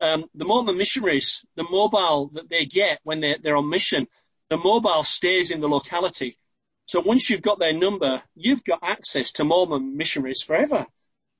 Um, 0.00 0.24
the 0.34 0.44
Mormon 0.44 0.76
missionaries, 0.76 1.44
the 1.56 1.66
mobile 1.70 2.30
that 2.34 2.48
they 2.48 2.64
get 2.64 3.00
when 3.02 3.20
they're, 3.20 3.36
they're 3.42 3.56
on 3.56 3.68
mission, 3.68 4.06
the 4.48 4.56
mobile 4.56 5.04
stays 5.04 5.50
in 5.50 5.60
the 5.60 5.68
locality. 5.68 6.38
So 6.86 7.00
once 7.00 7.30
you've 7.30 7.42
got 7.42 7.58
their 7.58 7.72
number, 7.72 8.22
you've 8.34 8.64
got 8.64 8.80
access 8.82 9.32
to 9.32 9.44
Mormon 9.44 9.96
missionaries 9.96 10.42
forever. 10.42 10.86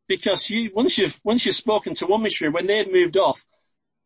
Because 0.09 0.48
you, 0.51 0.70
once 0.74 0.98
you've, 0.98 1.18
once 1.24 1.46
you've 1.46 1.55
spoken 1.55 1.94
to 1.94 2.07
one 2.07 2.22
missionary, 2.22 2.53
when 2.53 2.66
they've 2.66 2.92
moved 2.92 3.16
off, 3.16 3.44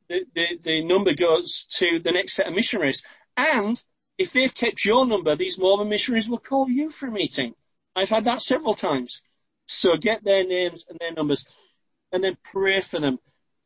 the, 0.08 0.24
the, 0.34 0.58
the 0.62 0.84
number 0.84 1.14
goes 1.14 1.66
to 1.76 1.98
the 1.98 2.12
next 2.12 2.34
set 2.34 2.46
of 2.46 2.54
missionaries. 2.54 3.02
And 3.36 3.82
if 4.18 4.32
they've 4.32 4.54
kept 4.54 4.84
your 4.84 5.06
number, 5.06 5.34
these 5.34 5.58
Mormon 5.58 5.88
missionaries 5.88 6.28
will 6.28 6.38
call 6.38 6.68
you 6.68 6.90
for 6.90 7.08
a 7.08 7.12
meeting. 7.12 7.54
I've 7.96 8.10
had 8.10 8.26
that 8.26 8.42
several 8.42 8.74
times. 8.74 9.22
So 9.66 9.96
get 9.96 10.24
their 10.24 10.44
names 10.44 10.86
and 10.88 10.98
their 10.98 11.12
numbers 11.12 11.46
and 12.12 12.22
then 12.22 12.36
pray 12.42 12.80
for 12.80 13.00
them. 13.00 13.18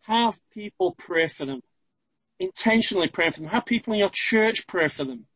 Have 0.03 0.39
people 0.53 0.95
pray 0.97 1.29
for 1.29 1.45
them. 1.45 1.61
Intentionally 2.39 3.09
pray 3.09 3.31
for 3.31 3.41
them. 3.41 3.51
Have 3.51 3.67
people 3.67 3.93
in 3.93 3.99
your 3.99 4.11
church 4.13 4.67
pray 4.67 4.89
for 4.89 5.05
them. 5.05 5.27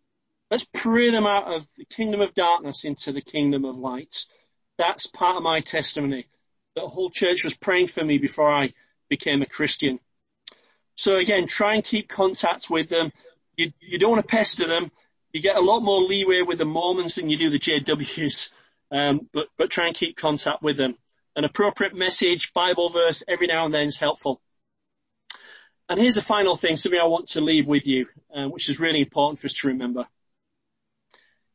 Let's 0.50 0.66
pray 0.72 1.10
them 1.10 1.26
out 1.26 1.52
of 1.52 1.66
the 1.76 1.84
kingdom 1.84 2.20
of 2.20 2.34
darkness 2.34 2.84
into 2.84 3.12
the 3.12 3.22
kingdom 3.22 3.64
of 3.64 3.76
light. 3.76 4.26
That's 4.78 5.06
part 5.06 5.36
of 5.36 5.42
my 5.42 5.60
testimony. 5.60 6.26
The 6.74 6.82
whole 6.82 7.10
church 7.10 7.44
was 7.44 7.56
praying 7.56 7.88
for 7.88 8.04
me 8.04 8.18
before 8.18 8.52
I 8.52 8.72
became 9.08 9.42
a 9.42 9.46
Christian. 9.46 9.98
So 10.96 11.16
again, 11.16 11.46
try 11.46 11.74
and 11.74 11.84
keep 11.84 12.08
contact 12.08 12.70
with 12.70 12.88
them. 12.88 13.12
You, 13.56 13.72
you 13.80 13.98
don't 13.98 14.10
want 14.10 14.22
to 14.22 14.28
pester 14.28 14.66
them. 14.66 14.90
You 15.32 15.40
get 15.40 15.56
a 15.56 15.60
lot 15.60 15.80
more 15.80 16.02
leeway 16.02 16.42
with 16.42 16.58
the 16.58 16.64
Mormons 16.64 17.14
than 17.14 17.30
you 17.30 17.36
do 17.36 17.50
the 17.50 17.58
JWs. 17.58 18.50
Um, 18.92 19.28
but, 19.32 19.48
but 19.56 19.70
try 19.70 19.86
and 19.86 19.96
keep 19.96 20.16
contact 20.16 20.62
with 20.62 20.76
them. 20.76 20.96
An 21.34 21.44
appropriate 21.44 21.94
message, 21.94 22.52
Bible 22.52 22.90
verse 22.90 23.22
every 23.26 23.46
now 23.46 23.64
and 23.64 23.74
then 23.74 23.88
is 23.88 23.98
helpful. 23.98 24.42
And 25.88 25.98
here's 25.98 26.18
a 26.18 26.22
final 26.22 26.56
thing, 26.56 26.76
something 26.76 27.00
I 27.00 27.06
want 27.06 27.28
to 27.28 27.40
leave 27.40 27.66
with 27.66 27.86
you, 27.86 28.06
uh, 28.34 28.48
which 28.48 28.68
is 28.68 28.78
really 28.78 29.00
important 29.00 29.40
for 29.40 29.46
us 29.46 29.54
to 29.54 29.68
remember. 29.68 30.06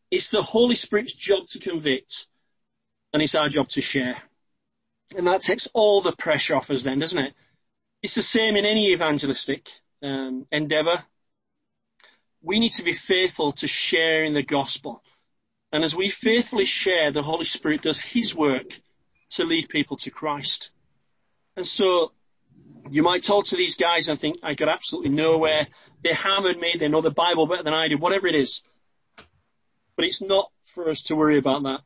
It's 0.09 0.29
the 0.29 0.41
Holy 0.41 0.75
Spirit's 0.75 1.13
job 1.13 1.47
to 1.49 1.59
convict, 1.59 2.27
and 3.13 3.21
it's 3.21 3.35
our 3.35 3.49
job 3.49 3.69
to 3.69 3.81
share. 3.81 4.17
And 5.15 5.27
that 5.27 5.43
takes 5.43 5.67
all 5.73 6.01
the 6.01 6.15
pressure 6.15 6.55
off 6.55 6.71
us 6.71 6.83
then, 6.83 6.99
doesn't 6.99 7.19
it? 7.19 7.33
It's 8.01 8.15
the 8.15 8.23
same 8.23 8.55
in 8.55 8.65
any 8.65 8.93
evangelistic 8.93 9.69
um, 10.01 10.45
endeavor. 10.51 11.03
We 12.41 12.59
need 12.59 12.73
to 12.73 12.83
be 12.83 12.93
faithful 12.93 13.53
to 13.53 13.67
sharing 13.67 14.33
the 14.33 14.43
gospel. 14.43 15.03
And 15.72 15.84
as 15.84 15.95
we 15.95 16.09
faithfully 16.09 16.65
share, 16.65 17.11
the 17.11 17.22
Holy 17.22 17.45
Spirit 17.45 17.82
does 17.82 18.01
His 18.01 18.34
work 18.34 18.80
to 19.32 19.43
lead 19.43 19.70
people 19.70 19.97
to 19.97 20.11
Christ. 20.11 20.72
And 21.55 21.68
so 21.68 22.13
you 22.89 23.03
might 23.03 23.24
talk 23.24 23.47
to 23.47 23.57
these 23.57 23.76
guys 23.76 24.07
and 24.07 24.20
think, 24.20 24.39
I 24.43 24.53
got 24.53 24.70
absolutely 24.70 25.11
nowhere. 25.11 25.68
They 26.03 26.13
hammered 26.13 26.57
me. 26.57 26.76
They 26.80 26.88
know 26.88 27.01
the 27.01 27.11
Bible 27.11 27.47
better 27.47 27.63
than 27.63 27.74
I 27.74 27.89
do, 27.89 27.97
whatever 27.97 28.28
it 28.28 28.36
is. 28.36 28.63
But 29.95 30.05
it's 30.05 30.22
not 30.22 30.49
for 30.65 30.89
us 30.89 31.03
to 31.03 31.15
worry 31.15 31.38
about 31.38 31.63
that. 31.63 31.82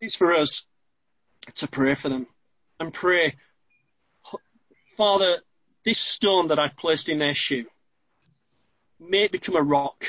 It's 0.00 0.16
for 0.16 0.34
us 0.34 0.64
to 1.56 1.68
pray 1.68 1.94
for 1.94 2.08
them 2.08 2.26
and 2.80 2.92
pray, 2.92 3.36
Father, 4.96 5.38
this 5.84 5.98
stone 5.98 6.48
that 6.48 6.58
I've 6.58 6.76
placed 6.76 7.08
in 7.08 7.18
their 7.18 7.34
shoe, 7.34 7.66
may 8.98 9.24
it 9.24 9.32
become 9.32 9.56
a 9.56 9.62
rock 9.62 10.06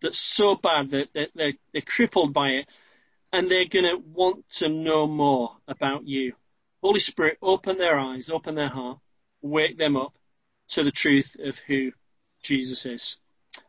that's 0.00 0.18
so 0.18 0.54
bad 0.54 0.90
that 0.90 1.08
they're, 1.34 1.52
they're 1.72 1.82
crippled 1.82 2.32
by 2.32 2.48
it 2.50 2.66
and 3.32 3.50
they're 3.50 3.64
going 3.64 3.84
to 3.84 3.96
want 3.96 4.48
to 4.50 4.68
know 4.68 5.06
more 5.06 5.56
about 5.68 6.06
you. 6.06 6.32
Holy 6.82 7.00
Spirit, 7.00 7.38
open 7.42 7.78
their 7.78 7.98
eyes, 7.98 8.30
open 8.30 8.54
their 8.54 8.68
heart, 8.68 8.98
wake 9.42 9.78
them 9.78 9.96
up 9.96 10.14
to 10.68 10.82
the 10.82 10.90
truth 10.90 11.36
of 11.42 11.58
who 11.58 11.92
Jesus 12.42 12.86
is. 12.86 13.18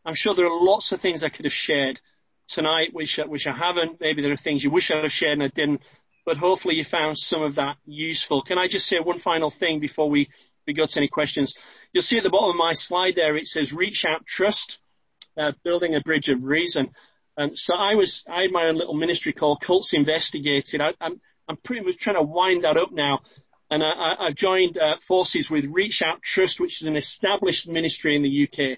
I'm 0.05 0.15
sure 0.15 0.33
there 0.33 0.45
are 0.45 0.63
lots 0.63 0.91
of 0.91 1.01
things 1.01 1.23
I 1.23 1.29
could 1.29 1.45
have 1.45 1.53
shared 1.53 1.99
tonight, 2.47 2.93
which, 2.93 3.17
which 3.17 3.47
I 3.47 3.53
haven't. 3.53 3.99
Maybe 3.99 4.21
there 4.21 4.31
are 4.31 4.37
things 4.37 4.63
you 4.63 4.69
wish 4.69 4.91
I'd 4.91 5.03
have 5.03 5.11
shared 5.11 5.33
and 5.33 5.43
I 5.43 5.47
didn't, 5.47 5.81
but 6.25 6.37
hopefully 6.37 6.75
you 6.75 6.83
found 6.83 7.17
some 7.17 7.41
of 7.41 7.55
that 7.55 7.77
useful. 7.85 8.41
Can 8.41 8.57
I 8.57 8.67
just 8.67 8.87
say 8.87 8.99
one 8.99 9.19
final 9.19 9.49
thing 9.49 9.79
before 9.79 10.09
we, 10.09 10.29
we 10.65 10.73
go 10.73 10.85
to 10.85 10.97
any 10.97 11.07
questions? 11.07 11.55
You'll 11.93 12.03
see 12.03 12.17
at 12.17 12.23
the 12.23 12.29
bottom 12.29 12.51
of 12.51 12.55
my 12.55 12.73
slide 12.73 13.15
there, 13.15 13.35
it 13.35 13.47
says 13.47 13.73
reach 13.73 14.05
out, 14.05 14.25
trust, 14.25 14.81
uh, 15.37 15.51
building 15.63 15.95
a 15.95 16.01
bridge 16.01 16.29
of 16.29 16.43
reason. 16.43 16.89
And 17.37 17.57
so 17.57 17.73
I 17.73 17.95
was, 17.95 18.23
I 18.29 18.43
had 18.43 18.51
my 18.51 18.65
own 18.65 18.75
little 18.75 18.93
ministry 18.93 19.33
called 19.33 19.61
Cults 19.61 19.93
Investigated. 19.93 20.81
I, 20.81 20.93
I'm, 20.99 21.21
I'm 21.47 21.57
pretty 21.57 21.85
much 21.85 21.97
trying 21.97 22.17
to 22.17 22.21
wind 22.21 22.63
that 22.63 22.77
up 22.77 22.91
now. 22.91 23.19
And 23.69 23.81
I, 23.83 24.15
I've 24.19 24.35
joined 24.35 24.77
uh, 24.77 24.97
forces 25.01 25.49
with 25.49 25.65
Reach 25.65 26.01
Out 26.01 26.21
Trust, 26.21 26.59
which 26.59 26.81
is 26.81 26.87
an 26.87 26.97
established 26.97 27.69
ministry 27.69 28.15
in 28.15 28.21
the 28.21 28.47
UK 28.47 28.77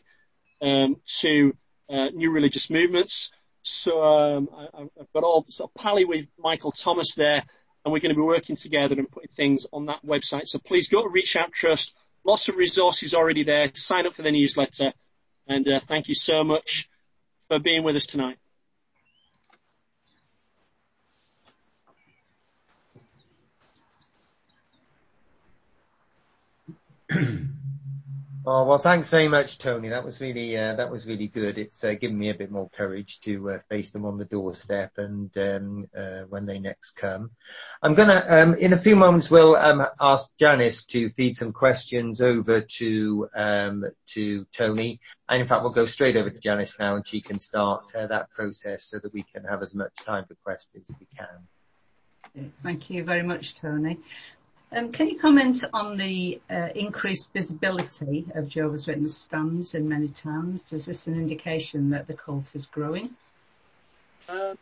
um, 0.62 0.98
to 1.20 1.58
uh, 1.90 2.10
new 2.10 2.32
religious 2.32 2.70
movements. 2.70 3.32
So 3.64 4.04
um, 4.04 4.50
I, 4.56 4.82
have 4.82 5.14
got 5.14 5.24
all 5.24 5.46
sort 5.50 5.72
of 5.72 5.82
pally 5.82 6.06
with 6.06 6.28
Michael 6.38 6.72
Thomas 6.72 7.16
there, 7.16 7.44
and 7.84 7.92
we're 7.92 8.00
going 8.00 8.14
to 8.14 8.16
be 8.16 8.22
working 8.22 8.56
together 8.56 8.96
and 8.96 9.10
putting 9.10 9.30
things 9.30 9.66
on 9.74 9.88
that 9.88 10.06
website. 10.06 10.48
So 10.48 10.60
please 10.60 10.90
go 10.90 11.02
to 11.02 11.10
Reach 11.10 11.36
Out 11.36 11.52
Trust. 11.52 11.96
Lots 12.24 12.50
of 12.50 12.56
resources 12.56 13.14
already 13.14 13.44
there. 13.44 13.72
Sign 13.74 14.06
up 14.06 14.16
for 14.16 14.22
the 14.22 14.32
newsletter, 14.32 14.94
and 15.48 15.68
uh, 15.68 15.80
thank 15.80 16.08
you 16.08 16.16
so 16.16 16.44
much 16.44 16.90
for 17.48 17.60
being 17.60 17.84
with 17.84 17.96
us 17.96 18.06
tonight. 18.06 18.38
Oh 28.46 28.66
well, 28.66 28.78
thanks 28.78 29.10
very 29.10 29.30
much, 29.30 29.58
Tony. 29.58 29.88
That 29.88 30.04
was 30.04 30.20
really 30.20 30.58
uh, 30.58 30.74
that 30.74 30.92
was 30.92 31.08
really 31.08 31.28
good. 31.28 31.58
It's 31.58 31.82
uh, 31.82 31.94
given 31.94 32.18
me 32.18 32.30
a 32.30 32.34
bit 32.34 32.52
more 32.52 32.70
courage 32.70 33.22
to 33.22 33.52
uh, 33.52 33.60
face 33.70 33.92
them 33.92 34.06
on 34.06 34.18
the 34.18 34.26
doorstep 34.26 34.92
and 34.98 35.32
um, 35.38 35.86
uh, 35.96 36.24
when 36.28 36.46
they 36.46 36.60
next 36.60 36.98
come. 36.98 37.32
I'm 37.82 37.94
gonna 37.94 38.22
um, 38.28 38.54
in 38.56 38.74
a 38.74 38.78
few 38.78 38.98
moments 38.98 39.32
we'll 39.32 39.56
um, 39.56 39.88
ask 40.02 40.30
Janice 40.38 40.84
to 40.88 41.10
feed 41.12 41.38
some 41.38 41.54
questions 41.54 42.20
over 42.20 42.60
to 42.60 43.30
um, 43.34 43.86
to 44.08 44.44
Tony, 44.52 45.00
and 45.30 45.42
in 45.42 45.48
fact 45.48 45.64
we'll 45.64 45.72
go 45.72 45.86
straight 45.86 46.18
over 46.18 46.30
to 46.30 46.40
Janice 46.40 46.78
now, 46.78 46.96
and 46.96 47.08
she 47.08 47.22
can 47.22 47.40
start 47.40 47.96
uh, 47.96 48.08
that 48.08 48.30
process 48.32 48.84
so 48.84 49.00
that 49.00 49.14
we 49.14 49.24
can 49.34 49.46
have 49.46 49.64
as 49.64 49.74
much 49.74 49.94
time 50.06 50.26
for 50.26 50.36
questions 50.44 50.84
as 50.90 50.96
we 51.00 51.08
can. 51.18 52.52
Thank 52.62 52.90
you 52.90 53.06
very 53.06 53.24
much, 53.24 53.56
Tony. 53.56 54.00
Um, 54.76 54.92
can 54.92 55.08
you 55.08 55.20
comment 55.20 55.64
on 55.72 55.98
the 55.98 56.42
uh, 56.50 56.70
increased 56.74 57.32
visibility 57.32 58.26
of 58.34 58.48
Jehovah's 58.48 58.88
Witness 58.88 59.16
stands 59.16 59.76
in 59.76 59.88
many 59.88 60.08
towns? 60.08 60.64
Is 60.72 60.86
this 60.86 61.06
an 61.06 61.14
indication 61.14 61.92
that 61.92 62.08
the 62.08 62.16
cult 62.16 62.46
is 62.56 62.66
growing? 62.66 63.12
Uh, 64.28 64.56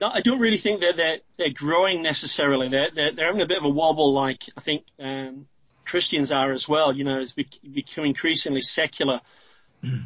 no, 0.00 0.10
I 0.12 0.20
don't 0.20 0.40
really 0.40 0.58
think 0.58 0.80
that 0.80 0.96
they're, 0.96 1.18
they're 1.36 1.50
growing 1.50 2.02
necessarily. 2.02 2.68
They're, 2.68 2.90
they're, 2.92 3.12
they're 3.12 3.26
having 3.26 3.42
a 3.42 3.46
bit 3.46 3.58
of 3.58 3.64
a 3.64 3.68
wobble 3.68 4.12
like 4.12 4.44
I 4.56 4.60
think 4.60 4.84
um, 4.98 5.46
Christians 5.84 6.32
are 6.32 6.50
as 6.50 6.68
well. 6.68 6.92
You 6.92 7.04
know, 7.04 7.20
it's 7.20 7.32
become 7.32 8.04
increasingly 8.04 8.62
secular. 8.62 9.20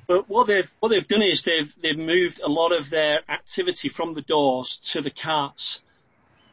But 0.07 0.29
what 0.29 0.47
they've 0.47 0.71
what 0.81 0.91
they've 0.91 1.07
done 1.07 1.23
is 1.23 1.43
they've 1.43 1.73
they've 1.81 1.97
moved 1.97 2.41
a 2.41 2.49
lot 2.49 2.73
of 2.73 2.91
their 2.91 3.21
activity 3.31 3.89
from 3.89 4.13
the 4.13 4.21
doors 4.21 4.79
to 4.93 5.01
the 5.01 5.11
carts. 5.11 5.81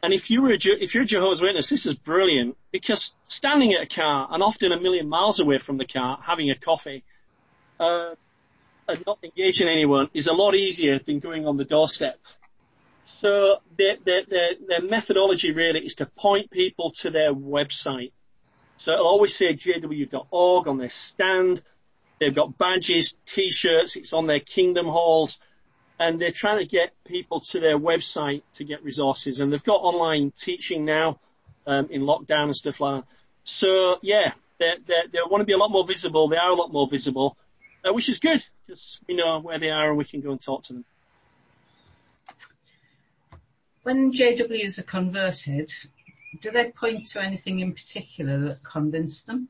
And 0.02 0.12
if 0.12 0.30
you 0.30 0.42
were 0.42 0.52
a, 0.52 0.58
if 0.58 0.94
you're 0.94 1.02
a 1.02 1.06
Jehovah's 1.06 1.40
Witness, 1.40 1.68
this 1.68 1.86
is 1.86 1.94
brilliant 1.94 2.56
because 2.70 3.16
standing 3.26 3.72
at 3.72 3.82
a 3.82 3.86
car 3.86 4.28
and 4.30 4.42
often 4.42 4.72
a 4.72 4.80
million 4.80 5.08
miles 5.08 5.40
away 5.40 5.58
from 5.58 5.76
the 5.76 5.86
car, 5.86 6.18
having 6.22 6.50
a 6.50 6.54
coffee, 6.54 7.02
uh, 7.80 8.14
and 8.88 9.04
not 9.06 9.18
engaging 9.22 9.68
anyone 9.68 10.08
is 10.14 10.28
a 10.28 10.32
lot 10.32 10.54
easier 10.54 10.98
than 10.98 11.18
going 11.18 11.46
on 11.46 11.56
the 11.56 11.64
doorstep. 11.64 12.18
So 13.04 13.58
their, 13.76 13.96
their, 14.04 14.22
their, 14.24 14.50
their 14.66 14.82
methodology 14.82 15.52
really 15.52 15.84
is 15.84 15.96
to 15.96 16.06
point 16.06 16.50
people 16.50 16.92
to 17.00 17.10
their 17.10 17.34
website. 17.34 18.12
So 18.76 18.92
it'll 18.92 19.06
always 19.06 19.36
say 19.36 19.54
jw.org 19.54 20.68
on 20.68 20.78
their 20.78 20.90
stand. 20.90 21.62
They've 22.20 22.34
got 22.34 22.56
badges, 22.56 23.16
t-shirts, 23.26 23.96
it's 23.96 24.12
on 24.12 24.26
their 24.26 24.40
kingdom 24.40 24.86
halls 24.86 25.40
and 25.98 26.20
they're 26.20 26.30
trying 26.32 26.58
to 26.58 26.64
get 26.64 26.92
people 27.04 27.40
to 27.40 27.60
their 27.60 27.78
website 27.78 28.42
to 28.54 28.64
get 28.64 28.82
resources. 28.84 29.40
And 29.40 29.52
they've 29.52 29.64
got 29.64 29.82
online 29.82 30.32
teaching 30.36 30.84
now 30.84 31.18
um, 31.66 31.88
in 31.90 32.02
lockdown 32.02 32.44
and 32.44 32.56
stuff 32.56 32.80
like 32.80 33.02
that. 33.02 33.10
So 33.44 33.98
yeah, 34.02 34.32
they 34.58 34.76
they 34.86 35.18
want 35.26 35.40
to 35.40 35.44
be 35.46 35.52
a 35.52 35.58
lot 35.58 35.70
more 35.70 35.86
visible. 35.86 36.28
They 36.28 36.36
are 36.36 36.50
a 36.50 36.54
lot 36.54 36.72
more 36.72 36.86
visible, 36.86 37.36
uh, 37.84 37.92
which 37.92 38.08
is 38.08 38.18
good 38.18 38.44
because 38.66 39.00
we 39.08 39.16
know 39.16 39.40
where 39.40 39.58
they 39.58 39.70
are 39.70 39.88
and 39.88 39.98
we 39.98 40.04
can 40.04 40.20
go 40.20 40.30
and 40.30 40.40
talk 40.40 40.64
to 40.64 40.74
them. 40.74 40.84
When 43.82 44.12
JWs 44.12 44.78
are 44.78 44.82
converted, 44.82 45.72
do 46.42 46.50
they 46.50 46.70
point 46.70 47.06
to 47.08 47.22
anything 47.22 47.60
in 47.60 47.72
particular 47.72 48.38
that 48.48 48.62
convinced 48.62 49.26
them? 49.26 49.48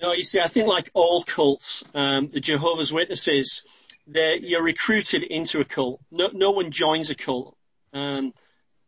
No, 0.00 0.12
you 0.12 0.24
see, 0.24 0.40
I 0.40 0.48
think 0.48 0.68
like 0.68 0.90
all 0.94 1.24
cults, 1.24 1.82
um, 1.94 2.28
the 2.28 2.40
Jehovah's 2.40 2.92
Witnesses, 2.92 3.64
you're 4.06 4.62
recruited 4.62 5.22
into 5.22 5.60
a 5.60 5.64
cult. 5.64 6.00
No, 6.10 6.30
no 6.32 6.50
one 6.50 6.70
joins 6.70 7.10
a 7.10 7.14
cult. 7.14 7.56
Um, 7.92 8.32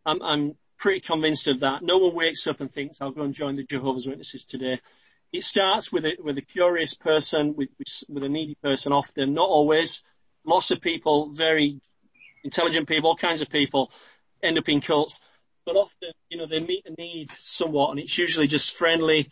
I'm, 0.04 0.22
I'm 0.22 0.54
pretty 0.78 1.00
convinced 1.00 1.48
of 1.48 1.60
that. 1.60 1.82
No 1.82 1.98
one 1.98 2.14
wakes 2.14 2.46
up 2.46 2.60
and 2.60 2.70
thinks, 2.70 3.00
I'll 3.00 3.10
go 3.10 3.22
and 3.22 3.34
join 3.34 3.56
the 3.56 3.64
Jehovah's 3.64 4.06
Witnesses 4.06 4.44
today. 4.44 4.80
It 5.32 5.42
starts 5.42 5.90
with 5.90 6.04
a, 6.04 6.16
with 6.20 6.38
a 6.38 6.42
curious 6.42 6.94
person, 6.94 7.54
with, 7.56 7.70
with 8.08 8.22
a 8.22 8.28
needy 8.28 8.56
person 8.62 8.92
often, 8.92 9.34
not 9.34 9.48
always. 9.48 10.02
Lots 10.44 10.70
of 10.70 10.80
people, 10.80 11.32
very 11.32 11.80
intelligent 12.44 12.88
people, 12.88 13.10
all 13.10 13.16
kinds 13.16 13.40
of 13.40 13.48
people 13.48 13.90
end 14.42 14.58
up 14.58 14.68
in 14.68 14.80
cults. 14.80 15.18
But 15.64 15.76
often, 15.76 16.12
you 16.28 16.38
know, 16.38 16.46
they 16.46 16.60
meet 16.60 16.86
a 16.86 16.92
need 16.92 17.32
somewhat 17.32 17.90
and 17.90 17.98
it's 17.98 18.16
usually 18.16 18.46
just 18.46 18.76
friendly. 18.76 19.30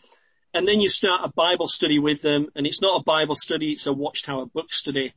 And 0.52 0.66
then 0.66 0.80
you 0.80 0.88
start 0.88 1.22
a 1.24 1.32
Bible 1.32 1.68
study 1.68 1.98
with 1.98 2.22
them 2.22 2.48
and 2.56 2.66
it's 2.66 2.80
not 2.80 3.00
a 3.00 3.04
Bible 3.04 3.36
study, 3.36 3.72
it's 3.72 3.86
a 3.86 3.92
Watchtower 3.92 4.46
book 4.46 4.72
study. 4.72 5.12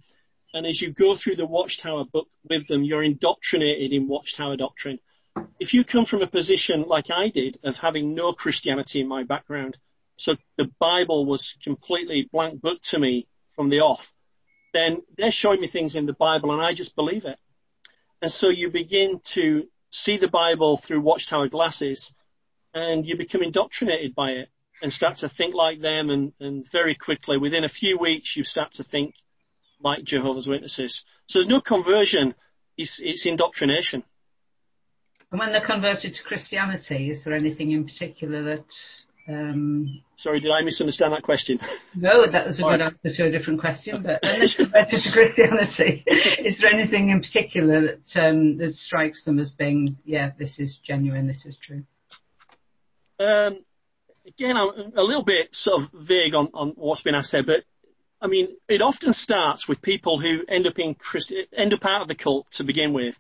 And 0.54 0.66
as 0.66 0.82
you 0.82 0.92
go 0.92 1.16
through 1.16 1.36
the 1.36 1.46
Watchtower 1.46 2.06
book 2.06 2.30
with 2.50 2.68
them, 2.68 2.84
you're 2.84 3.04
indoctrinated 3.04 3.92
in 3.94 4.08
Watchtower 4.08 4.56
doctrine. 4.56 5.00
If 5.60 5.74
you 5.74 5.84
come 5.84 6.06
from 6.06 6.22
a 6.22 6.28
position 6.28 6.84
like 6.84 7.12
I 7.12 7.30
did 7.30 7.60
of 7.64 7.78
having 7.78 8.16
no 8.16 8.34
Christianity 8.34 9.02
in 9.02 9.08
my 9.08 9.24
background, 9.24 9.78
so 10.16 10.36
the 10.56 10.72
Bible 10.80 11.26
was 11.26 11.58
completely 11.64 12.28
blank 12.32 12.62
book 12.62 12.82
to 12.84 13.00
me 13.00 13.28
from 13.56 13.70
the 13.70 13.82
off, 13.82 14.14
then 14.74 15.02
they're 15.16 15.32
showing 15.32 15.62
me 15.62 15.68
things 15.68 15.96
in 15.96 16.06
the 16.06 16.14
Bible 16.14 16.52
and 16.52 16.62
I 16.62 16.74
just 16.74 16.96
believe 16.96 17.26
it. 17.26 17.38
And 18.22 18.32
so 18.32 18.50
you 18.50 18.72
begin 18.72 19.20
to 19.26 19.68
see 19.92 20.18
the 20.18 20.28
Bible 20.28 20.78
through 20.78 21.02
Watchtower 21.02 21.50
glasses 21.50 22.14
and 22.74 23.06
you 23.06 23.16
become 23.16 23.44
indoctrinated 23.44 24.16
by 24.16 24.32
it 24.32 24.50
and 24.82 24.92
start 24.92 25.18
to 25.18 25.30
think 25.30 25.54
like 25.54 25.82
them 25.82 26.10
and, 26.10 26.34
and 26.40 26.70
very 26.70 26.96
quickly, 26.96 27.38
within 27.38 27.64
a 27.64 27.70
few 27.70 27.98
weeks, 27.98 28.36
you 28.36 28.44
start 28.44 28.74
to 28.74 28.84
think 28.84 29.16
like 29.82 30.04
Jehovah's 30.04 30.48
Witnesses. 30.48 31.06
So 31.28 31.40
there's 31.40 31.50
no 31.50 31.62
conversion, 31.62 32.36
it's, 32.78 33.00
it's 33.00 33.26
indoctrination. 33.26 34.04
And 35.32 35.40
when 35.40 35.52
they're 35.52 35.62
converted 35.62 36.16
to 36.16 36.24
Christianity, 36.24 37.10
is 37.10 37.24
there 37.24 37.34
anything 37.34 37.72
in 37.72 37.84
particular 37.84 38.44
that... 38.44 39.04
Um... 39.28 40.02
Sorry, 40.16 40.40
did 40.40 40.52
I 40.52 40.62
misunderstand 40.64 41.14
that 41.14 41.24
question? 41.24 41.60
No, 41.94 42.26
that 42.26 42.46
was 42.46 42.60
a 42.60 42.64
good 42.64 42.82
answer 42.82 43.10
to 43.10 43.26
a 43.26 43.32
different 43.32 43.60
question, 43.60 44.02
but 44.04 44.20
when 44.24 44.40
they're 44.40 44.48
converted 44.48 45.02
to 45.02 45.12
Christianity, 45.12 46.04
is 46.08 46.60
there 46.60 46.72
anything 46.72 47.10
in 47.10 47.20
particular 47.20 47.82
that, 47.82 48.18
um, 48.18 48.58
that 48.58 48.74
strikes 48.76 49.26
them 49.26 49.40
as 49.40 49.54
being, 49.54 49.98
yeah, 50.06 50.32
this 50.38 50.60
is 50.60 50.78
genuine, 50.78 51.28
this 51.28 51.46
is 51.46 51.58
true? 51.58 51.84
Um, 53.20 53.60
again, 54.26 54.56
I'm 54.56 54.94
a 54.96 55.04
little 55.04 55.24
bit 55.24 55.56
sort 55.56 55.82
of 55.82 55.90
vague 55.94 56.36
on, 56.36 56.50
on 56.54 56.70
what's 56.76 57.02
been 57.02 57.16
asked 57.16 57.32
there, 57.32 57.44
but 57.44 57.64
I 58.20 58.28
mean, 58.28 58.48
it 58.68 58.82
often 58.82 59.14
starts 59.14 59.68
with 59.68 59.82
people 59.82 60.20
who 60.20 60.44
end 60.48 60.66
up 60.66 60.80
in 60.80 60.96
Christi- 60.96 61.48
end 61.56 61.74
up 61.74 61.86
out 61.86 62.02
of 62.02 62.08
the 62.08 62.16
cult 62.16 62.50
to 62.54 62.64
begin 62.64 62.94
with, 62.94 63.18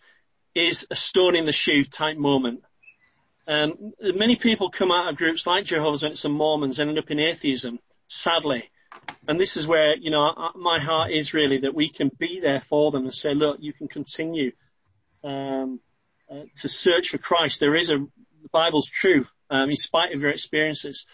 is 0.55 0.87
a 0.89 0.95
stone 0.95 1.35
in 1.35 1.45
the 1.45 1.51
shoe 1.51 1.83
type 1.83 2.17
moment. 2.17 2.63
Um, 3.47 3.93
many 4.01 4.35
people 4.35 4.69
come 4.69 4.91
out 4.91 5.07
of 5.07 5.15
groups 5.15 5.45
like 5.45 5.65
Jehovah's 5.65 6.03
Witnesses 6.03 6.25
and 6.25 6.33
Mormons 6.33 6.79
and 6.79 6.89
end 6.89 6.99
up 6.99 7.11
in 7.11 7.19
atheism, 7.19 7.79
sadly. 8.07 8.69
And 9.27 9.39
this 9.39 9.55
is 9.55 9.67
where, 9.67 9.95
you 9.95 10.09
know, 10.09 10.51
my 10.55 10.79
heart 10.79 11.11
is 11.11 11.33
really 11.33 11.59
that 11.59 11.75
we 11.75 11.89
can 11.89 12.09
be 12.17 12.39
there 12.39 12.61
for 12.61 12.91
them 12.91 13.03
and 13.03 13.13
say, 13.13 13.33
look, 13.33 13.57
you 13.61 13.71
can 13.71 13.87
continue 13.87 14.51
um, 15.23 15.79
uh, 16.29 16.43
to 16.55 16.67
search 16.67 17.09
for 17.09 17.17
Christ. 17.19 17.59
There 17.59 17.75
is 17.75 17.89
a, 17.89 17.99
the 17.99 18.49
Bible's 18.51 18.89
true, 18.89 19.25
um, 19.49 19.69
in 19.69 19.77
spite 19.77 20.13
of 20.13 20.21
your 20.21 20.31
experiences. 20.31 21.05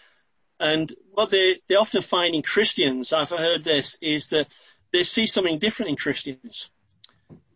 And 0.60 0.92
what 1.12 1.30
they, 1.30 1.60
they 1.68 1.74
often 1.74 2.02
find 2.02 2.34
in 2.34 2.42
Christians, 2.42 3.12
I've 3.12 3.30
heard 3.30 3.64
this, 3.64 3.98
is 4.00 4.28
that 4.28 4.46
they 4.92 5.04
see 5.04 5.26
something 5.26 5.58
different 5.58 5.90
in 5.90 5.96
Christians. 5.96 6.70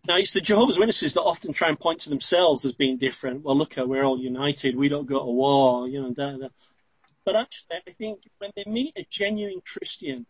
Now, 0.06 0.16
it's 0.16 0.32
the 0.32 0.40
Jehovah's 0.40 0.78
Witnesses 0.78 1.14
that 1.14 1.22
often 1.22 1.52
try 1.52 1.68
and 1.68 1.78
point 1.78 2.00
to 2.00 2.10
themselves 2.10 2.64
as 2.64 2.72
being 2.72 2.96
different. 2.96 3.42
Well, 3.42 3.56
look, 3.56 3.74
we're 3.76 4.04
all 4.04 4.18
united. 4.18 4.74
We 4.74 4.88
don't 4.88 5.06
go 5.06 5.18
to 5.18 5.30
war, 5.30 5.86
you 5.86 6.02
know, 6.02 6.12
da, 6.12 6.36
da. 6.36 6.48
But 7.24 7.36
actually, 7.36 7.76
I 7.86 7.90
think 7.90 8.20
when 8.38 8.50
they 8.56 8.64
meet 8.66 8.94
a 8.96 9.06
genuine 9.08 9.60
Christian 9.60 10.26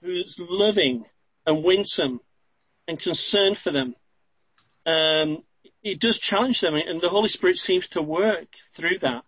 who's 0.00 0.38
loving 0.38 1.04
and 1.44 1.64
winsome 1.64 2.20
and 2.86 2.98
concerned 2.98 3.58
for 3.58 3.72
them, 3.72 3.96
um, 4.86 5.42
it 5.82 6.00
does 6.00 6.18
challenge 6.18 6.60
them, 6.60 6.74
and 6.74 7.00
the 7.00 7.08
Holy 7.08 7.28
Spirit 7.28 7.58
seems 7.58 7.88
to 7.88 8.02
work 8.02 8.48
through 8.72 8.98
that. 9.00 9.24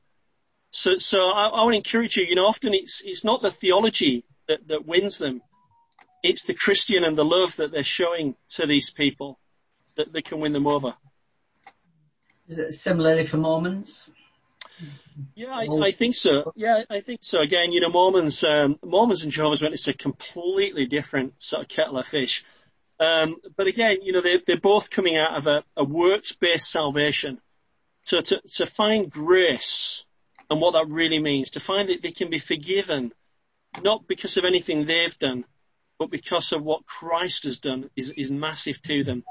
So, 0.71 0.99
so 0.99 1.31
I, 1.31 1.49
I 1.49 1.62
want 1.62 1.73
to 1.73 1.79
encourage 1.79 2.16
you. 2.16 2.25
You 2.25 2.37
know, 2.37 2.47
often 2.47 2.75
it's 2.75 3.03
it's 3.05 3.25
not 3.25 3.43
the 3.43 3.51
theology 3.51 4.25
that 4.49 4.68
that 4.68 4.87
wins 4.87 5.18
them; 5.18 5.43
it's 6.23 6.45
the 6.45 6.55
Christian 6.55 7.05
and 7.05 7.16
the 7.16 7.25
love 7.25 7.57
that 7.57 7.73
they're 7.73 7.83
showing 7.83 8.37
to 8.51 8.66
these 8.66 8.91
people 8.91 9.39
that 9.97 10.12
that 10.12 10.25
can 10.25 10.41
win 10.41 10.53
them 10.53 10.66
over. 10.66 10.95
Is 12.49 12.59
it 12.59 12.73
similarly 12.75 13.25
for 13.25 13.37
Mormons? 13.37 14.11
Yeah, 15.35 15.55
I, 15.55 15.66
I, 15.66 15.91
think 15.93 16.14
so. 16.14 16.53
Yeah, 16.57 16.85
I 16.89 17.01
think 17.01 17.21
so. 17.23 17.41
Again, 17.41 17.73
you 17.73 17.81
know, 17.81 17.91
Mormons, 17.91 18.43
um, 18.45 18.79
Mormons 18.83 19.23
and 19.23 19.31
Jehovah's 19.31 19.61
Witnesses 19.61 19.89
are 19.89 19.93
completely 19.93 20.87
different 20.87 21.35
sort 21.39 21.62
of 21.62 21.68
kettle 21.68 21.99
of 21.99 22.07
fish. 22.07 22.45
Um, 22.99 23.37
but 23.57 23.66
again, 23.66 23.99
you 24.03 24.12
know, 24.12 24.21
they, 24.21 24.39
they're 24.39 24.57
both 24.57 24.91
coming 24.91 25.16
out 25.16 25.37
of 25.37 25.47
a, 25.47 25.64
a 25.77 25.85
works-based 25.85 26.71
salvation. 26.71 27.41
So 28.05 28.21
to, 28.21 28.41
to 28.55 28.66
find 28.66 29.11
grace 29.11 30.05
and 30.51 30.61
what 30.61 30.72
that 30.72 30.88
really 30.88 31.20
means, 31.20 31.53
to 31.53 31.61
find 31.61 31.88
that 31.88 32.03
they 32.03 32.11
can 32.11 32.28
be 32.28 32.38
forgiven, 32.38 33.12
not 33.82 34.07
because 34.07 34.36
of 34.36 34.44
anything 34.44 34.84
they've 34.84 35.16
done, 35.18 35.44
but 35.98 36.11
because 36.11 36.53
of 36.53 36.62
what 36.62 36.84
Christ 36.84 37.44
has 37.44 37.59
done 37.59 37.88
is, 37.96 38.11
is 38.11 38.30
massive 38.30 38.82
to 38.82 39.05
them. 39.05 39.22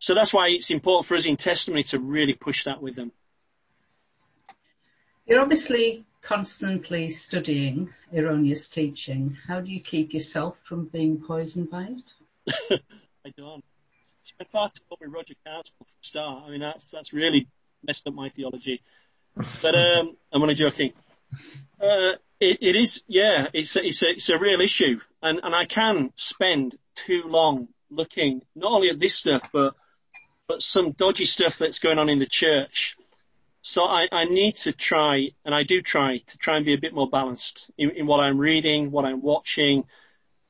So 0.00 0.14
that's 0.14 0.32
why 0.32 0.48
it's 0.48 0.70
important 0.70 1.06
for 1.06 1.14
us 1.14 1.26
in 1.26 1.36
testimony 1.36 1.84
to 1.84 1.98
really 1.98 2.32
push 2.32 2.64
that 2.64 2.80
with 2.80 2.96
them. 2.96 3.12
You're 5.26 5.40
obviously 5.40 6.04
constantly 6.22 7.10
studying 7.10 7.92
erroneous 8.14 8.68
teaching, 8.68 9.36
how 9.46 9.60
do 9.60 9.70
you 9.70 9.80
keep 9.80 10.12
yourself 10.12 10.58
from 10.64 10.86
being 10.86 11.20
poisoned 11.20 11.70
by 11.70 11.84
it? 11.84 12.80
I 13.26 13.30
don't. 13.36 13.64
Spent 14.22 14.50
far 14.50 14.70
too 14.70 14.82
long 14.90 14.98
with 15.00 15.12
Roger 15.12 15.34
Carswell 15.44 15.62
for 15.80 15.84
a 15.84 16.04
start. 16.04 16.44
I 16.46 16.50
mean, 16.50 16.60
that's 16.60 16.90
that's 16.90 17.12
really 17.12 17.48
messed 17.86 18.06
up 18.06 18.14
my 18.14 18.28
theology. 18.28 18.82
But 19.36 19.74
um, 19.74 20.16
I'm 20.32 20.42
only 20.42 20.54
joking. 20.54 20.92
Uh, 21.80 22.12
it, 22.40 22.58
it 22.60 22.76
is, 22.76 23.02
yeah, 23.06 23.46
it's 23.52 23.76
a, 23.76 23.86
it's 23.86 24.02
a, 24.02 24.10
it's 24.10 24.28
a 24.28 24.38
real 24.38 24.60
issue, 24.60 25.00
and 25.22 25.40
and 25.42 25.54
I 25.54 25.66
can 25.66 26.12
spend 26.16 26.76
too 26.94 27.24
long 27.26 27.68
looking 27.90 28.42
not 28.54 28.72
only 28.72 28.90
at 28.90 28.98
this 28.98 29.14
stuff, 29.14 29.48
but 29.52 29.74
but 30.48 30.62
some 30.62 30.92
dodgy 30.92 31.26
stuff 31.26 31.58
that's 31.58 31.78
going 31.78 31.98
on 31.98 32.08
in 32.08 32.18
the 32.18 32.26
church. 32.26 32.96
So 33.62 33.84
I, 33.84 34.08
I 34.10 34.24
need 34.24 34.56
to 34.58 34.72
try, 34.72 35.28
and 35.44 35.54
I 35.54 35.64
do 35.64 35.82
try 35.82 36.18
to 36.18 36.38
try 36.38 36.56
and 36.56 36.64
be 36.64 36.74
a 36.74 36.78
bit 36.78 36.94
more 36.94 37.08
balanced 37.08 37.70
in, 37.76 37.90
in 37.90 38.06
what 38.06 38.20
I'm 38.20 38.38
reading, 38.38 38.90
what 38.90 39.04
I'm 39.04 39.20
watching. 39.20 39.84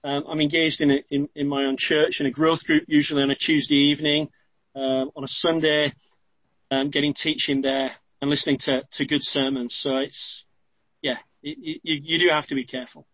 Um, 0.04 0.24
I'm 0.28 0.40
engaged 0.40 0.80
in, 0.80 0.90
a, 0.92 1.04
in, 1.10 1.28
in 1.34 1.48
my 1.48 1.64
own 1.64 1.76
church 1.76 2.20
in 2.20 2.26
a 2.26 2.30
growth 2.30 2.64
group, 2.64 2.84
usually 2.86 3.22
on 3.22 3.30
a 3.30 3.34
Tuesday 3.34 3.76
evening, 3.76 4.30
um, 4.76 5.10
on 5.16 5.24
a 5.24 5.28
Sunday, 5.28 5.92
um, 6.70 6.90
getting 6.90 7.12
teaching 7.12 7.62
there 7.62 7.90
and 8.20 8.30
listening 8.30 8.58
to, 8.58 8.84
to 8.92 9.04
good 9.04 9.24
sermons. 9.24 9.74
So 9.74 9.98
it's, 9.98 10.44
yeah, 11.02 11.18
you, 11.42 11.78
you, 11.82 12.00
you 12.02 12.18
do 12.18 12.28
have 12.28 12.46
to 12.48 12.54
be 12.54 12.64
careful. 12.64 13.06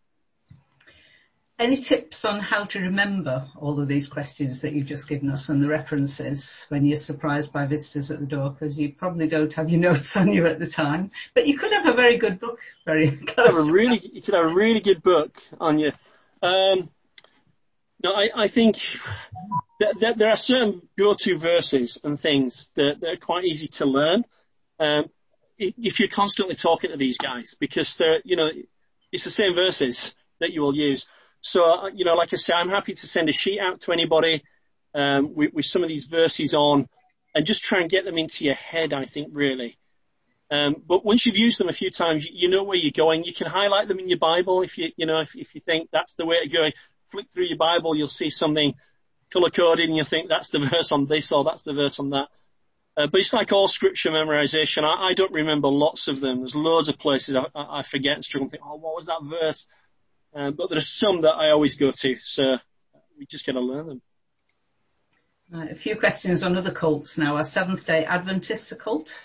Any 1.59 1.77
tips 1.77 2.27
on 2.27 2.41
how 2.41 2.65
to 2.65 2.81
remember 2.81 3.49
all 3.57 3.81
of 3.81 3.89
these 3.89 4.09
questions 4.09 4.61
that 4.61 4.75
you've 4.75 4.87
just 4.87 5.09
given 5.09 5.31
us 5.31 5.49
and 5.49 5.63
the 5.63 5.69
references 5.69 6.67
when 6.69 6.85
you're 6.85 6.99
surprised 6.99 7.51
by 7.51 7.65
visitors 7.65 8.11
at 8.11 8.21
the 8.21 8.27
door? 8.27 8.51
Because 8.51 8.79
you 8.79 8.93
probably 8.93 9.27
don't 9.27 9.53
have 9.55 9.71
your 9.71 9.81
notes 9.81 10.15
on 10.19 10.31
you 10.31 10.47
at 10.47 10.59
the 10.59 10.67
time, 10.67 11.13
but 11.33 11.47
you 11.47 11.57
could 11.57 11.73
have 11.73 11.87
a 11.87 11.95
very 11.95 12.19
good 12.19 12.41
book. 12.41 12.59
Very 12.85 13.09
you 13.11 13.17
could 13.19 13.39
have 13.39 13.57
a 13.57 13.73
really, 13.73 13.99
you 13.99 14.21
could 14.21 14.35
have 14.35 14.45
a 14.45 14.55
really 14.55 14.81
good 14.81 15.03
book 15.03 15.43
on 15.59 15.79
you. 15.79 15.93
Um, 16.43 16.91
no, 18.05 18.13
I, 18.13 18.29
I 18.37 18.49
think 18.49 18.77
that, 19.81 20.01
that 20.01 20.19
there 20.19 20.31
are 20.31 20.37
certain 20.37 20.83
go-to 20.99 21.39
verses 21.39 21.99
and 22.05 22.21
things 22.21 22.71
that, 22.75 23.01
that 23.01 23.13
are 23.15 23.17
quite 23.17 23.45
easy 23.45 23.69
to 23.69 23.87
learn. 23.87 24.25
Um, 24.79 25.11
if 25.59 26.01
you're 26.01 26.09
constantly 26.09 26.55
talking 26.55 26.91
to 26.91 26.97
these 26.97 27.18
guys, 27.18 27.55
because 27.59 27.97
they're, 27.97 28.20
you 28.24 28.37
know, 28.37 28.51
it's 29.11 29.24
the 29.24 29.31
same 29.31 29.55
verses 29.55 30.14
that 30.39 30.53
you 30.53 30.61
will 30.61 30.74
use. 30.74 31.09
So, 31.41 31.70
uh, 31.70 31.91
you 31.95 32.05
know, 32.05 32.14
like 32.14 32.33
I 32.33 32.37
say, 32.37 32.53
I'm 32.53 32.68
happy 32.68 32.95
to 32.95 33.07
send 33.07 33.29
a 33.29 33.33
sheet 33.33 33.61
out 33.61 33.81
to 33.83 33.93
anybody 33.93 34.43
um, 34.95 35.35
with, 35.35 35.55
with, 35.55 35.64
some 35.64 35.83
of 35.83 35.89
these 35.89 36.07
verses 36.07 36.55
on, 36.55 36.89
and 37.35 37.47
just 37.47 37.62
try 37.62 37.81
and 37.81 37.89
get 37.89 38.05
them 38.05 38.18
into 38.18 38.45
your 38.45 38.55
head. 38.55 38.93
I 38.93 39.05
think 39.05 39.29
really. 39.33 39.79
Um, 40.51 40.77
but 40.87 41.05
once 41.05 41.27
you've 41.27 41.37
used 41.37 41.59
them 41.59 41.68
a 41.68 41.72
few 41.72 41.91
times, 41.91 42.29
you, 42.29 42.49
know 42.49 42.62
where 42.62 42.77
you're 42.77 42.93
going. 42.93 43.24
You 43.24 43.35
can 43.35 43.49
highlight 43.49 43.89
them 43.89 43.99
in 43.99 44.09
your 44.09 44.18
Bible 44.18 44.62
if 44.62 44.79
you, 44.79 44.93
you 44.97 45.05
know, 45.05 45.18
if, 45.18 45.35
if 45.35 45.55
you 45.55 45.61
think 45.61 45.89
that's 45.91 46.14
the 46.14 46.24
way 46.24 46.41
to 46.41 46.49
go. 46.49 46.70
Flick 47.09 47.31
through 47.33 47.47
your 47.47 47.57
Bible, 47.57 47.97
you'll 47.97 48.09
see 48.09 48.31
something 48.31 48.74
color 49.31 49.51
coded, 49.51 49.89
and 49.89 49.97
you 49.97 50.05
think 50.05 50.29
that's 50.29 50.51
the 50.51 50.59
verse 50.72 50.93
on 50.93 51.07
this 51.07 51.33
or 51.33 51.45
that's 51.45 51.62
the 51.62 51.72
verse 51.72 51.99
on 51.99 52.11
that. 52.11 52.29
Uh, 52.97 53.07
but 53.07 53.21
it's 53.21 53.33
like 53.33 53.53
all 53.53 53.69
scripture 53.69 54.11
memorization. 54.11 54.85
I, 54.85 55.09
I, 55.09 55.15
don't 55.15 55.33
remember 55.33 55.69
lots 55.69 56.09
of 56.09 56.19
them. 56.21 56.39
There's 56.39 56.57
loads 56.57 56.89
of 56.89 56.99
places 56.99 57.37
I, 57.37 57.45
I 57.55 57.83
forget 57.83 58.15
and 58.15 58.25
struggle 58.25 58.45
and 58.45 58.51
think, 58.51 58.63
oh, 58.67 58.77
what 58.77 58.95
was 58.95 59.07
that 59.07 59.23
verse? 59.23 59.67
Um, 60.35 60.55
but 60.55 60.71
there 60.71 60.79
are 60.79 60.81
some 60.81 61.21
that 61.23 61.35
I 61.35 61.51
always 61.51 61.75
go 61.75 61.91
to, 61.91 62.17
so 62.23 62.57
we 63.19 63.27
just 63.27 63.45
got 63.45 63.53
to 63.53 63.61
learn 63.61 63.87
them. 63.87 64.03
Right, 65.51 65.71
a 65.71 65.75
few 65.75 65.97
questions 65.97 66.43
on 66.43 66.57
other 66.57 66.73
cults 66.73 67.19
now. 67.19 67.37
Are 67.37 67.45
Seventh 67.45 67.87
Day 67.87 68.05
Adventists 68.05 68.73
a 68.73 68.77
cult? 68.77 69.21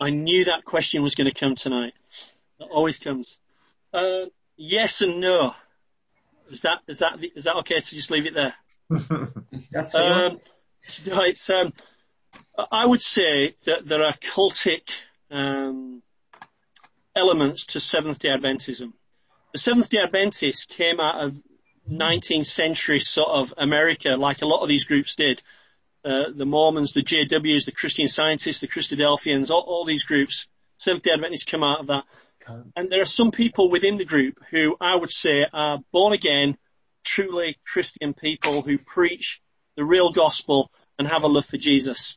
I 0.00 0.10
knew 0.10 0.44
that 0.44 0.64
question 0.64 1.02
was 1.02 1.14
going 1.14 1.28
to 1.28 1.34
come 1.34 1.56
tonight. 1.56 1.94
It 2.60 2.68
always 2.70 2.98
comes. 2.98 3.40
Uh, 3.92 4.26
yes 4.56 5.00
and 5.00 5.20
no. 5.20 5.54
Is 6.50 6.60
that 6.62 6.80
is 6.86 6.98
that 6.98 7.18
is 7.36 7.44
that 7.44 7.56
okay 7.56 7.80
to 7.80 7.94
just 7.94 8.10
leave 8.10 8.26
it 8.26 8.34
there? 8.34 8.54
That's 9.70 9.92
what 9.92 10.02
um, 10.02 10.40
no, 11.06 11.22
it's 11.22 11.50
um, 11.50 11.72
I 12.70 12.84
would 12.84 13.02
say 13.02 13.54
that 13.66 13.86
there 13.86 14.02
are 14.02 14.14
cultic 14.14 14.90
um, 15.30 16.02
elements 17.14 17.66
to 17.66 17.80
Seventh 17.80 18.18
Day 18.18 18.30
Adventism. 18.30 18.92
The 19.52 19.58
Seventh 19.58 19.88
Day 19.88 19.98
Adventists 19.98 20.66
came 20.66 20.98
out 20.98 21.22
of 21.24 21.40
19th 21.88 22.46
century 22.46 23.00
sort 23.00 23.30
of 23.30 23.54
America, 23.56 24.16
like 24.16 24.42
a 24.42 24.46
lot 24.46 24.62
of 24.62 24.68
these 24.68 24.84
groups 24.84 25.14
did. 25.14 25.42
Uh, 26.04 26.24
the 26.34 26.46
Mormons, 26.46 26.92
the 26.92 27.02
JWs, 27.02 27.64
the 27.64 27.72
Christian 27.72 28.08
Scientists, 28.08 28.60
the 28.60 28.68
Christadelphians, 28.68 29.50
all, 29.50 29.64
all 29.66 29.84
these 29.84 30.04
groups, 30.04 30.48
Seventh 30.76 31.04
Day 31.04 31.12
Adventists 31.12 31.44
come 31.44 31.62
out 31.62 31.80
of 31.80 31.86
that. 31.88 32.04
And 32.76 32.88
there 32.88 33.02
are 33.02 33.06
some 33.06 33.30
people 33.30 33.70
within 33.70 33.98
the 33.98 34.04
group 34.04 34.40
who 34.50 34.76
I 34.80 34.96
would 34.96 35.10
say 35.10 35.46
are 35.52 35.80
born 35.92 36.14
again, 36.14 36.56
truly 37.04 37.58
Christian 37.66 38.14
people 38.14 38.62
who 38.62 38.78
preach 38.78 39.40
the 39.76 39.84
real 39.84 40.12
gospel 40.12 40.72
and 40.98 41.06
have 41.06 41.24
a 41.24 41.28
love 41.28 41.44
for 41.44 41.58
Jesus. 41.58 42.16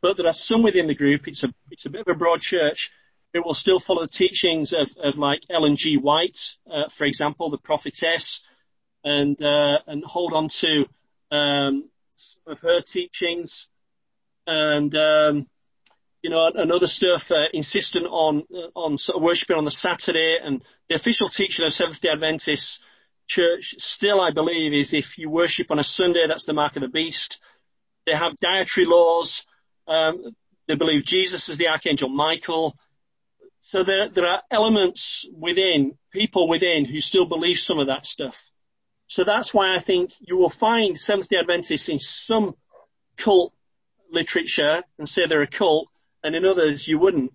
But 0.00 0.16
there 0.16 0.26
are 0.26 0.32
some 0.32 0.62
within 0.62 0.86
the 0.86 0.94
group, 0.94 1.26
it's 1.26 1.44
a, 1.44 1.52
it's 1.70 1.86
a 1.86 1.90
bit 1.90 2.02
of 2.02 2.08
a 2.08 2.18
broad 2.18 2.40
church, 2.40 2.90
who 3.34 3.42
will 3.42 3.54
still 3.54 3.80
follow 3.80 4.02
the 4.02 4.08
teachings 4.08 4.72
of, 4.72 4.90
of 5.02 5.18
like 5.18 5.42
Ellen 5.50 5.76
G. 5.76 5.96
White, 5.96 6.56
uh, 6.70 6.88
for 6.90 7.04
example, 7.04 7.50
the 7.50 7.58
prophetess, 7.58 8.40
and, 9.04 9.40
uh, 9.42 9.78
and 9.86 10.04
hold 10.04 10.32
on 10.32 10.48
to, 10.48 10.86
um, 11.30 11.88
some 12.14 12.52
of 12.52 12.60
her 12.60 12.80
teachings 12.80 13.68
and, 14.46 14.94
um, 14.94 15.46
you 16.22 16.30
know, 16.30 16.50
another 16.54 16.86
stuff, 16.86 17.30
uh, 17.30 17.46
insistent 17.52 18.06
on, 18.08 18.44
uh, 18.52 18.68
on 18.74 18.98
sort 18.98 19.16
of 19.16 19.22
worshiping 19.22 19.56
on 19.56 19.64
the 19.64 19.70
Saturday 19.70 20.38
and 20.42 20.62
the 20.88 20.94
official 20.94 21.28
teaching 21.28 21.64
of 21.64 21.72
Seventh 21.72 22.00
day 22.00 22.08
Adventist 22.08 22.80
church 23.28 23.74
still, 23.78 24.20
I 24.20 24.30
believe, 24.30 24.72
is 24.72 24.94
if 24.94 25.18
you 25.18 25.30
worship 25.30 25.70
on 25.70 25.78
a 25.78 25.84
Sunday, 25.84 26.26
that's 26.26 26.46
the 26.46 26.54
mark 26.54 26.76
of 26.76 26.82
the 26.82 26.88
beast. 26.88 27.40
They 28.06 28.14
have 28.14 28.40
dietary 28.40 28.86
laws. 28.86 29.44
Um, 29.88 30.36
they 30.66 30.74
believe 30.74 31.04
Jesus 31.04 31.48
is 31.48 31.56
the 31.56 31.68
Archangel 31.68 32.10
Michael. 32.10 32.76
So 33.58 33.82
there, 33.82 34.08
there 34.08 34.26
are 34.26 34.42
elements 34.50 35.26
within, 35.36 35.96
people 36.12 36.46
within 36.46 36.84
who 36.84 37.00
still 37.00 37.26
believe 37.26 37.58
some 37.58 37.78
of 37.78 37.86
that 37.86 38.06
stuff. 38.06 38.50
So 39.06 39.24
that's 39.24 39.54
why 39.54 39.74
I 39.74 39.78
think 39.78 40.12
you 40.20 40.36
will 40.36 40.50
find 40.50 41.00
Seventh 41.00 41.28
day 41.28 41.38
Adventists 41.38 41.88
in 41.88 41.98
some 41.98 42.54
cult 43.16 43.54
literature 44.10 44.84
and 44.98 45.08
say 45.08 45.26
they're 45.26 45.42
a 45.42 45.46
cult, 45.46 45.88
and 46.22 46.34
in 46.34 46.44
others 46.44 46.86
you 46.86 46.98
wouldn't, 46.98 47.32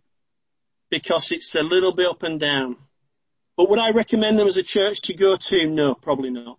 because 0.89 1.31
it's 1.31 1.55
a 1.55 1.63
little 1.63 1.93
bit 1.93 2.07
up 2.07 2.21
and 2.23 2.39
down. 2.39 2.77
But 3.57 3.69
would 3.69 3.79
I 3.79 3.91
recommend 3.91 4.37
them 4.37 4.47
as 4.47 4.57
a 4.57 4.63
church 4.63 5.01
to 5.03 5.13
go 5.13 5.35
to? 5.35 5.69
No, 5.69 5.95
probably 5.95 6.29
not. 6.29 6.57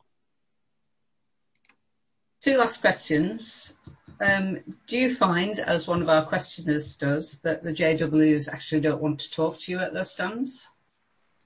Two 2.43 2.59
last 2.59 2.81
questions. 2.81 3.75
Um, 4.21 4.59
do 4.87 4.97
you 4.97 5.15
find, 5.15 5.59
as 5.59 5.87
one 5.87 6.03
of 6.03 6.09
our 6.09 6.25
questioners 6.25 6.97
does, 6.97 7.41
that 7.41 7.62
the 7.62 7.73
JWs 7.73 8.49
actually 8.49 8.81
don't 8.81 9.03
want 9.03 9.21
to 9.21 9.31
talk 9.31 9.59
to 9.61 9.73
you 9.73 9.81
at 9.81 9.93
their 9.93 10.05
stands? 10.05 10.69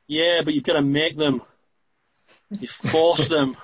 Yeah, 0.07 0.43
but 0.45 0.55
you've 0.55 0.65
got 0.65 0.75
to 0.75 0.83
make 0.83 1.17
them. 1.17 1.43
You 2.51 2.69
force 2.69 3.29
them. 3.29 3.57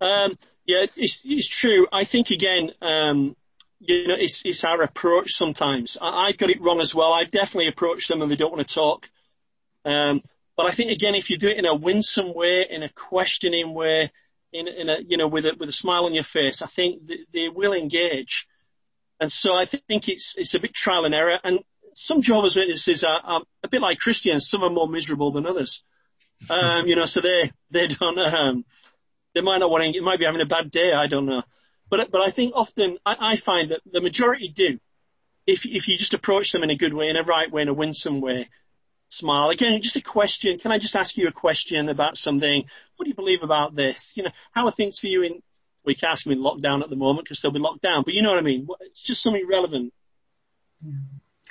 Um, 0.00 0.36
yeah, 0.66 0.86
it's, 0.96 1.22
it's 1.24 1.48
true. 1.48 1.86
I 1.92 2.04
think 2.04 2.30
again, 2.30 2.72
um, 2.80 3.36
you 3.80 4.08
know, 4.08 4.14
it's, 4.14 4.42
it's 4.44 4.64
our 4.64 4.82
approach 4.82 5.32
sometimes. 5.32 5.96
I, 6.00 6.28
have 6.28 6.38
got 6.38 6.50
it 6.50 6.60
wrong 6.60 6.80
as 6.80 6.94
well. 6.94 7.12
I've 7.12 7.30
definitely 7.30 7.68
approached 7.68 8.08
them 8.08 8.22
and 8.22 8.30
they 8.30 8.36
don't 8.36 8.52
want 8.52 8.66
to 8.66 8.74
talk. 8.74 9.08
Um, 9.84 10.22
but 10.56 10.66
I 10.66 10.72
think 10.72 10.90
again, 10.90 11.14
if 11.14 11.30
you 11.30 11.38
do 11.38 11.48
it 11.48 11.56
in 11.56 11.64
a 11.64 11.74
winsome 11.74 12.34
way, 12.34 12.66
in 12.68 12.82
a 12.82 12.88
questioning 12.90 13.72
way, 13.72 14.10
in, 14.52 14.68
in 14.68 14.88
a, 14.88 14.96
you 15.06 15.16
know, 15.16 15.28
with 15.28 15.46
a, 15.46 15.54
with 15.58 15.68
a 15.68 15.72
smile 15.72 16.06
on 16.06 16.14
your 16.14 16.24
face, 16.24 16.62
I 16.62 16.66
think 16.66 17.02
they, 17.32 17.48
will 17.48 17.72
engage. 17.72 18.46
And 19.18 19.30
so 19.30 19.54
I 19.54 19.64
think 19.64 20.08
it's, 20.08 20.34
it's 20.36 20.54
a 20.54 20.60
bit 20.60 20.74
trial 20.74 21.04
and 21.04 21.14
error. 21.14 21.38
And 21.42 21.60
some 21.94 22.22
Jehovah's 22.22 22.56
Witnesses 22.56 23.04
are, 23.04 23.20
are 23.22 23.42
a 23.62 23.68
bit 23.68 23.82
like 23.82 23.98
Christians. 23.98 24.48
Some 24.48 24.62
are 24.62 24.70
more 24.70 24.88
miserable 24.88 25.30
than 25.30 25.46
others. 25.46 25.84
Um, 26.48 26.86
you 26.86 26.96
know, 26.96 27.04
so 27.04 27.20
they, 27.20 27.52
they 27.70 27.86
don't, 27.88 28.18
um, 28.18 28.64
they 29.34 29.42
might 29.42 29.58
not 29.58 29.70
want 29.70 29.84
to, 29.84 29.96
it 29.96 30.02
might 30.02 30.18
be 30.18 30.24
having 30.24 30.40
a 30.40 30.46
bad 30.46 30.70
day. 30.70 30.92
I 30.92 31.06
don't 31.06 31.26
know. 31.26 31.42
But, 31.90 32.10
but 32.10 32.20
I 32.20 32.30
think 32.30 32.52
often 32.54 32.98
I, 33.04 33.32
I 33.32 33.36
find 33.36 33.70
that 33.70 33.80
the 33.90 34.00
majority 34.00 34.48
do. 34.48 34.78
If, 35.46 35.66
if 35.66 35.88
you 35.88 35.98
just 35.98 36.14
approach 36.14 36.52
them 36.52 36.62
in 36.62 36.70
a 36.70 36.76
good 36.76 36.94
way, 36.94 37.08
in 37.08 37.16
a 37.16 37.24
right 37.24 37.50
way, 37.50 37.62
in 37.62 37.68
a 37.68 37.74
winsome 37.74 38.20
way, 38.20 38.48
smile. 39.10 39.50
Again, 39.50 39.82
just 39.82 39.96
a 39.96 40.00
question. 40.00 40.58
Can 40.58 40.72
I 40.72 40.78
just 40.78 40.96
ask 40.96 41.16
you 41.18 41.28
a 41.28 41.32
question 41.32 41.88
about 41.88 42.16
something? 42.16 42.64
What 42.96 43.04
do 43.04 43.10
you 43.10 43.14
believe 43.14 43.42
about 43.42 43.74
this? 43.74 44.16
You 44.16 44.22
know, 44.22 44.30
how 44.52 44.64
are 44.64 44.70
things 44.70 44.98
for 44.98 45.08
you 45.08 45.22
in, 45.22 45.42
we 45.84 45.94
can't 45.94 46.12
ask 46.12 46.24
them 46.24 46.32
in 46.32 46.38
lockdown 46.38 46.82
at 46.82 46.88
the 46.88 46.96
moment 46.96 47.26
because 47.26 47.40
they'll 47.40 47.50
be 47.50 47.58
locked 47.58 47.82
down, 47.82 48.04
but 48.04 48.14
you 48.14 48.22
know 48.22 48.30
what 48.30 48.38
I 48.38 48.42
mean? 48.42 48.66
It's 48.80 49.02
just 49.02 49.22
something 49.22 49.46
relevant. 49.46 49.92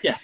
Yeah. 0.01 0.17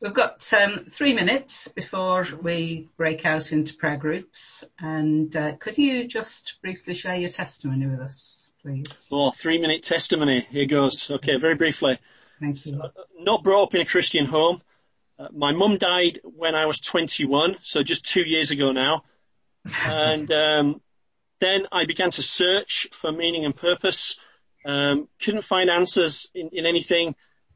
We've 0.00 0.14
got 0.14 0.52
um, 0.52 0.86
three 0.90 1.12
minutes 1.12 1.68
before 1.68 2.26
we 2.42 2.88
break 2.96 3.24
out 3.24 3.52
into 3.52 3.74
prayer 3.74 3.96
groups. 3.96 4.64
And 4.80 5.34
uh, 5.36 5.56
could 5.56 5.78
you 5.78 6.08
just 6.08 6.54
briefly 6.60 6.94
share 6.94 7.14
your 7.14 7.30
testimony 7.30 7.86
with 7.86 8.00
us, 8.00 8.48
please? 8.62 9.08
Oh, 9.12 9.30
three 9.30 9.60
minute 9.60 9.84
testimony. 9.84 10.40
Here 10.50 10.66
goes. 10.66 11.08
Okay, 11.08 11.36
very 11.36 11.54
briefly. 11.54 11.98
Thank 12.40 12.66
you. 12.66 12.82
not 13.20 13.44
brought 13.44 13.62
up 13.62 13.74
in 13.76 13.80
a 13.80 13.84
Christian 13.84 14.26
home. 14.26 14.60
Uh, 15.22 15.28
my 15.32 15.52
mum 15.52 15.78
died 15.78 16.20
when 16.24 16.54
I 16.54 16.66
was 16.66 16.80
21, 16.80 17.56
so 17.62 17.82
just 17.82 18.04
two 18.04 18.22
years 18.22 18.50
ago 18.50 18.72
now. 18.72 19.04
and 19.86 20.30
um, 20.32 20.80
then 21.38 21.66
I 21.70 21.84
began 21.84 22.10
to 22.12 22.22
search 22.22 22.88
for 22.92 23.12
meaning 23.12 23.44
and 23.44 23.54
purpose. 23.54 24.18
Um, 24.64 25.08
couldn't 25.20 25.44
find 25.44 25.70
answers 25.70 26.30
in, 26.34 26.50
in 26.52 26.66
anything. 26.66 27.14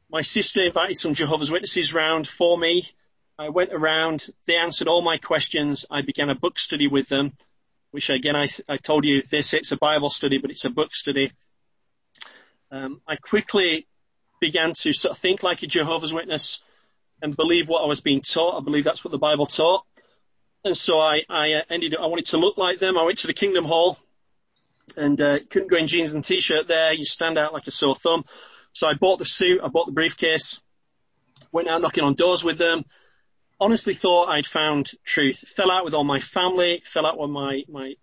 My 0.09 0.21
sister 0.21 0.61
invited 0.61 0.97
some 0.97 1.13
Jehovah's 1.13 1.51
Witnesses 1.51 1.93
round 1.93 2.27
for 2.27 2.57
me. 2.57 2.87
I 3.37 3.49
went 3.49 3.73
around. 3.73 4.27
They 4.45 4.55
answered 4.55 4.87
all 4.87 5.01
my 5.01 5.17
questions. 5.17 5.85
I 5.91 6.01
began 6.01 6.29
a 6.29 6.35
book 6.35 6.59
study 6.59 6.87
with 6.87 7.09
them, 7.09 7.33
which 7.91 8.09
again 8.09 8.35
I, 8.35 8.47
I 8.69 8.77
told 8.77 9.03
you 9.03 9.21
this 9.23 9.53
it's 9.53 9.73
a 9.73 9.77
Bible 9.77 10.09
study, 10.09 10.37
but 10.37 10.51
it's 10.51 10.65
a 10.65 10.69
book 10.69 10.95
study. 10.95 11.33
Um, 12.71 13.01
I 13.05 13.17
quickly 13.17 13.87
began 14.39 14.73
to 14.73 14.93
sort 14.93 15.11
of 15.11 15.17
think 15.17 15.43
like 15.43 15.63
a 15.63 15.67
Jehovah's 15.67 16.13
Witness 16.13 16.61
and 17.21 17.35
believe 17.35 17.67
what 17.67 17.83
I 17.83 17.87
was 17.87 18.01
being 18.01 18.21
taught. 18.21 18.59
I 18.59 18.63
believe 18.63 18.83
that's 18.83 19.03
what 19.03 19.11
the 19.11 19.17
Bible 19.17 19.45
taught. 19.45 19.83
And 20.63 20.77
so 20.77 20.99
I, 20.99 21.23
I 21.29 21.53
uh, 21.53 21.61
ended 21.69 21.95
up, 21.95 22.01
I 22.01 22.07
wanted 22.07 22.27
to 22.27 22.37
look 22.37 22.57
like 22.57 22.79
them. 22.79 22.97
I 22.97 23.03
went 23.03 23.19
to 23.19 23.27
the 23.27 23.33
Kingdom 23.33 23.65
Hall 23.65 23.97
and 24.95 25.19
uh, 25.19 25.39
couldn't 25.49 25.69
go 25.69 25.77
in 25.77 25.87
jeans 25.87 26.13
and 26.13 26.23
t-shirt 26.23 26.67
there. 26.67 26.93
You 26.93 27.05
stand 27.05 27.37
out 27.37 27.53
like 27.53 27.67
a 27.67 27.71
sore 27.71 27.95
thumb. 27.95 28.23
So 28.73 28.87
I 28.87 28.93
bought 28.93 29.19
the 29.19 29.25
suit, 29.25 29.61
I 29.63 29.69
bought 29.69 29.87
the 29.87 29.91
briefcase, 29.91 30.61
went 31.51 31.67
out 31.67 31.81
knocking 31.81 32.03
on 32.03 32.13
doors 32.13 32.43
with 32.43 32.57
them. 32.57 32.85
Honestly 33.59 33.95
thought 33.95 34.29
I'd 34.29 34.45
found 34.45 34.91
truth. 35.03 35.39
Fell 35.39 35.71
out 35.71 35.83
with 35.83 35.95
all 35.95 36.03
my 36.03 36.19
family, 36.19 36.83
fell 36.85 37.05
out 37.05 37.17
with 37.17 37.31
my, 37.31 37.63
my 37.67 37.95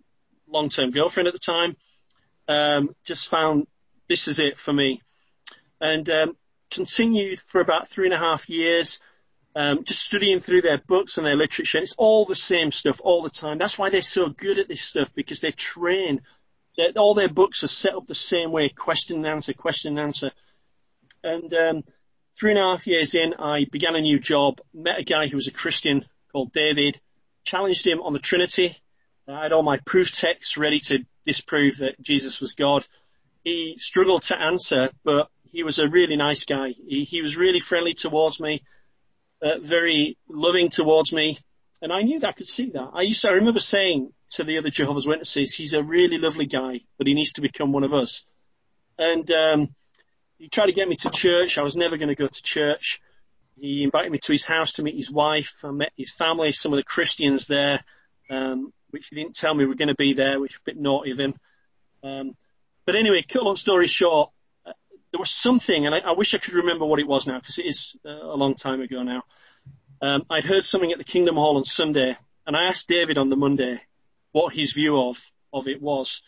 long-term 0.48 0.90
girlfriend 0.90 1.28
at 1.28 1.32
the 1.32 1.38
time. 1.38 1.76
Um, 2.48 2.94
just 3.04 3.28
found 3.28 3.66
this 4.08 4.26
is 4.26 4.38
it 4.38 4.58
for 4.58 4.72
me. 4.72 5.00
And 5.80 6.08
um, 6.10 6.36
continued 6.74 7.40
for 7.40 7.60
about 7.60 7.88
three 7.88 8.06
and 8.06 8.14
a 8.14 8.18
half 8.18 8.48
years, 8.48 9.00
um, 9.56 9.84
just 9.84 10.02
studying 10.02 10.40
through 10.40 10.62
their 10.62 10.78
books 10.78 11.16
and 11.16 11.26
their 11.26 11.36
literature. 11.36 11.78
And 11.78 11.84
it's 11.84 11.94
all 11.96 12.24
the 12.24 12.34
same 12.34 12.72
stuff 12.72 13.00
all 13.02 13.22
the 13.22 13.30
time. 13.30 13.58
That's 13.58 13.78
why 13.78 13.90
they're 13.90 14.02
so 14.02 14.28
good 14.28 14.58
at 14.58 14.68
this 14.68 14.82
stuff 14.82 15.14
because 15.14 15.40
they 15.40 15.50
train. 15.50 16.22
They're, 16.76 16.90
all 16.96 17.14
their 17.14 17.28
books 17.28 17.62
are 17.62 17.68
set 17.68 17.94
up 17.94 18.06
the 18.06 18.14
same 18.14 18.50
way: 18.50 18.68
question 18.68 19.18
and 19.18 19.26
answer, 19.26 19.52
question 19.52 19.96
and 19.96 20.06
answer. 20.06 20.32
And 21.22 21.54
um, 21.54 21.84
three 22.38 22.50
and 22.50 22.58
a 22.58 22.62
half 22.62 22.86
years 22.86 23.14
in, 23.14 23.34
I 23.38 23.66
began 23.70 23.96
a 23.96 24.00
new 24.00 24.18
job. 24.18 24.60
Met 24.74 24.98
a 24.98 25.04
guy 25.04 25.28
who 25.28 25.36
was 25.36 25.46
a 25.46 25.52
Christian 25.52 26.04
called 26.32 26.52
David. 26.52 27.00
Challenged 27.44 27.86
him 27.86 28.00
on 28.00 28.12
the 28.12 28.18
Trinity. 28.18 28.76
I 29.28 29.44
had 29.44 29.52
all 29.52 29.62
my 29.62 29.78
proof 29.86 30.12
texts 30.12 30.56
ready 30.56 30.80
to 30.80 31.06
disprove 31.24 31.78
that 31.78 32.00
Jesus 32.00 32.40
was 32.40 32.52
God. 32.54 32.86
He 33.42 33.76
struggled 33.78 34.22
to 34.24 34.40
answer, 34.40 34.90
but 35.02 35.28
he 35.54 35.62
was 35.62 35.78
a 35.78 35.88
really 35.88 36.16
nice 36.16 36.44
guy. 36.44 36.70
He, 36.70 37.04
he 37.04 37.22
was 37.22 37.36
really 37.36 37.60
friendly 37.60 37.94
towards 37.94 38.40
me, 38.40 38.64
uh, 39.40 39.58
very 39.60 40.18
loving 40.28 40.68
towards 40.68 41.12
me. 41.12 41.38
And 41.80 41.92
I 41.92 42.02
knew 42.02 42.18
that 42.18 42.28
I 42.28 42.32
could 42.32 42.48
see 42.48 42.70
that. 42.70 42.90
I 42.92 43.02
used 43.02 43.20
to, 43.22 43.28
I 43.28 43.34
remember 43.34 43.60
saying 43.60 44.12
to 44.30 44.42
the 44.42 44.58
other 44.58 44.70
Jehovah's 44.70 45.06
Witnesses, 45.06 45.54
he's 45.54 45.74
a 45.74 45.82
really 45.82 46.18
lovely 46.18 46.46
guy, 46.46 46.80
but 46.98 47.06
he 47.06 47.14
needs 47.14 47.34
to 47.34 47.40
become 47.40 47.70
one 47.70 47.84
of 47.84 47.94
us. 47.94 48.26
And, 48.98 49.30
um, 49.30 49.68
he 50.38 50.48
tried 50.48 50.66
to 50.66 50.72
get 50.72 50.88
me 50.88 50.96
to 50.96 51.10
church. 51.10 51.56
I 51.56 51.62
was 51.62 51.76
never 51.76 51.96
going 51.96 52.08
to 52.08 52.16
go 52.16 52.26
to 52.26 52.42
church. 52.42 53.00
He 53.56 53.84
invited 53.84 54.10
me 54.10 54.18
to 54.18 54.32
his 54.32 54.44
house 54.44 54.72
to 54.72 54.82
meet 54.82 54.96
his 54.96 55.12
wife. 55.12 55.60
I 55.62 55.70
met 55.70 55.92
his 55.96 56.12
family, 56.12 56.50
some 56.50 56.72
of 56.72 56.78
the 56.78 56.82
Christians 56.82 57.46
there, 57.46 57.84
um, 58.28 58.72
which 58.90 59.06
he 59.06 59.14
didn't 59.14 59.36
tell 59.36 59.54
me 59.54 59.66
were 59.66 59.76
going 59.76 59.88
to 59.88 59.94
be 59.94 60.14
there, 60.14 60.40
which 60.40 60.54
was 60.54 60.60
a 60.66 60.70
bit 60.72 60.82
naughty 60.82 61.12
of 61.12 61.20
him. 61.20 61.34
Um, 62.02 62.36
but 62.86 62.96
anyway, 62.96 63.22
cut 63.22 63.44
long 63.44 63.54
story 63.54 63.86
short, 63.86 64.30
there 65.14 65.20
was 65.20 65.30
something, 65.30 65.86
and 65.86 65.94
I, 65.94 65.98
I 66.00 66.10
wish 66.10 66.34
I 66.34 66.38
could 66.38 66.54
remember 66.54 66.84
what 66.84 66.98
it 66.98 67.06
was 67.06 67.24
now 67.24 67.38
because 67.38 67.58
it 67.60 67.66
is 67.66 67.94
uh, 68.04 68.10
a 68.10 68.34
long 68.36 68.56
time 68.56 68.80
ago 68.80 69.04
now. 69.04 69.22
Um, 70.02 70.26
I'd 70.28 70.42
heard 70.42 70.64
something 70.64 70.90
at 70.90 70.98
the 70.98 71.04
Kingdom 71.04 71.36
Hall 71.36 71.56
on 71.56 71.64
Sunday, 71.64 72.18
and 72.44 72.56
I 72.56 72.64
asked 72.64 72.88
David 72.88 73.16
on 73.16 73.30
the 73.30 73.36
Monday 73.36 73.80
what 74.32 74.52
his 74.52 74.72
view 74.72 75.00
of 75.00 75.22
of 75.52 75.68
it 75.68 75.80
was, 75.80 76.24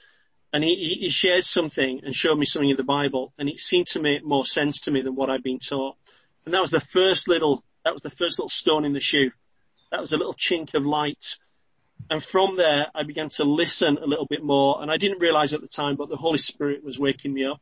and 0.53 0.63
he, 0.63 0.77
he 0.77 1.11
shared 1.11 1.45
something 1.45 2.03
and 2.05 2.15
showed 2.15 2.39
me 2.39 2.47
something 2.47 2.71
in 2.71 2.77
the 2.77 2.85
Bible, 2.85 3.33
and 3.41 3.49
it 3.49 3.59
seemed 3.59 3.89
to 3.89 4.01
make 4.01 4.25
more 4.25 4.47
sense 4.47 4.83
to 4.83 4.93
me 4.93 5.01
than 5.01 5.17
what 5.17 5.31
I'd 5.31 5.43
been 5.43 5.59
taught. 5.59 5.97
And 6.45 6.55
that 6.55 6.61
was 6.61 6.71
the 6.71 6.79
first 6.79 7.27
little 7.27 7.65
that 7.85 7.93
was 7.93 8.03
the 8.03 8.11
first 8.11 8.39
little 8.39 8.49
stone 8.49 8.85
in 8.85 8.93
the 8.93 9.01
shoe. 9.01 9.33
That 9.91 10.01
was 10.01 10.13
a 10.13 10.17
little 10.17 10.35
chink 10.35 10.75
of 10.75 10.87
light. 10.87 11.35
And 12.09 12.23
from 12.23 12.57
there, 12.57 12.87
I 12.95 13.03
began 13.03 13.31
to 13.31 13.43
listen 13.43 13.99
a 13.99 14.07
little 14.07 14.27
bit 14.27 14.45
more, 14.45 14.81
and 14.81 14.93
I 14.93 14.97
didn't 14.97 15.21
realize 15.21 15.55
at 15.55 15.61
the 15.61 15.67
time, 15.67 15.97
but 15.97 16.09
the 16.09 16.17
Holy 16.17 16.39
Spirit 16.39 16.85
was 16.85 17.01
waking 17.01 17.35
me 17.35 17.47
up. 17.47 17.61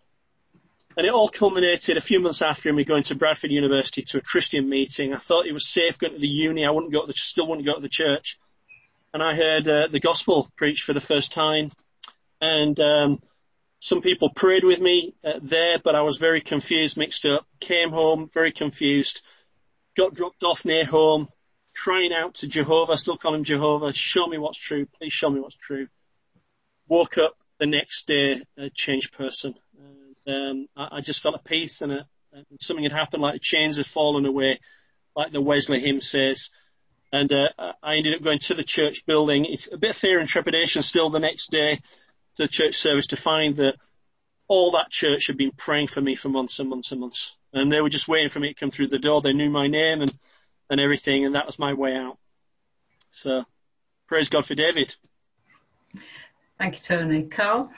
And 0.97 1.07
it 1.07 1.12
all 1.12 1.28
culminated 1.28 1.97
a 1.97 2.01
few 2.01 2.20
months 2.20 2.40
after 2.40 2.72
me 2.72 2.84
going 2.84 3.03
to 3.05 3.16
Bradford 3.16 3.51
University 3.51 4.03
to 4.03 4.18
a 4.18 4.20
Christian 4.20 4.68
meeting. 4.68 5.12
I 5.12 5.18
thought 5.18 5.47
it 5.47 5.53
was 5.53 5.66
safe 5.66 5.99
going 5.99 6.12
to 6.12 6.20
the 6.20 6.28
uni. 6.28 6.64
I 6.64 6.70
wouldn't 6.70 6.92
go 6.92 7.01
to 7.01 7.07
the, 7.09 7.12
still 7.14 7.49
wouldn't 7.49 7.66
go 7.66 7.74
to 7.74 7.80
the 7.80 7.88
church. 7.88 8.38
And 9.12 9.22
I 9.22 9.34
heard 9.34 9.68
uh, 9.68 9.88
the 9.88 9.99
gospel 9.99 10.49
preached 10.57 10.84
for 10.84 10.92
the 10.92 11.01
first 11.01 11.32
time. 11.32 11.70
And 12.40 12.78
um, 12.78 13.20
some 13.80 14.03
people 14.03 14.30
prayed 14.30 14.62
with 14.62 14.80
me 14.80 15.14
uh, 15.24 15.40
there, 15.42 15.78
but 15.82 15.97
I 15.97 16.03
was 16.03 16.18
very 16.18 16.40
confused, 16.40 16.97
mixed 16.97 17.26
up. 17.26 17.45
Came 17.59 17.90
home 17.90 18.30
very 18.32 18.53
confused. 18.53 19.22
Got 19.97 20.14
dropped 20.14 20.45
off 20.45 20.64
near 20.64 20.84
home, 20.84 21.28
crying 21.74 22.12
out 22.12 22.34
to 22.36 22.47
Jehovah, 22.47 22.92
I 22.92 22.97
still 22.97 23.16
call 23.16 23.34
him 23.34 23.45
Jehovah, 23.45 23.92
show 23.92 24.26
me 24.26 24.38
what's 24.38 24.59
true, 24.59 24.86
please 24.86 25.12
show 25.12 25.30
me 25.30 25.40
what's 25.40 25.57
true. 25.57 25.88
Woke 26.88 27.18
up 27.18 27.36
the 27.59 27.66
next 27.66 28.07
day 28.07 28.42
a 28.57 28.70
changed 28.70 29.12
person 29.12 29.55
um, 30.27 30.66
I, 30.77 30.89
I, 30.93 31.01
just 31.01 31.20
felt 31.20 31.35
at 31.35 31.45
peace 31.45 31.81
and, 31.83 31.93
a, 31.93 32.07
and 32.33 32.45
something 32.61 32.85
had 32.85 32.93
happened, 32.93 33.22
like 33.22 33.35
the 33.35 33.41
chains 33.41 33.77
had 33.77 33.87
fallen 33.87 34.27
away, 34.27 34.61
like 35.14 35.33
the 35.33 35.41
Wesley 35.41 35.81
hymn 35.81 36.01
says. 36.01 36.51
And 37.12 37.33
uh, 37.33 37.49
I 37.83 37.97
ended 37.97 38.14
up 38.14 38.22
going 38.22 38.41
to 38.41 38.55
the 38.55 38.64
church 38.64 39.07
building. 39.07 39.47
A 39.72 39.77
bit 39.77 39.91
of 39.91 39.97
fear 39.97 40.18
and 40.18 40.29
trepidation 40.29 40.83
still 40.83 41.11
the 41.11 41.20
next 41.20 41.51
day 41.51 41.77
to 41.77 42.43
the 42.43 42.49
church 42.49 42.75
service 42.75 43.09
to 43.09 43.16
find 43.16 43.57
that 43.57 43.77
all 44.49 44.72
that 44.72 44.91
church 44.91 45.29
had 45.29 45.37
been 45.37 45.53
praying 45.53 45.87
for 45.87 46.01
me 46.01 46.16
for 46.16 46.29
months 46.29 46.59
and 46.59 46.68
months 46.68 46.91
and 46.91 47.01
months. 47.01 47.37
And 47.53 47.70
they 47.70 47.81
were 47.81 47.89
just 47.89 48.09
waiting 48.09 48.31
for 48.31 48.41
me 48.41 48.49
to 48.49 48.55
come 48.55 48.70
through 48.70 48.89
the 48.89 48.99
door. 48.99 49.20
They 49.20 49.33
knew 49.33 49.49
my 49.49 49.68
name 49.68 50.03
and, 50.03 50.12
and 50.68 50.81
everything, 50.81 51.25
and 51.25 51.35
that 51.35 51.47
was 51.47 51.59
my 51.59 51.72
way 51.72 51.95
out. 51.95 52.18
So 53.11 53.45
praise 54.09 54.29
God 54.29 54.45
for 54.45 54.57
David. 54.57 54.95
Thank 56.59 56.77
you, 56.77 56.83
Tony. 56.83 57.22
Carl? 57.22 57.70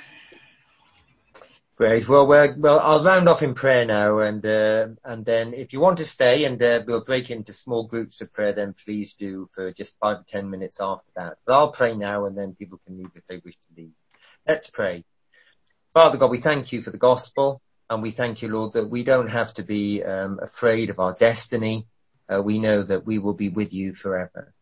Great. 1.76 2.08
Well, 2.08 2.26
well, 2.26 2.80
I'll 2.80 3.04
round 3.04 3.28
off 3.28 3.42
in 3.42 3.52
prayer 3.52 3.84
now, 3.84 4.20
and 4.20 4.44
uh, 4.46 4.88
and 5.04 5.26
then 5.26 5.52
if 5.52 5.74
you 5.74 5.80
want 5.80 5.98
to 5.98 6.06
stay, 6.06 6.46
and 6.46 6.62
uh, 6.62 6.82
we'll 6.86 7.04
break 7.04 7.30
into 7.30 7.52
small 7.52 7.86
groups 7.86 8.22
of 8.22 8.32
prayer, 8.32 8.54
then 8.54 8.74
please 8.86 9.12
do 9.12 9.50
for 9.52 9.72
just 9.72 9.98
five 9.98 10.20
or 10.20 10.24
ten 10.26 10.48
minutes 10.48 10.78
after 10.80 11.10
that. 11.16 11.36
But 11.44 11.52
I'll 11.52 11.72
pray 11.72 11.94
now, 11.94 12.24
and 12.24 12.36
then 12.36 12.54
people 12.54 12.80
can 12.86 12.96
leave 12.96 13.10
if 13.14 13.26
they 13.26 13.42
wish 13.44 13.56
to 13.56 13.82
leave. 13.82 13.92
Let's 14.48 14.70
pray. 14.70 15.04
Father 15.92 16.16
God, 16.16 16.30
we 16.30 16.38
thank 16.38 16.72
you 16.72 16.80
for 16.80 16.90
the 16.90 16.96
gospel, 16.96 17.60
and 17.90 18.02
we 18.02 18.10
thank 18.10 18.40
you, 18.40 18.48
Lord, 18.48 18.72
that 18.72 18.88
we 18.88 19.04
don't 19.04 19.28
have 19.28 19.52
to 19.54 19.62
be 19.62 20.02
um, 20.02 20.40
afraid 20.40 20.88
of 20.88 20.98
our 20.98 21.12
destiny. 21.12 21.86
Uh, 22.26 22.40
we 22.40 22.58
know 22.58 22.84
that 22.84 23.04
we 23.04 23.18
will 23.18 23.34
be 23.34 23.50
with 23.50 23.74
you 23.74 23.92
forever, 23.92 24.54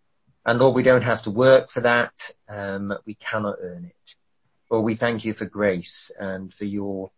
and 0.44 0.58
Lord, 0.58 0.74
we 0.74 0.82
don't 0.82 1.02
have 1.02 1.22
to 1.22 1.30
work 1.30 1.70
for 1.70 1.82
that. 1.82 2.12
Um, 2.48 2.92
we 3.06 3.14
cannot 3.14 3.58
earn 3.60 3.84
it. 3.84 4.16
Lord, 4.74 4.86
we 4.86 4.96
thank 4.96 5.24
you 5.24 5.34
for 5.34 5.44
grace 5.44 6.10
and 6.18 6.52
for 6.52 6.64
your 6.64 7.12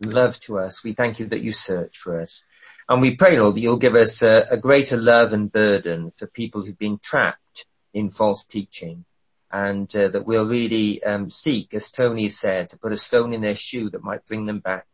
love 0.00 0.40
to 0.40 0.58
us. 0.58 0.82
We 0.82 0.94
thank 0.94 1.20
you 1.20 1.26
that 1.26 1.42
you 1.42 1.52
search 1.52 1.98
for 1.98 2.22
us. 2.22 2.42
And 2.88 3.02
we 3.02 3.16
pray, 3.16 3.38
Lord, 3.38 3.54
that 3.54 3.60
you'll 3.60 3.76
give 3.76 3.94
us 3.94 4.22
a, 4.22 4.46
a 4.52 4.56
greater 4.56 4.96
love 4.96 5.34
and 5.34 5.52
burden 5.52 6.10
for 6.10 6.26
people 6.26 6.64
who've 6.64 6.78
been 6.78 6.98
trapped 6.98 7.66
in 7.92 8.08
false 8.08 8.46
teaching 8.46 9.04
and 9.52 9.94
uh, 9.94 10.08
that 10.08 10.24
we'll 10.24 10.46
really 10.46 11.04
um, 11.04 11.28
seek, 11.28 11.74
as 11.74 11.92
Tony 11.92 12.30
said, 12.30 12.70
to 12.70 12.78
put 12.78 12.94
a 12.94 12.96
stone 12.96 13.34
in 13.34 13.42
their 13.42 13.54
shoe 13.54 13.90
that 13.90 14.02
might 14.02 14.26
bring 14.26 14.46
them 14.46 14.60
back 14.60 14.86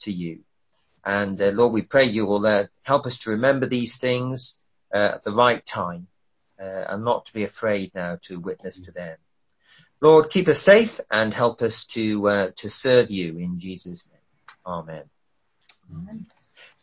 to 0.00 0.10
you. 0.10 0.40
And 1.04 1.40
uh, 1.40 1.52
Lord, 1.54 1.72
we 1.72 1.82
pray 1.82 2.06
you 2.06 2.26
will 2.26 2.44
uh, 2.44 2.64
help 2.82 3.06
us 3.06 3.18
to 3.18 3.30
remember 3.30 3.66
these 3.66 3.98
things 3.98 4.56
uh, 4.92 5.12
at 5.14 5.22
the 5.22 5.32
right 5.32 5.64
time 5.64 6.08
uh, 6.60 6.64
and 6.88 7.04
not 7.04 7.26
to 7.26 7.32
be 7.32 7.44
afraid 7.44 7.92
now 7.94 8.18
to 8.22 8.40
witness 8.40 8.80
to 8.80 8.90
them. 8.90 9.18
Lord, 10.00 10.30
keep 10.30 10.48
us 10.48 10.60
safe 10.60 11.00
and 11.10 11.34
help 11.34 11.62
us 11.62 11.86
to 11.86 12.28
uh, 12.28 12.50
to 12.56 12.70
serve 12.70 13.10
you 13.10 13.38
in 13.38 13.58
Jesus' 13.58 14.06
name. 14.12 14.20
Amen. 14.66 15.04
Amen. 15.92 16.26